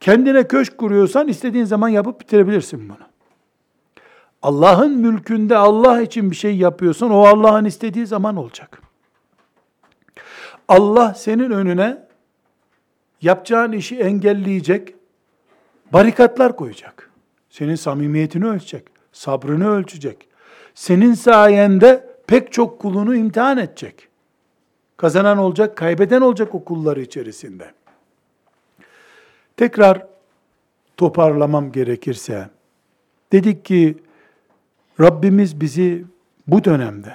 Kendine 0.00 0.48
köşk 0.48 0.78
kuruyorsan 0.78 1.28
istediğin 1.28 1.64
zaman 1.64 1.88
yapıp 1.88 2.20
bitirebilirsin 2.20 2.88
bunu. 2.88 3.08
Allah'ın 4.42 4.98
mülkünde 4.98 5.56
Allah 5.56 6.00
için 6.00 6.30
bir 6.30 6.36
şey 6.36 6.56
yapıyorsan 6.56 7.10
o 7.10 7.20
Allah'ın 7.20 7.64
istediği 7.64 8.06
zaman 8.06 8.36
olacak. 8.36 8.82
Allah 10.68 11.14
senin 11.14 11.50
önüne 11.50 12.06
yapacağın 13.22 13.72
işi 13.72 13.98
engelleyecek 13.98 14.94
barikatlar 15.92 16.56
koyacak. 16.56 17.10
Senin 17.50 17.74
samimiyetini 17.74 18.46
ölçecek, 18.46 18.84
sabrını 19.12 19.70
ölçecek. 19.70 20.28
Senin 20.74 21.14
sayende 21.14 22.16
pek 22.26 22.52
çok 22.52 22.80
kulunu 22.80 23.16
imtihan 23.16 23.58
edecek. 23.58 24.07
Kazanan 24.98 25.38
olacak, 25.38 25.76
kaybeden 25.76 26.20
olacak 26.20 26.54
o 26.54 26.64
kulları 26.64 27.00
içerisinde. 27.00 27.72
Tekrar 29.56 30.06
toparlamam 30.96 31.72
gerekirse, 31.72 32.48
dedik 33.32 33.64
ki 33.64 33.98
Rabbimiz 35.00 35.60
bizi 35.60 36.04
bu 36.46 36.64
dönemde 36.64 37.14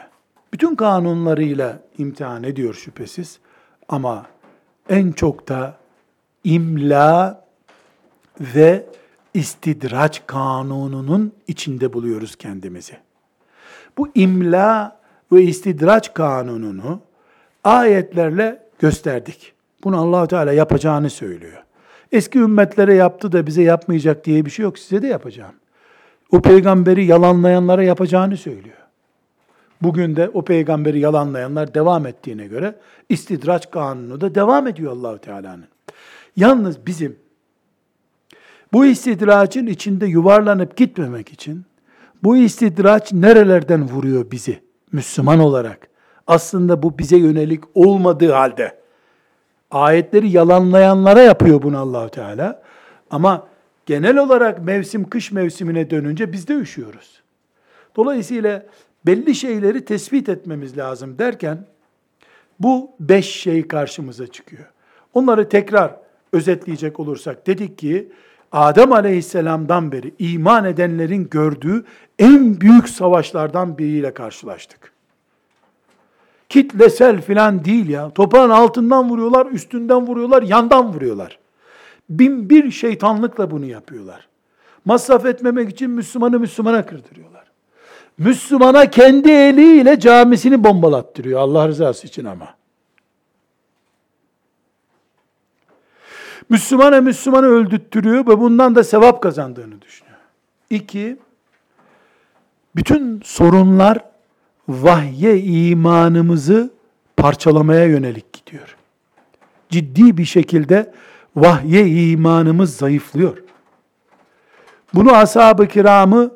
bütün 0.54 0.76
kanunlarıyla 0.76 1.80
imtihan 1.98 2.44
ediyor 2.44 2.74
şüphesiz 2.74 3.40
ama 3.90 4.26
en 4.90 5.12
çok 5.12 5.48
da 5.48 5.78
imla 6.44 7.44
ve 8.40 8.86
istidraç 9.34 10.22
kanununun 10.28 11.34
içinde 11.48 11.94
buluyoruz 11.94 12.36
kendimizi. 12.36 12.98
Bu 13.98 14.08
imla 14.16 15.00
ve 15.32 15.42
istidraç 15.42 16.14
kanununu 16.14 17.02
ayetlerle 17.64 18.64
gösterdik. 18.80 19.54
Bunu 19.84 19.98
Allahu 20.02 20.28
Teala 20.28 20.54
yapacağını 20.54 21.10
söylüyor. 21.10 21.64
Eski 22.12 22.40
ümmetlere 22.40 22.94
yaptı 22.94 23.32
da 23.32 23.48
bize 23.48 23.64
yapmayacak 23.64 24.26
diye 24.26 24.46
bir 24.46 24.50
şey 24.50 24.64
yok. 24.64 24.80
Size 24.80 25.02
de 25.02 25.08
yapacağım. 25.08 25.54
O 26.32 26.42
peygamberi 26.42 27.06
yalanlayanlara 27.06 27.84
yapacağını 27.84 28.38
söylüyor. 28.38 28.78
Bugün 29.82 30.16
de 30.16 30.30
o 30.30 30.42
peygamberi 30.42 31.00
yalanlayanlar 31.00 31.74
devam 31.74 32.06
ettiğine 32.06 32.48
göre 32.48 32.76
istidraç 33.10 33.72
kanunu 33.72 34.22
da 34.22 34.36
devam 34.36 34.68
ediyor 34.68 34.92
Allahu 34.92 35.18
Teala'nın. 35.18 35.68
Yalnız 36.36 36.86
bizim 36.88 37.16
bu 38.74 38.86
istidracın 38.86 39.68
içinde 39.68 40.06
yuvarlanıp 40.06 40.78
gitmemek 40.78 41.34
için 41.34 41.66
bu 42.24 42.38
istidraç 42.38 43.14
nerelerden 43.14 43.90
vuruyor 43.90 44.32
bizi 44.32 44.60
Müslüman 44.92 45.40
olarak? 45.40 45.93
Aslında 46.28 46.84
bu 46.84 46.98
bize 46.98 47.18
yönelik 47.18 47.64
olmadığı 47.76 48.32
halde 48.32 48.78
ayetleri 49.72 50.30
yalanlayanlara 50.30 51.22
yapıyor 51.22 51.62
bunu 51.62 51.80
Allahu 51.80 52.10
Teala. 52.10 52.62
Ama 53.12 53.48
genel 53.86 54.18
olarak 54.18 54.64
mevsim 54.64 55.10
kış 55.10 55.32
mevsimine 55.32 55.90
dönünce 55.90 56.34
biz 56.34 56.48
de 56.48 56.54
üşüyoruz. 56.54 57.22
Dolayısıyla 57.96 58.66
belli 59.06 59.36
şeyleri 59.36 59.86
tespit 59.86 60.30
etmemiz 60.30 60.78
lazım 60.78 61.18
derken 61.18 61.66
bu 62.60 62.92
beş 63.00 63.26
şey 63.26 63.68
karşımıza 63.68 64.28
çıkıyor. 64.28 64.66
Onları 65.14 65.50
tekrar 65.50 65.96
özetleyecek 66.34 67.00
olursak 67.00 67.48
dedik 67.48 67.78
ki 67.78 68.12
Adem 68.52 68.92
Aleyhisselam'dan 68.92 69.92
beri 69.92 70.14
iman 70.20 70.66
edenlerin 70.66 71.30
gördüğü 71.30 71.86
en 72.20 72.62
büyük 72.62 72.90
savaşlardan 72.90 73.78
biriyle 73.78 74.14
karşılaştık. 74.14 74.93
Kitlesel 76.54 77.22
filan 77.22 77.66
değil 77.66 77.90
ya. 77.90 78.10
Toprağın 78.10 78.50
altından 78.50 79.10
vuruyorlar, 79.10 79.46
üstünden 79.46 80.08
vuruyorlar, 80.08 80.44
yandan 80.44 80.94
vuruyorlar. 80.94 81.40
Bin 82.10 82.50
bir 82.50 82.72
şeytanlıkla 82.72 83.52
bunu 83.52 83.66
yapıyorlar. 83.66 84.28
Masraf 84.86 85.26
etmemek 85.26 85.70
için 85.70 85.90
Müslümanı 85.90 86.40
Müslümana 86.40 86.86
kırdırıyorlar. 86.86 87.44
Müslümana 88.18 88.90
kendi 88.90 89.32
eliyle 89.32 90.00
camisini 90.00 90.64
bombalattırıyor 90.64 91.40
Allah 91.40 91.68
rızası 91.68 92.08
için 92.08 92.26
ama. 92.26 92.56
Müslümana 96.50 97.02
Müslümanı 97.02 97.46
öldürttürüyor 97.46 98.28
ve 98.28 98.40
bundan 98.40 98.76
da 98.76 98.84
sevap 98.84 99.24
kazandığını 99.24 99.82
düşünüyor. 99.82 100.18
İki, 100.70 101.18
bütün 102.76 103.22
sorunlar 103.24 104.13
vahye 104.68 105.40
imanımızı 105.40 106.74
parçalamaya 107.18 107.86
yönelik 107.86 108.34
gidiyor. 108.34 108.76
Ciddi 109.70 110.18
bir 110.18 110.26
şekilde 110.26 110.94
vahye 111.36 111.88
imanımız 111.88 112.78
zayıflıyor. 112.78 113.44
Bunu 114.94 115.16
ashab-ı 115.16 115.68
kiramı 115.68 116.32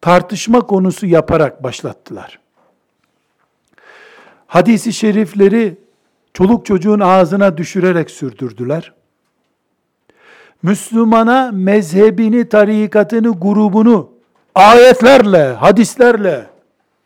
tartışma 0.00 0.60
konusu 0.60 1.06
yaparak 1.06 1.62
başlattılar. 1.62 2.38
Hadisi 4.46 4.92
şerifleri 4.92 5.76
çoluk 6.34 6.66
çocuğun 6.66 7.00
ağzına 7.00 7.56
düşürerek 7.56 8.10
sürdürdüler. 8.10 8.92
Müslümana 10.62 11.50
mezhebini, 11.52 12.48
tarikatını, 12.48 13.32
grubunu 13.40 14.10
ayetlerle, 14.54 15.52
hadislerle 15.52 16.51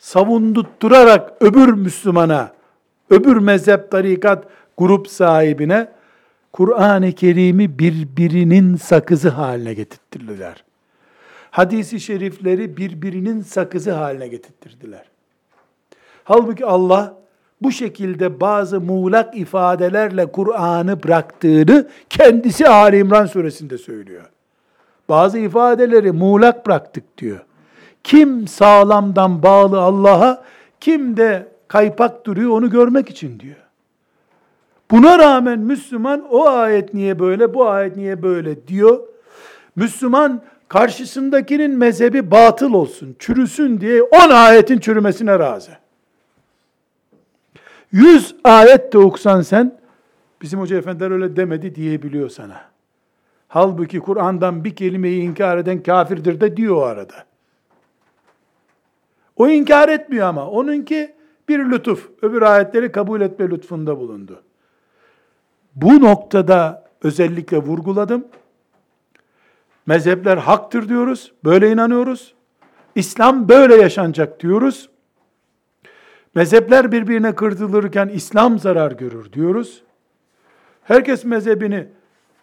savundutturarak 0.07 1.33
öbür 1.41 1.73
Müslümana, 1.73 2.53
öbür 3.11 3.37
mezhep, 3.37 3.91
tarikat, 3.91 4.45
grup 4.79 5.09
sahibine 5.09 5.89
Kur'an-ı 6.53 7.13
Kerim'i 7.13 7.79
birbirinin 7.79 8.77
sakızı 8.77 9.29
haline 9.29 9.75
getirttirdiler. 9.75 10.65
Hadisi 11.51 12.01
şerifleri 12.01 12.77
birbirinin 12.77 13.41
sakızı 13.43 13.93
haline 13.93 14.29
getirttirdiler. 14.29 15.05
Halbuki 16.25 16.67
Allah 16.67 17.15
bu 17.63 17.73
şekilde 17.73 18.41
bazı 18.41 18.81
muğlak 18.81 19.37
ifadelerle 19.37 20.33
Kur'an'ı 20.33 21.03
bıraktığını 21.03 21.89
kendisi 22.11 22.69
Ali 22.69 22.99
İmran 22.99 23.27
suresinde 23.27 23.79
söylüyor. 23.79 24.31
Bazı 25.09 25.39
ifadeleri 25.39 26.13
muğlak 26.13 26.67
bıraktık 26.67 27.19
diyor. 27.19 27.46
Kim 28.07 28.49
sağlamdan 28.49 29.43
bağlı 29.43 29.81
Allah'a, 29.81 30.45
kim 30.81 31.17
de 31.17 31.49
kaypak 31.69 32.27
duruyor 32.27 32.51
onu 32.51 32.71
görmek 32.71 33.11
için 33.11 33.41
diyor. 33.41 33.57
Buna 34.91 35.19
rağmen 35.19 35.59
Müslüman 35.59 36.27
o 36.31 36.49
ayet 36.49 36.95
niye 36.95 37.19
böyle, 37.19 37.55
bu 37.55 37.69
ayet 37.69 37.97
niye 37.97 38.23
böyle 38.23 38.69
diyor. 38.69 39.01
Müslüman 39.77 40.43
karşısındakinin 40.69 41.71
mezhebi 41.71 42.31
batıl 42.31 42.73
olsun, 42.73 43.17
çürüsün 43.19 43.81
diye 43.81 44.03
on 44.03 44.31
ayetin 44.31 44.79
çürümesine 44.79 45.39
razı. 45.39 45.73
Yüz 47.93 48.35
ayet 48.45 48.93
de 48.93 48.99
okusan 48.99 49.41
sen, 49.43 49.79
bizim 50.43 50.61
hoca 50.61 50.77
efendiler 50.77 51.11
öyle 51.11 51.37
demedi 51.37 51.75
diyebiliyor 51.75 52.29
sana. 52.29 52.61
Halbuki 53.49 54.01
Kur'an'dan 54.01 54.65
bir 54.65 54.77
kelimeyi 54.77 55.23
inkar 55.23 55.59
eden 55.59 55.83
kafirdir 55.83 56.41
de 56.41 56.57
diyor 56.57 56.77
o 56.77 56.83
arada. 56.83 57.15
O 59.37 59.49
inkar 59.49 59.89
etmiyor 59.89 60.27
ama. 60.27 60.51
Onunki 60.51 61.15
bir 61.49 61.59
lütuf. 61.59 62.11
Öbür 62.23 62.43
ayetleri 62.43 62.93
kabul 62.93 63.21
etme 63.21 63.51
lütfunda 63.51 63.99
bulundu. 63.99 64.43
Bu 65.75 66.01
noktada 66.01 66.89
özellikle 67.03 67.59
vurguladım. 67.59 68.25
Mezhepler 69.87 70.37
haktır 70.37 70.89
diyoruz. 70.89 71.33
Böyle 71.45 71.73
inanıyoruz. 71.73 72.35
İslam 72.95 73.49
böyle 73.49 73.75
yaşanacak 73.75 74.41
diyoruz. 74.41 74.89
Mezhepler 76.35 76.93
birbirine 76.93 77.35
kırtılırken 77.35 78.09
İslam 78.09 78.59
zarar 78.59 78.93
görür 78.93 79.33
diyoruz. 79.33 79.83
Herkes 80.83 81.25
mezhebini 81.25 81.89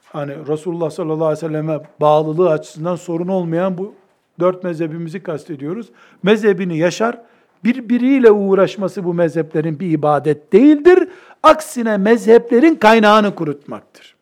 hani 0.05 0.47
Resulullah 0.47 0.89
sallallahu 0.89 1.25
aleyhi 1.25 1.45
ve 1.45 1.47
selleme 1.47 1.79
bağlılığı 2.01 2.49
açısından 2.49 2.95
sorun 2.95 3.27
olmayan 3.27 3.77
bu 3.77 3.95
dört 4.39 4.63
mezhebimizi 4.63 5.23
kastediyoruz. 5.23 5.89
Mezhebini 6.23 6.77
yaşar, 6.77 7.21
birbiriyle 7.63 8.31
uğraşması 8.31 9.03
bu 9.03 9.13
mezheplerin 9.13 9.79
bir 9.79 9.91
ibadet 9.91 10.53
değildir. 10.53 11.09
Aksine 11.43 11.97
mezheplerin 11.97 12.75
kaynağını 12.75 13.35
kurutmaktır. 13.35 14.15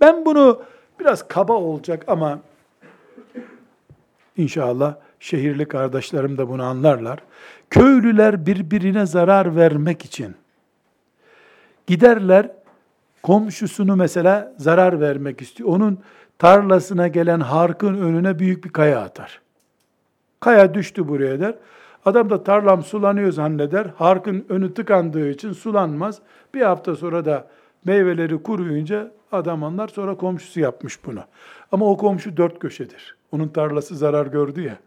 Ben 0.00 0.24
bunu 0.24 0.62
biraz 1.00 1.28
kaba 1.28 1.52
olacak 1.52 2.04
ama 2.06 2.40
inşallah 4.36 4.94
şehirli 5.20 5.68
kardeşlerim 5.68 6.38
de 6.38 6.48
bunu 6.48 6.62
anlarlar. 6.62 7.18
Köylüler 7.70 8.46
birbirine 8.46 9.06
zarar 9.06 9.56
vermek 9.56 10.04
için 10.04 10.34
giderler 11.86 12.50
komşusunu 13.22 13.96
mesela 13.96 14.52
zarar 14.56 15.00
vermek 15.00 15.40
istiyor. 15.40 15.68
Onun 15.68 15.98
tarlasına 16.38 17.08
gelen 17.08 17.40
harkın 17.40 17.94
önüne 18.00 18.38
büyük 18.38 18.64
bir 18.64 18.70
kaya 18.70 19.00
atar. 19.00 19.40
Kaya 20.40 20.74
düştü 20.74 21.08
buraya 21.08 21.40
der. 21.40 21.54
Adam 22.04 22.30
da 22.30 22.44
tarlam 22.44 22.82
sulanıyor 22.82 23.32
zanneder. 23.32 23.86
Harkın 23.96 24.46
önü 24.48 24.74
tıkandığı 24.74 25.30
için 25.30 25.52
sulanmaz. 25.52 26.18
Bir 26.54 26.60
hafta 26.60 26.96
sonra 26.96 27.24
da 27.24 27.48
meyveleri 27.84 28.42
kuruyunca 28.42 29.12
adam 29.32 29.64
anlar 29.64 29.88
sonra 29.88 30.16
komşusu 30.16 30.60
yapmış 30.60 31.04
bunu. 31.04 31.20
Ama 31.72 31.90
o 31.90 31.96
komşu 31.96 32.36
dört 32.36 32.58
köşedir. 32.58 33.16
Onun 33.32 33.48
tarlası 33.48 33.96
zarar 33.96 34.26
gördü 34.26 34.60
ya. 34.60 34.78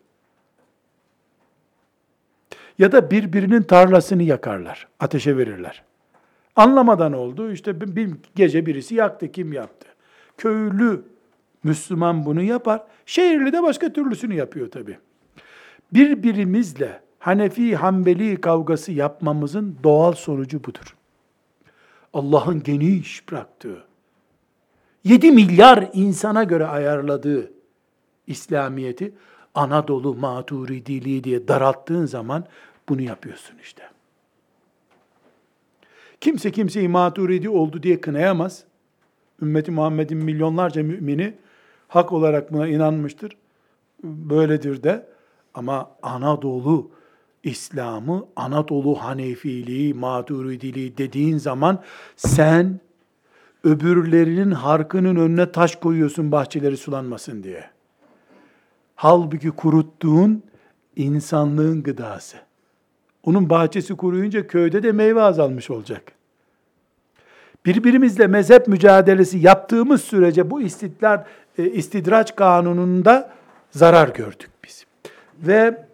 Ya 2.80 2.92
da 2.92 3.12
birbirinin 3.12 3.62
tarlasını 3.62 4.24
yakarlar, 4.24 4.88
ateşe 5.00 5.38
verirler. 5.38 5.84
Anlamadan 6.56 7.14
oldu. 7.14 7.52
İşte 7.52 7.82
bir, 7.82 7.96
bir 7.96 8.10
gece 8.36 8.66
birisi 8.66 8.96
yaktı. 8.96 9.32
Kim 9.32 9.54
yaptı? 9.54 9.88
Köylü 10.38 11.04
Müslüman 11.64 12.26
bunu 12.26 12.42
yapar. 12.42 12.84
Şehirli 13.06 13.54
de 13.54 13.64
başka 13.64 13.94
türlüsünü 13.94 14.36
yapıyor 14.36 14.72
tabi. 14.72 14.98
Birbirimizle 15.94 17.02
Hanefi 17.20 17.76
Hanbeli 17.76 18.42
kavgası 18.42 18.92
yapmamızın 18.92 19.78
doğal 19.84 20.14
sonucu 20.14 20.64
budur. 20.64 20.96
Allah'ın 22.14 22.64
geniş 22.64 23.30
bıraktığı, 23.30 23.84
7 25.04 25.32
milyar 25.32 25.90
insana 25.94 26.44
göre 26.44 26.66
ayarladığı 26.66 27.52
İslamiyeti 28.28 29.14
Anadolu 29.56 30.16
Maturidiliği 30.16 31.24
diye 31.24 31.48
daralttığın 31.48 32.06
zaman 32.06 32.46
bunu 32.90 33.02
yapıyorsun 33.02 33.58
işte. 33.64 33.84
Kimse 36.22 36.52
kimseyi 36.52 36.90
maturidi 36.90 37.50
oldu 37.50 37.84
diye 37.84 38.02
kınayamaz. 38.02 38.64
Ümmeti 39.42 39.72
Muhammed'in 39.72 40.18
milyonlarca 40.18 40.84
mümini 40.84 41.34
hak 41.92 42.12
olarak 42.12 42.54
buna 42.54 42.68
inanmıştır. 42.68 43.38
Böyledir 44.04 44.84
de. 44.84 45.08
Ama 45.54 45.92
Anadolu 46.02 46.92
İslam'ı, 47.44 48.26
Anadolu 48.36 48.96
Hanefiliği, 48.96 49.94
Maturidiliği 49.94 50.98
dediğin 50.98 51.38
zaman 51.38 51.84
sen 52.16 52.80
öbürlerinin 53.64 54.52
harkının 54.52 55.16
önüne 55.16 55.52
taş 55.52 55.76
koyuyorsun 55.76 56.32
bahçeleri 56.32 56.78
sulanmasın 56.78 57.44
diye. 57.44 57.70
Halbuki 58.96 59.50
kuruttuğun 59.52 60.44
insanlığın 60.96 61.84
gıdası. 61.84 62.38
Onun 63.24 63.50
bahçesi 63.50 63.96
kuruyunca 63.96 64.48
köyde 64.48 64.84
de 64.84 64.92
meyve 64.92 65.22
azalmış 65.22 65.70
olacak. 65.70 66.14
Birbirimizle 67.66 68.28
mezhep 68.28 68.68
mücadelesi 68.68 69.38
yaptığımız 69.38 70.02
sürece 70.02 70.52
bu 70.52 70.62
istidrar, 70.62 71.28
e, 71.58 71.66
istidraç 71.66 72.36
kanununda 72.36 73.34
zarar 73.72 74.08
gördük 74.08 74.50
biz. 74.64 74.86
Ve 75.38 75.86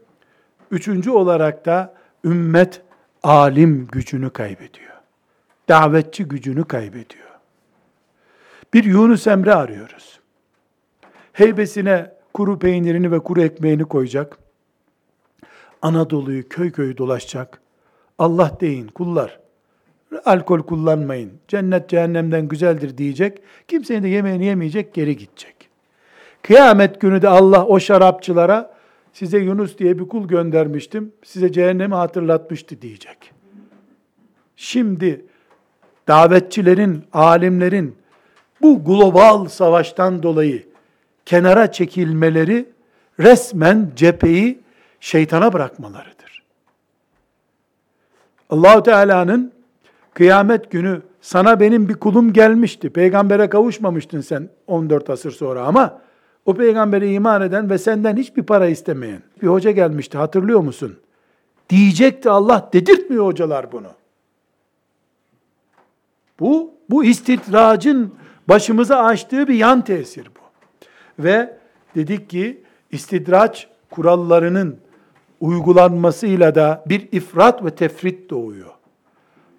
üçüncü 0.72 1.12
olarak 1.12 1.66
da 1.66 1.94
ümmet 2.26 2.82
alim 3.24 3.88
gücünü 3.88 4.30
kaybediyor. 4.30 4.94
Davetçi 5.70 6.24
gücünü 6.24 6.66
kaybediyor. 6.66 7.28
Bir 8.74 8.84
Yunus 8.84 9.28
Emre 9.28 9.54
arıyoruz. 9.54 10.20
Heybesine 11.34 12.12
kuru 12.34 12.60
peynirini 12.60 13.12
ve 13.12 13.20
kuru 13.20 13.42
ekmeğini 13.42 13.86
koyacak. 13.86 14.38
Anadolu'yu 15.82 16.50
köy 16.50 16.72
köy 16.72 16.98
dolaşacak. 16.98 17.62
Allah 18.20 18.58
deyin 18.60 18.88
kullar. 18.88 19.40
Alkol 20.26 20.60
kullanmayın. 20.60 21.32
Cennet 21.48 21.90
cehennemden 21.90 22.48
güzeldir 22.48 22.98
diyecek. 22.98 23.42
Kimsenin 23.68 24.04
de 24.04 24.08
yemeğini 24.08 24.46
yemeyecek, 24.46 24.94
geri 24.94 25.18
gidecek. 25.18 25.70
Kıyamet 26.42 27.02
günü 27.02 27.22
de 27.22 27.30
Allah 27.30 27.66
o 27.66 27.80
şarapçılara 27.80 28.74
size 29.14 29.38
Yunus 29.38 29.78
diye 29.78 30.00
bir 30.00 30.08
kul 30.08 30.28
göndermiştim. 30.28 31.14
Size 31.24 31.52
cehennemi 31.52 31.96
hatırlatmıştı 31.96 32.82
diyecek. 32.82 33.32
Şimdi 34.56 35.26
davetçilerin, 36.08 37.04
alimlerin 37.14 37.96
bu 38.62 38.86
global 38.86 39.46
savaştan 39.46 40.24
dolayı 40.24 40.68
kenara 41.26 41.72
çekilmeleri 41.72 42.66
resmen 43.20 43.92
cepheyi 43.96 44.60
şeytana 45.00 45.54
bırakmalarıdır. 45.54 46.44
Allahu 48.50 48.84
Teala'nın 48.84 49.57
kıyamet 50.18 50.72
günü 50.72 51.02
sana 51.22 51.60
benim 51.60 51.90
bir 51.90 51.94
kulum 51.94 52.34
gelmişti. 52.34 52.90
Peygambere 52.90 53.50
kavuşmamıştın 53.50 54.22
sen 54.22 54.50
14 54.68 55.10
asır 55.10 55.32
sonra 55.32 55.62
ama 55.62 56.02
o 56.46 56.54
peygambere 56.54 57.12
iman 57.12 57.42
eden 57.42 57.70
ve 57.70 57.78
senden 57.78 58.18
hiçbir 58.18 58.44
para 58.44 58.68
istemeyen 58.68 59.22
bir 59.42 59.48
hoca 59.48 59.72
gelmişti 59.72 60.18
hatırlıyor 60.18 60.60
musun? 60.60 61.00
Diyecekti 61.70 62.30
Allah 62.30 62.70
dedirtmiyor 62.74 63.26
hocalar 63.26 63.72
bunu. 63.72 63.88
Bu, 66.40 66.74
bu 66.90 67.04
istidracın 67.06 68.14
başımıza 68.50 68.98
açtığı 69.04 69.48
bir 69.48 69.56
yan 69.56 69.82
tesir 69.84 70.26
bu. 70.26 70.42
Ve 71.24 71.58
dedik 71.96 72.30
ki 72.30 72.64
istidraç 72.92 73.68
kurallarının 73.90 74.78
uygulanmasıyla 75.42 76.56
da 76.56 76.84
bir 76.88 77.08
ifrat 77.12 77.66
ve 77.66 77.76
tefrit 77.76 78.30
doğuyor. 78.30 78.77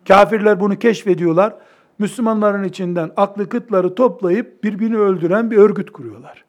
Kafirler 0.08 0.60
bunu 0.60 0.78
keşfediyorlar. 0.78 1.54
Müslümanların 1.98 2.64
içinden 2.64 3.10
aklı 3.16 3.48
kıtları 3.48 3.94
toplayıp 3.94 4.64
birbirini 4.64 4.96
öldüren 4.96 5.50
bir 5.50 5.56
örgüt 5.56 5.90
kuruyorlar. 5.90 6.44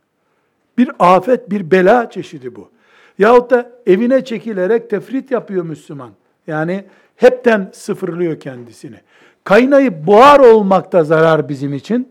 Bir 0.77 0.91
afet, 0.99 1.49
bir 1.49 1.71
bela 1.71 2.09
çeşidi 2.09 2.55
bu. 2.55 2.69
Yahut 3.17 3.51
da 3.51 3.71
evine 3.85 4.25
çekilerek 4.25 4.89
tefrit 4.89 5.31
yapıyor 5.31 5.63
Müslüman. 5.63 6.09
Yani 6.47 6.85
hepten 7.15 7.69
sıfırlıyor 7.73 8.39
kendisini. 8.39 9.01
Kaynayıp 9.43 10.07
buhar 10.07 10.39
olmakta 10.39 11.03
zarar 11.03 11.49
bizim 11.49 11.73
için, 11.73 12.09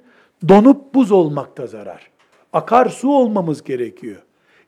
donup 0.49 0.95
buz 0.95 1.13
olmakta 1.13 1.67
zarar. 1.67 2.11
Akar 2.53 2.87
su 2.87 3.11
olmamız 3.11 3.65
gerekiyor. 3.65 4.23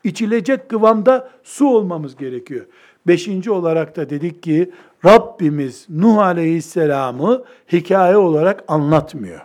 İçilecek 0.05 0.69
kıvamda 0.69 1.31
su 1.43 1.69
olmamız 1.69 2.17
gerekiyor. 2.17 2.67
Beşinci 3.07 3.51
olarak 3.51 3.97
da 3.97 4.11
dedik 4.11 4.43
ki 4.43 4.71
Rabbimiz 5.05 5.87
Nuh 5.89 6.19
Aleyhisselam'ı 6.19 7.45
hikaye 7.73 8.17
olarak 8.17 8.65
anlatmıyor. 8.69 9.41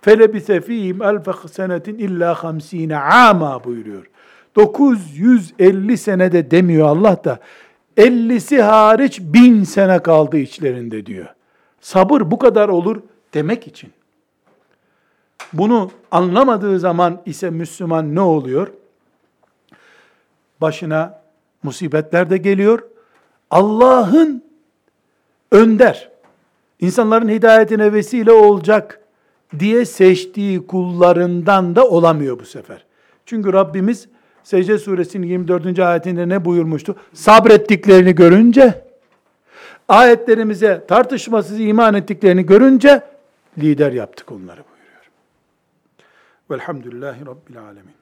Felebise 0.00 0.60
fihim 0.60 1.02
elfe 1.02 1.32
senetin 1.48 1.98
illa 1.98 2.34
hamsine 2.44 2.98
ama 2.98 3.64
buyuruyor. 3.64 4.06
950 4.56 5.98
senede 5.98 6.50
demiyor 6.50 6.88
Allah 6.88 7.24
da 7.24 7.38
50'si 7.96 8.62
hariç 8.62 9.20
bin 9.20 9.64
sene 9.64 9.98
kaldı 9.98 10.38
içlerinde 10.38 11.06
diyor. 11.06 11.26
Sabır 11.80 12.30
bu 12.30 12.38
kadar 12.38 12.68
olur 12.68 13.02
demek 13.34 13.66
için. 13.66 13.90
Bunu 15.52 15.90
anlamadığı 16.10 16.78
zaman 16.78 17.22
ise 17.26 17.50
Müslüman 17.50 18.14
ne 18.14 18.20
oluyor? 18.20 18.68
Başına 20.60 21.21
musibetler 21.62 22.30
de 22.30 22.36
geliyor. 22.36 22.82
Allah'ın 23.50 24.44
önder, 25.52 26.10
insanların 26.80 27.28
hidayetine 27.28 27.92
vesile 27.92 28.32
olacak 28.32 29.00
diye 29.58 29.84
seçtiği 29.84 30.66
kullarından 30.66 31.76
da 31.76 31.88
olamıyor 31.88 32.38
bu 32.38 32.44
sefer. 32.44 32.84
Çünkü 33.26 33.52
Rabbimiz 33.52 34.08
Secde 34.44 34.78
suresinin 34.78 35.26
24. 35.26 35.78
ayetinde 35.78 36.28
ne 36.28 36.44
buyurmuştu? 36.44 36.96
Sabrettiklerini 37.12 38.14
görünce, 38.14 38.84
ayetlerimize 39.88 40.84
tartışmasız 40.88 41.60
iman 41.60 41.94
ettiklerini 41.94 42.46
görünce 42.46 43.02
lider 43.58 43.92
yaptık 43.92 44.32
onları 44.32 44.60
buyuruyor. 44.64 45.10
Velhamdülillahi 46.50 47.20
Rabbil 47.20 47.58
Alemin. 47.58 47.90